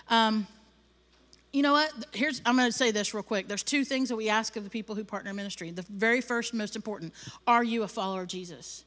um, 0.09 0.45
you 1.53 1.63
know 1.63 1.71
what? 1.71 1.91
Here's 2.13 2.41
I'm 2.45 2.57
going 2.57 2.67
to 2.69 2.77
say 2.77 2.91
this 2.91 3.13
real 3.13 3.23
quick. 3.23 3.47
There's 3.47 3.63
two 3.63 3.85
things 3.85 4.09
that 4.09 4.17
we 4.17 4.29
ask 4.29 4.57
of 4.57 4.65
the 4.65 4.69
people 4.69 4.95
who 4.95 5.05
partner 5.05 5.31
in 5.31 5.35
ministry. 5.37 5.71
The 5.71 5.85
very 5.89 6.21
first, 6.21 6.53
most 6.53 6.75
important: 6.75 7.13
Are 7.47 7.63
you 7.63 7.83
a 7.83 7.87
follower 7.87 8.21
of 8.21 8.27
Jesus? 8.27 8.83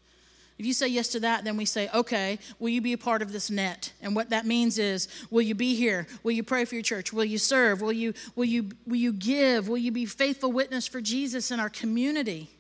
If 0.57 0.67
you 0.67 0.73
say 0.73 0.87
yes 0.87 1.09
to 1.09 1.21
that, 1.21 1.43
then 1.43 1.57
we 1.57 1.65
say, 1.65 1.91
okay, 1.93 2.39
will 2.61 2.69
you 2.69 2.81
be 2.81 2.93
a 2.93 2.99
part 2.99 3.23
of 3.23 3.33
this 3.33 3.51
net? 3.51 3.93
And 4.01 4.15
what 4.15 4.31
that 4.31 4.47
means 4.47 4.79
is, 4.79 5.09
will 5.31 5.43
you 5.43 5.55
be 5.55 5.75
here? 5.75 6.07
Will 6.23 6.33
you 6.33 6.45
pray 6.45 6.65
for 6.65 6.77
your 6.77 6.83
church? 6.83 7.13
Will 7.13 7.25
you 7.25 7.39
serve? 7.39 7.81
Will 7.81 7.93
you, 7.93 8.15
will 8.37 8.45
you, 8.45 8.71
will 8.87 8.97
you 8.97 9.13
give? 9.13 9.69
Will 9.69 9.79
you 9.79 9.91
be 9.91 10.07
faithful 10.07 10.53
witness 10.53 10.87
for 10.87 11.01
Jesus 11.01 11.51
in 11.51 11.59
our 11.59 11.69
community? 11.69 12.51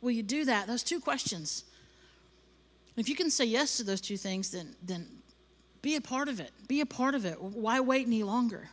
Will 0.00 0.10
you 0.10 0.24
do 0.24 0.44
that? 0.46 0.66
Those 0.66 0.82
two 0.82 0.98
questions. 0.98 1.64
If 2.96 3.08
you 3.08 3.14
can 3.14 3.30
say 3.30 3.44
yes 3.44 3.76
to 3.76 3.84
those 3.84 4.00
two 4.00 4.16
things, 4.16 4.50
then, 4.50 4.74
then 4.82 5.06
be 5.80 5.94
a 5.94 6.00
part 6.00 6.28
of 6.28 6.40
it. 6.40 6.50
Be 6.66 6.80
a 6.80 6.86
part 6.86 7.14
of 7.14 7.24
it. 7.24 7.40
Why 7.40 7.78
wait 7.78 8.06
any 8.06 8.24
longer? 8.24 8.70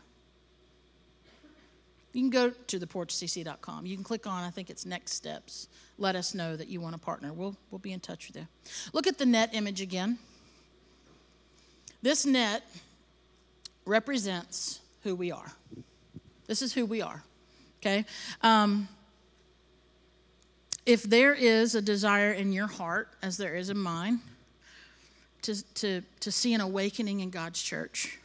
You 2.13 2.21
can 2.21 2.29
go 2.29 2.49
to 2.49 2.79
theporchcc.com. 2.79 3.85
You 3.85 3.95
can 3.95 4.03
click 4.03 4.27
on, 4.27 4.43
I 4.43 4.49
think 4.49 4.69
it's 4.69 4.85
next 4.85 5.13
steps. 5.13 5.67
Let 5.97 6.15
us 6.15 6.33
know 6.33 6.55
that 6.55 6.67
you 6.67 6.81
want 6.81 6.93
to 6.93 6.99
partner. 6.99 7.31
We'll, 7.31 7.55
we'll 7.69 7.79
be 7.79 7.93
in 7.93 7.99
touch 7.99 8.27
with 8.27 8.35
you. 8.35 8.47
Look 8.91 9.07
at 9.07 9.17
the 9.17 9.25
net 9.25 9.51
image 9.53 9.81
again. 9.81 10.19
This 12.01 12.25
net 12.25 12.63
represents 13.85 14.79
who 15.03 15.15
we 15.15 15.31
are. 15.31 15.51
This 16.47 16.61
is 16.61 16.73
who 16.73 16.85
we 16.85 17.01
are. 17.01 17.23
Okay? 17.79 18.05
Um, 18.41 18.87
if 20.85 21.03
there 21.03 21.33
is 21.33 21.75
a 21.75 21.81
desire 21.81 22.31
in 22.31 22.51
your 22.51 22.67
heart, 22.67 23.09
as 23.21 23.37
there 23.37 23.55
is 23.55 23.69
in 23.69 23.77
mine, 23.77 24.19
to, 25.43 25.63
to, 25.75 26.01
to 26.19 26.31
see 26.31 26.53
an 26.53 26.61
awakening 26.61 27.21
in 27.21 27.29
God's 27.29 27.61
church, 27.61 28.19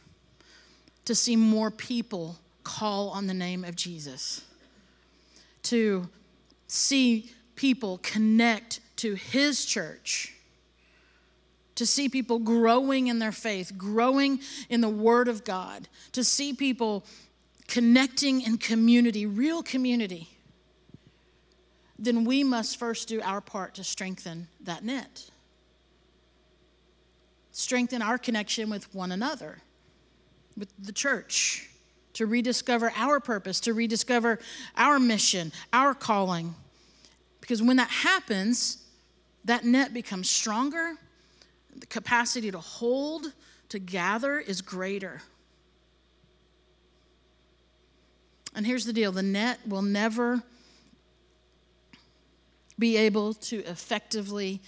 to 1.05 1.15
see 1.15 1.35
more 1.35 1.71
people 1.71 2.37
call 2.67 3.11
on 3.11 3.27
the 3.27 3.33
name 3.33 3.63
of 3.63 3.77
Jesus, 3.77 4.43
to 5.63 6.09
see 6.67 7.31
people 7.55 7.97
connect 8.03 8.81
to 8.97 9.13
His 9.13 9.65
church, 9.65 10.33
to 11.75 11.85
see 11.85 12.09
people 12.09 12.39
growing 12.39 13.07
in 13.07 13.19
their 13.19 13.31
faith, 13.31 13.77
growing 13.77 14.41
in 14.69 14.81
the 14.81 14.89
Word 14.89 15.29
of 15.29 15.45
God, 15.45 15.87
to 16.11 16.25
see 16.25 16.53
people 16.53 17.05
connecting 17.69 18.41
in 18.41 18.57
community, 18.57 19.25
real 19.25 19.63
community. 19.63 20.27
Then 21.97 22.25
we 22.25 22.43
must 22.43 22.77
first 22.77 23.07
do 23.07 23.21
our 23.21 23.39
part 23.39 23.75
to 23.75 23.83
strengthen 23.85 24.49
that 24.59 24.83
net. 24.83 25.29
Strengthen 27.53 28.01
our 28.01 28.17
connection 28.17 28.69
with 28.69 28.93
one 28.93 29.13
another, 29.13 29.59
with 30.57 30.69
the 30.77 30.91
church, 30.91 31.69
to 32.17 32.25
rediscover 32.25 32.91
our 32.95 33.19
purpose, 33.19 33.59
to 33.59 33.75
rediscover 33.75 34.39
our 34.75 34.99
mission, 34.99 35.51
our 35.71 35.93
calling. 35.93 36.55
Because 37.41 37.61
when 37.61 37.77
that 37.77 37.91
happens, 37.91 38.83
that 39.45 39.63
net 39.63 39.93
becomes 39.93 40.27
stronger, 40.27 40.95
the 41.75 41.85
capacity 41.85 42.49
to 42.49 42.57
hold, 42.57 43.33
to 43.69 43.77
gather 43.77 44.39
is 44.39 44.63
greater. 44.63 45.21
And 48.55 48.65
here's 48.65 48.85
the 48.85 48.93
deal 48.93 49.11
the 49.11 49.21
net 49.21 49.59
will 49.67 49.83
never 49.83 50.41
be 52.79 52.97
able 52.97 53.35
to 53.35 53.57
effectively 53.65 54.59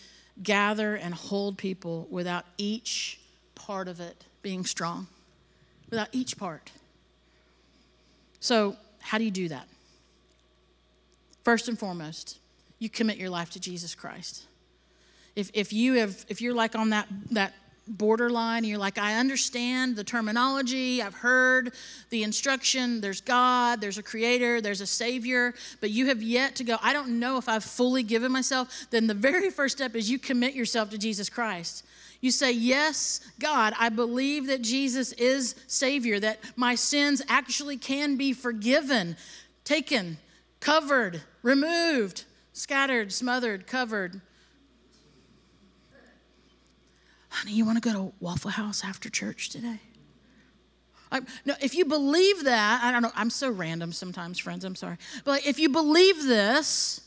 gather 0.43 0.93
and 0.93 1.15
hold 1.15 1.57
people 1.57 2.07
without 2.11 2.45
each 2.59 3.19
part 3.55 3.87
of 3.87 3.99
it 3.99 4.25
being 4.43 4.65
strong, 4.65 5.07
without 5.89 6.09
each 6.11 6.37
part. 6.37 6.69
So, 8.39 8.75
how 8.99 9.17
do 9.17 9.23
you 9.23 9.31
do 9.31 9.49
that? 9.49 9.67
First 11.43 11.67
and 11.67 11.77
foremost, 11.77 12.39
you 12.79 12.89
commit 12.89 13.17
your 13.17 13.29
life 13.29 13.49
to 13.51 13.59
Jesus 13.59 13.95
Christ. 13.95 14.45
If, 15.35 15.51
if 15.53 15.73
you 15.73 15.95
have 15.95 16.25
if 16.27 16.41
you're 16.41 16.53
like 16.53 16.75
on 16.75 16.89
that 16.89 17.07
that 17.31 17.53
borderline 17.89 18.63
you're 18.63 18.77
like 18.77 18.99
i 18.99 19.15
understand 19.15 19.95
the 19.95 20.03
terminology 20.03 21.01
i've 21.01 21.15
heard 21.15 21.73
the 22.11 22.21
instruction 22.21 23.01
there's 23.01 23.19
god 23.19 23.81
there's 23.81 23.97
a 23.97 24.03
creator 24.03 24.61
there's 24.61 24.81
a 24.81 24.85
savior 24.85 25.55
but 25.81 25.89
you 25.89 26.05
have 26.05 26.21
yet 26.21 26.55
to 26.55 26.63
go 26.63 26.77
i 26.83 26.93
don't 26.93 27.09
know 27.09 27.37
if 27.37 27.49
i've 27.49 27.63
fully 27.63 28.03
given 28.03 28.31
myself 28.31 28.85
then 28.91 29.07
the 29.07 29.13
very 29.13 29.49
first 29.49 29.75
step 29.75 29.95
is 29.95 30.09
you 30.09 30.19
commit 30.19 30.53
yourself 30.53 30.91
to 30.91 30.99
jesus 30.99 31.29
christ 31.29 31.83
you 32.21 32.31
say 32.31 32.51
yes 32.51 33.21
god 33.39 33.73
i 33.79 33.89
believe 33.89 34.47
that 34.47 34.61
jesus 34.61 35.11
is 35.13 35.55
savior 35.67 36.19
that 36.19 36.39
my 36.55 36.75
sins 36.75 37.21
actually 37.27 37.77
can 37.77 38.15
be 38.15 38.33
forgiven 38.33 39.15
taken 39.63 40.17
covered 40.59 41.21
removed 41.41 42.25
scattered 42.53 43.11
smothered 43.11 43.65
covered 43.67 44.21
honey, 47.29 47.53
you 47.53 47.65
want 47.65 47.81
to 47.81 47.87
go 47.87 47.93
to 47.93 48.13
Waffle 48.19 48.51
House 48.51 48.83
after 48.83 49.09
church 49.09 49.49
today? 49.49 49.79
I, 51.11 51.21
no, 51.45 51.55
if 51.61 51.73
you 51.73 51.85
believe 51.85 52.43
that, 52.43 52.81
I 52.83 52.91
don't 52.91 53.01
know, 53.01 53.11
I'm 53.15 53.29
so 53.29 53.49
random 53.49 53.91
sometimes, 53.91 54.37
friends, 54.37 54.63
I'm 54.63 54.75
sorry. 54.75 54.97
But 55.23 55.45
if 55.45 55.57
you 55.57 55.69
believe 55.69 56.23
this, 56.23 57.01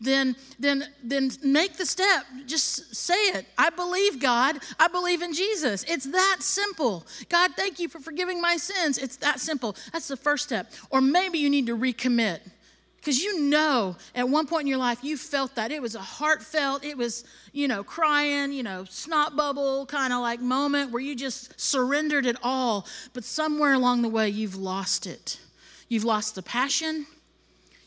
then 0.00 0.36
then 0.58 0.84
then 1.02 1.30
make 1.42 1.76
the 1.76 1.86
step. 1.86 2.24
Just 2.46 2.94
say 2.94 3.14
it. 3.14 3.46
I 3.56 3.70
believe 3.70 4.20
god. 4.20 4.58
I 4.78 4.88
believe 4.88 5.22
in 5.22 5.32
jesus. 5.32 5.84
It's 5.88 6.06
that 6.06 6.36
simple. 6.40 7.06
God 7.28 7.52
thank 7.56 7.80
you 7.80 7.88
for 7.88 7.98
forgiving 7.98 8.40
my 8.40 8.56
sins. 8.56 8.98
It's 8.98 9.16
that 9.16 9.40
simple. 9.40 9.76
That's 9.92 10.08
the 10.08 10.16
first 10.16 10.44
step. 10.44 10.72
Or 10.90 11.00
maybe 11.00 11.38
you 11.38 11.50
need 11.50 11.66
to 11.66 11.76
recommit. 11.76 12.40
Because 12.96 13.22
you 13.22 13.40
know 13.40 13.96
at 14.14 14.28
one 14.28 14.46
point 14.46 14.62
in 14.62 14.66
your 14.66 14.78
life 14.78 15.02
you 15.02 15.16
felt 15.16 15.54
that. 15.56 15.72
It 15.72 15.82
was 15.82 15.94
a 15.94 16.00
heartfelt, 16.00 16.84
it 16.84 16.96
was, 16.96 17.24
you 17.52 17.66
know, 17.66 17.82
crying, 17.82 18.52
you 18.52 18.62
know, 18.62 18.84
snot 18.84 19.34
bubble 19.36 19.86
kind 19.86 20.12
of 20.12 20.20
like 20.20 20.40
moment 20.40 20.90
where 20.92 21.02
you 21.02 21.16
just 21.16 21.58
surrendered 21.60 22.26
it 22.26 22.36
all. 22.42 22.86
But 23.14 23.24
somewhere 23.24 23.72
along 23.72 24.02
the 24.02 24.08
way, 24.08 24.28
you've 24.28 24.56
lost 24.56 25.06
it. 25.06 25.40
You've 25.88 26.04
lost 26.04 26.34
the 26.34 26.42
passion, 26.42 27.06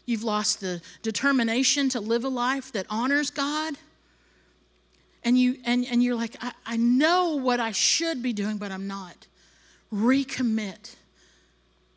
you've 0.06 0.24
lost 0.24 0.62
the 0.62 0.82
determination 1.02 1.90
to 1.90 2.00
live 2.00 2.24
a 2.24 2.30
life 2.30 2.72
that 2.74 2.86
honors 2.90 3.30
God. 3.30 3.76
And, 5.24 5.38
you, 5.38 5.58
and, 5.66 5.86
and 5.86 6.02
you're 6.04 6.16
like, 6.16 6.36
I, 6.42 6.52
I 6.66 6.78
know 6.78 7.36
what 7.36 7.60
I 7.60 7.72
should 7.72 8.24
be 8.24 8.34
doing, 8.34 8.58
but 8.58 8.72
I'm 8.72 8.88
not. 8.88 9.28
Recommit. 9.94 10.96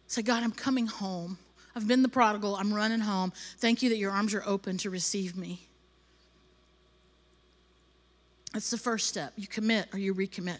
Say, 0.07 0.23
God, 0.23 0.43
I'm 0.43 0.53
coming 0.53 0.87
home. 0.87 1.39
I've 1.75 1.89
been 1.89 2.03
the 2.03 2.09
prodigal. 2.09 2.57
I'm 2.57 2.73
running 2.73 3.01
home. 3.01 3.33
Thank 3.59 3.83
you 3.83 3.89
that 3.89 3.97
your 3.97 4.13
arms 4.13 4.35
are 4.35 4.43
open 4.47 4.77
to 4.79 4.91
receive 4.91 5.37
me. 5.37 5.67
That's 8.53 8.71
the 8.71 8.79
first 8.79 9.09
step. 9.09 9.33
You 9.37 9.49
commit 9.49 9.89
or 9.93 9.99
you 9.99 10.15
recommit. 10.15 10.59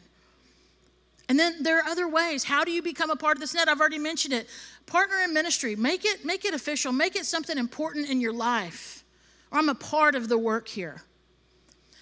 And 1.29 1.39
then 1.39 1.63
there 1.63 1.79
are 1.79 1.85
other 1.85 2.09
ways. 2.09 2.45
How 2.45 2.65
do 2.65 2.71
you 2.71 2.83
become 2.83 3.11
a 3.11 3.17
part 3.17 3.37
of 3.37 3.41
this 3.41 3.55
net? 3.55 3.69
I've 3.69 3.81
already 3.81 3.99
mentioned 3.99 4.35
it. 4.35 4.49
Partner 4.87 5.17
in 5.25 5.33
ministry. 5.33 5.75
Make 5.75 6.05
it, 6.05 6.25
make 6.25 6.45
it 6.45 6.53
official. 6.53 6.93
Make 6.93 7.17
it 7.17 7.25
something 7.25 7.57
important 7.57 8.11
in 8.11 8.21
your 8.21 8.33
life. 8.33 9.05
Or 9.51 9.59
I'm 9.59 9.69
a 9.69 9.75
part 9.75 10.15
of 10.15 10.29
the 10.29 10.37
work 10.37 10.69
here. 10.69 11.03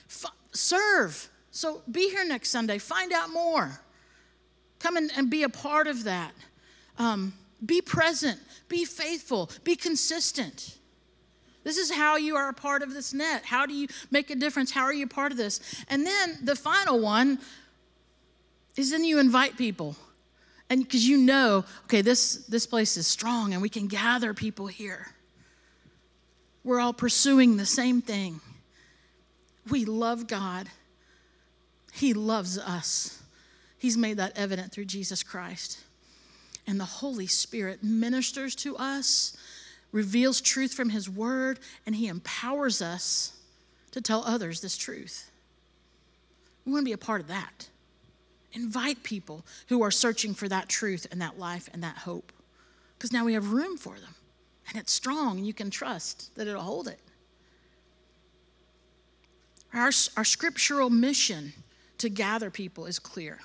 F- 0.08 0.32
serve. 0.52 1.30
So 1.52 1.82
be 1.90 2.10
here 2.10 2.24
next 2.24 2.48
Sunday. 2.48 2.78
Find 2.78 3.12
out 3.12 3.30
more. 3.30 3.80
Come 4.80 4.96
and, 4.96 5.30
be 5.30 5.44
a 5.44 5.48
part 5.48 5.86
of 5.86 6.04
that. 6.04 6.32
Um, 6.98 7.34
be 7.64 7.80
present, 7.80 8.40
be 8.68 8.84
faithful, 8.84 9.50
be 9.62 9.76
consistent. 9.76 10.76
This 11.64 11.78
is 11.78 11.92
how 11.92 12.16
you 12.16 12.34
are 12.34 12.48
a 12.48 12.52
part 12.52 12.82
of 12.82 12.92
this 12.92 13.14
net. 13.14 13.44
How 13.44 13.66
do 13.66 13.74
you 13.74 13.86
make 14.10 14.30
a 14.30 14.34
difference? 14.34 14.72
How 14.72 14.82
are 14.82 14.92
you 14.92 15.04
a 15.04 15.08
part 15.08 15.30
of 15.30 15.38
this? 15.38 15.60
And 15.88 16.04
then 16.04 16.38
the 16.42 16.56
final 16.56 16.98
one 16.98 17.38
is 18.76 18.90
then 18.90 19.04
you 19.04 19.18
invite 19.18 19.56
people. 19.56 19.96
And 20.70 20.82
because 20.82 21.06
you 21.06 21.18
know, 21.18 21.64
okay, 21.84 22.00
this, 22.00 22.46
this 22.46 22.66
place 22.66 22.96
is 22.96 23.06
strong 23.06 23.52
and 23.52 23.60
we 23.60 23.68
can 23.68 23.88
gather 23.88 24.32
people 24.32 24.66
here. 24.66 25.08
We're 26.64 26.80
all 26.80 26.92
pursuing 26.92 27.56
the 27.56 27.66
same 27.66 28.00
thing. 28.00 28.40
We 29.70 29.84
love 29.84 30.26
God, 30.26 30.68
He 31.92 32.14
loves 32.14 32.58
us. 32.58 33.18
He's 33.78 33.96
made 33.96 34.18
that 34.18 34.32
evident 34.36 34.70
through 34.70 34.84
Jesus 34.84 35.24
Christ 35.24 35.82
and 36.66 36.78
the 36.78 36.84
Holy 36.84 37.26
Spirit 37.26 37.82
ministers 37.82 38.54
to 38.56 38.76
us, 38.76 39.36
reveals 39.90 40.40
truth 40.40 40.72
from 40.72 40.90
His 40.90 41.08
Word, 41.08 41.58
and 41.84 41.96
He 41.96 42.06
empowers 42.06 42.80
us 42.80 43.32
to 43.90 44.00
tell 44.00 44.24
others 44.24 44.60
this 44.60 44.76
truth. 44.76 45.30
We 46.64 46.72
want 46.72 46.82
to 46.82 46.88
be 46.88 46.92
a 46.92 46.98
part 46.98 47.20
of 47.20 47.28
that. 47.28 47.68
Invite 48.52 49.02
people 49.02 49.44
who 49.68 49.82
are 49.82 49.90
searching 49.90 50.34
for 50.34 50.48
that 50.48 50.68
truth 50.68 51.06
and 51.10 51.20
that 51.20 51.38
life 51.38 51.68
and 51.72 51.82
that 51.82 51.98
hope. 51.98 52.32
Because 52.96 53.12
now 53.12 53.24
we 53.24 53.34
have 53.34 53.52
room 53.52 53.76
for 53.76 53.94
them. 53.94 54.14
And 54.68 54.78
it's 54.78 54.92
strong, 54.92 55.38
and 55.38 55.46
you 55.46 55.52
can 55.52 55.70
trust 55.70 56.34
that 56.36 56.46
it'll 56.46 56.62
hold 56.62 56.88
it. 56.88 57.00
Our, 59.74 59.90
our 60.16 60.24
scriptural 60.24 60.90
mission 60.90 61.52
to 61.98 62.08
gather 62.08 62.50
people 62.50 62.86
is 62.86 62.98
clear. 62.98 63.40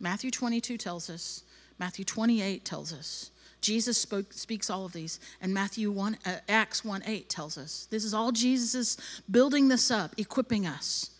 Matthew 0.00 0.30
22 0.30 0.78
tells 0.78 1.10
us 1.10 1.42
Matthew 1.78 2.04
28 2.04 2.64
tells 2.64 2.92
us. 2.92 3.30
Jesus 3.60 3.98
spoke, 3.98 4.32
speaks 4.32 4.70
all 4.70 4.84
of 4.84 4.92
these, 4.92 5.18
and 5.40 5.52
Matthew 5.52 5.90
1, 5.90 6.18
uh, 6.24 6.36
Acts 6.48 6.84
1 6.84 7.02
8 7.04 7.28
tells 7.28 7.58
us. 7.58 7.88
This 7.90 8.04
is 8.04 8.14
all 8.14 8.30
Jesus 8.30 8.96
building 9.30 9.68
this 9.68 9.90
up, 9.90 10.14
equipping 10.16 10.66
us. 10.66 11.10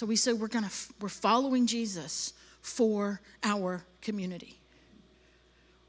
So 0.00 0.06
we 0.06 0.16
say 0.16 0.32
we're 0.32 0.48
gonna 0.48 0.70
we're 0.98 1.10
following 1.10 1.66
Jesus 1.66 2.32
for 2.62 3.20
our 3.44 3.84
community. 4.00 4.58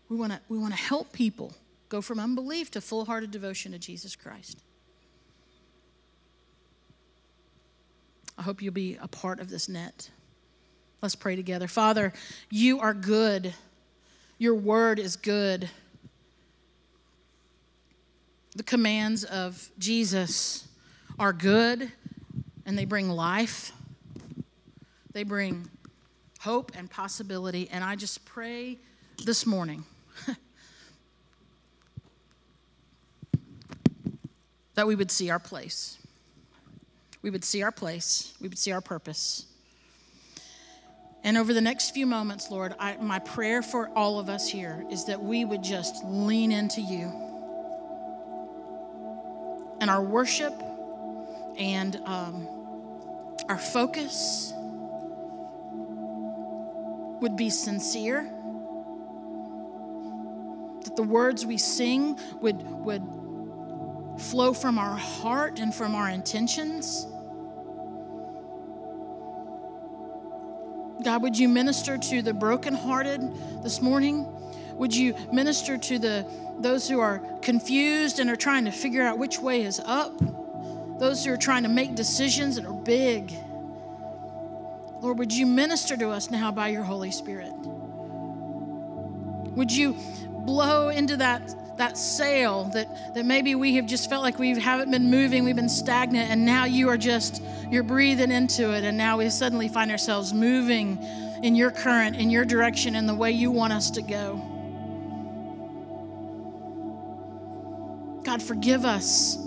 We 0.10 0.18
want 0.18 0.34
to 0.34 0.42
we 0.50 0.58
want 0.58 0.74
to 0.74 0.80
help 0.82 1.14
people 1.14 1.54
go 1.88 2.02
from 2.02 2.20
unbelief 2.20 2.72
to 2.72 2.82
full-hearted 2.82 3.32
devotion 3.32 3.72
to 3.72 3.80
Jesus 3.80 4.18
Christ. 4.18 4.60
I 8.38 8.42
hope 8.42 8.62
you'll 8.62 8.74
be 8.74 8.98
a 9.02 9.08
part 9.08 9.40
of 9.40 9.50
this 9.50 9.70
net. 9.70 10.10
Let's 11.02 11.16
pray 11.16 11.38
together. 11.38 11.70
Father, 11.70 12.12
you 12.50 12.82
are 12.82 12.94
good. 12.94 13.54
Your 14.38 14.56
word 14.56 15.00
is 15.00 15.16
good. 15.16 15.70
The 18.58 18.64
commands 18.64 19.24
of 19.24 19.70
Jesus 19.80 20.68
are 21.18 21.32
good 21.32 21.94
and 22.66 22.78
they 22.78 22.84
bring 22.84 23.10
life, 23.10 23.72
they 25.14 25.24
bring 25.24 25.70
hope 26.40 26.72
and 26.76 26.90
possibility. 26.90 27.70
And 27.72 27.84
I 27.84 27.96
just 27.96 28.26
pray 28.26 28.80
this 29.24 29.46
morning 29.46 29.84
that 34.76 34.88
we 34.88 34.96
would 34.96 35.12
see 35.12 35.30
our 35.30 35.40
place. 35.40 35.98
We 37.22 37.30
would 37.30 37.44
see 37.44 37.62
our 37.62 37.72
place, 37.72 38.34
we 38.42 38.48
would 38.48 38.58
see 38.58 38.72
our 38.72 38.82
purpose. 38.82 39.46
And 41.24 41.38
over 41.38 41.54
the 41.54 41.62
next 41.62 41.92
few 41.92 42.08
moments, 42.08 42.50
Lord, 42.50 42.74
I, 42.80 42.98
my 42.98 43.20
prayer 43.20 43.62
for 43.62 43.90
all 43.90 44.20
of 44.20 44.28
us 44.28 44.50
here 44.50 44.84
is 44.90 45.06
that 45.06 45.22
we 45.22 45.46
would 45.46 45.64
just 45.64 46.04
lean 46.04 46.52
into 46.52 46.82
you. 46.82 47.12
And 49.80 49.88
our 49.88 50.02
worship 50.02 50.54
and 51.58 51.96
um, 52.06 52.48
our 53.48 53.60
focus 53.60 54.51
would 57.22 57.38
be 57.38 57.50
sincere. 57.50 58.24
That 60.84 60.96
the 60.96 61.04
words 61.04 61.46
we 61.46 61.58
sing 61.58 62.20
would, 62.42 62.62
would 62.64 63.04
flow 64.20 64.54
from 64.54 64.78
our 64.78 64.98
heart 64.98 65.60
and 65.60 65.74
from 65.74 65.96
our 65.96 66.10
intentions. 66.10 67.08
God, 71.04 71.24
would 71.24 71.38
you 71.38 71.50
minister 71.50 71.98
to 71.98 72.22
the 72.22 72.34
brokenhearted 72.34 73.64
this 73.64 73.82
morning? 73.82 74.28
Would 74.74 74.96
you 74.96 75.16
minister 75.32 75.78
to 75.78 76.00
the 76.00 76.26
those 76.60 76.88
who 76.88 77.00
are 77.00 77.20
confused 77.42 78.20
and 78.20 78.30
are 78.30 78.36
trying 78.36 78.66
to 78.66 78.72
figure 78.72 79.02
out 79.02 79.18
which 79.18 79.40
way 79.40 79.64
is 79.64 79.82
up? 79.84 80.20
Those 81.00 81.26
who 81.26 81.34
are 81.34 81.38
trying 81.38 81.64
to 81.64 81.70
make 81.70 81.96
decisions 81.96 82.56
that 82.58 82.66
are 82.66 82.74
big. 82.74 83.34
Lord, 85.02 85.18
would 85.18 85.34
you 85.34 85.46
minister 85.46 85.98
to 85.98 86.10
us 86.10 86.30
now 86.30 86.52
by 86.52 86.70
your 86.70 86.84
Holy 86.84 87.12
Spirit? 87.12 87.54
Would 89.56 89.72
you 89.72 89.96
blow 90.46 90.90
into 90.90 91.18
that 91.18 91.56
that 91.78 91.98
sail 91.98 92.66
that, 92.66 93.16
that 93.16 93.26
maybe 93.26 93.56
we 93.56 93.76
have 93.76 93.88
just 93.88 94.08
felt 94.08 94.22
like 94.22 94.38
we 94.38 94.60
haven't 94.60 94.92
been 94.92 95.10
moving, 95.10 95.44
we've 95.44 95.56
been 95.56 95.68
stagnant, 95.68 96.30
and 96.30 96.46
now 96.46 96.66
you 96.66 96.90
are 96.90 96.98
just, 96.98 97.42
you're 97.72 97.82
breathing 97.82 98.30
into 98.30 98.72
it, 98.72 98.84
and 98.84 98.96
now 98.96 99.18
we 99.18 99.28
suddenly 99.32 99.68
find 99.68 99.90
ourselves 99.90 100.32
moving 100.32 101.00
in 101.42 101.56
your 101.56 101.72
current, 101.72 102.16
in 102.16 102.30
your 102.30 102.46
direction, 102.46 102.96
in 102.96 103.08
the 103.08 103.16
way 103.16 103.32
you 103.32 103.50
want 103.50 103.74
us 103.74 103.90
to 103.90 104.04
go. 104.04 104.36
God, 108.24 108.44
forgive 108.44 108.86
us. 108.86 109.40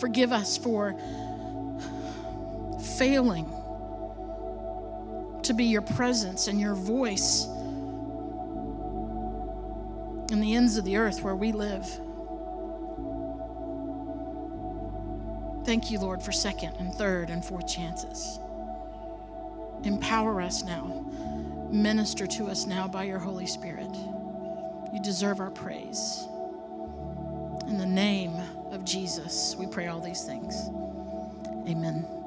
Forgive 0.00 0.32
us 0.32 0.56
for 0.56 0.96
failing 2.98 3.46
to 5.42 5.52
be 5.52 5.64
your 5.64 5.82
presence 5.82 6.48
and 6.48 6.60
your 6.60 6.74
voice 6.74 7.46
in 10.30 10.40
the 10.40 10.54
ends 10.54 10.76
of 10.76 10.84
the 10.84 10.96
earth 10.96 11.22
where 11.22 11.36
we 11.36 11.52
live. 11.52 11.86
Thank 15.64 15.90
you, 15.90 15.98
Lord, 15.98 16.22
for 16.22 16.32
second 16.32 16.74
and 16.78 16.92
third 16.94 17.30
and 17.30 17.44
fourth 17.44 17.66
chances. 17.66 18.38
Empower 19.84 20.40
us 20.40 20.62
now. 20.62 21.06
Minister 21.70 22.26
to 22.26 22.46
us 22.46 22.66
now 22.66 22.86
by 22.86 23.04
your 23.04 23.18
Holy 23.18 23.46
Spirit. 23.46 23.94
You 24.92 25.00
deserve 25.02 25.40
our 25.40 25.50
praise. 25.50 26.26
In 27.66 27.78
the 27.78 27.86
name 27.86 28.34
of 28.70 28.84
Jesus, 28.84 29.56
we 29.58 29.66
pray 29.66 29.88
all 29.88 30.00
these 30.00 30.22
things. 30.22 30.54
Amen. 31.68 32.23